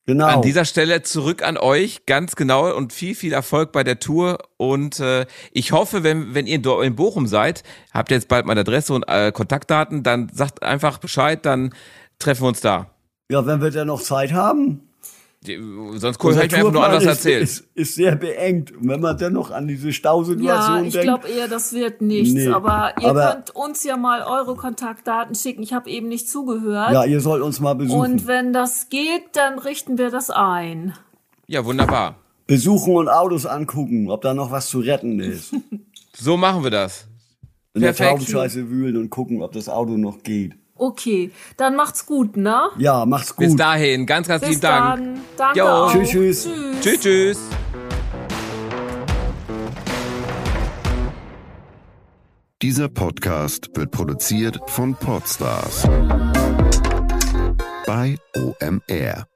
[0.04, 0.26] Genau.
[0.26, 4.38] An dieser Stelle zurück an euch, ganz genau und viel, viel Erfolg bei der Tour.
[4.56, 7.62] Und äh, ich hoffe, wenn, wenn ihr in Bochum seid,
[7.92, 11.72] habt ihr jetzt bald meine Adresse und äh, Kontaktdaten, dann sagt einfach Bescheid, dann
[12.18, 12.90] treffen wir uns da.
[13.30, 14.91] ja, wenn wir denn noch Zeit haben.
[15.46, 15.58] Die-
[15.98, 17.42] Sonst habe ich mir einfach nur anders ist, erzählt.
[17.42, 18.70] Ist, ist sehr beengt.
[18.76, 21.04] Und wenn man dann noch an diese Stausituation Ja, ich denkt.
[21.04, 22.32] glaube eher, das wird nichts.
[22.34, 25.62] Nee, aber ihr aber- könnt uns ja mal eure Kontaktdaten schicken.
[25.62, 26.92] Ich habe eben nicht zugehört.
[26.92, 27.98] ja, ihr sollt uns mal besuchen.
[28.12, 30.94] und wenn das geht, dann richten wir das ein.
[31.48, 32.16] Ja, wunderbar.
[32.46, 35.54] besuchen und Autos angucken, ob da noch was zu retten ist.
[36.14, 37.06] So machen wir das.
[37.74, 38.10] In der Perfekt.
[38.10, 40.52] Taubenscheiße wühlen und gucken, ob das Auto noch geht.
[40.82, 42.70] Okay, dann macht's gut, ne?
[42.76, 43.46] Ja, macht's gut.
[43.46, 44.98] Bis dahin, ganz, ganz Bis lieben Dank.
[44.98, 45.20] dann.
[45.36, 45.66] Danke Jo.
[45.66, 45.92] auch.
[45.92, 46.48] Tschüss, tschüss.
[46.80, 47.38] Tschüss, tschüss.
[52.62, 55.84] Dieser Podcast wird produziert von Podstars
[57.86, 59.31] bei OMR.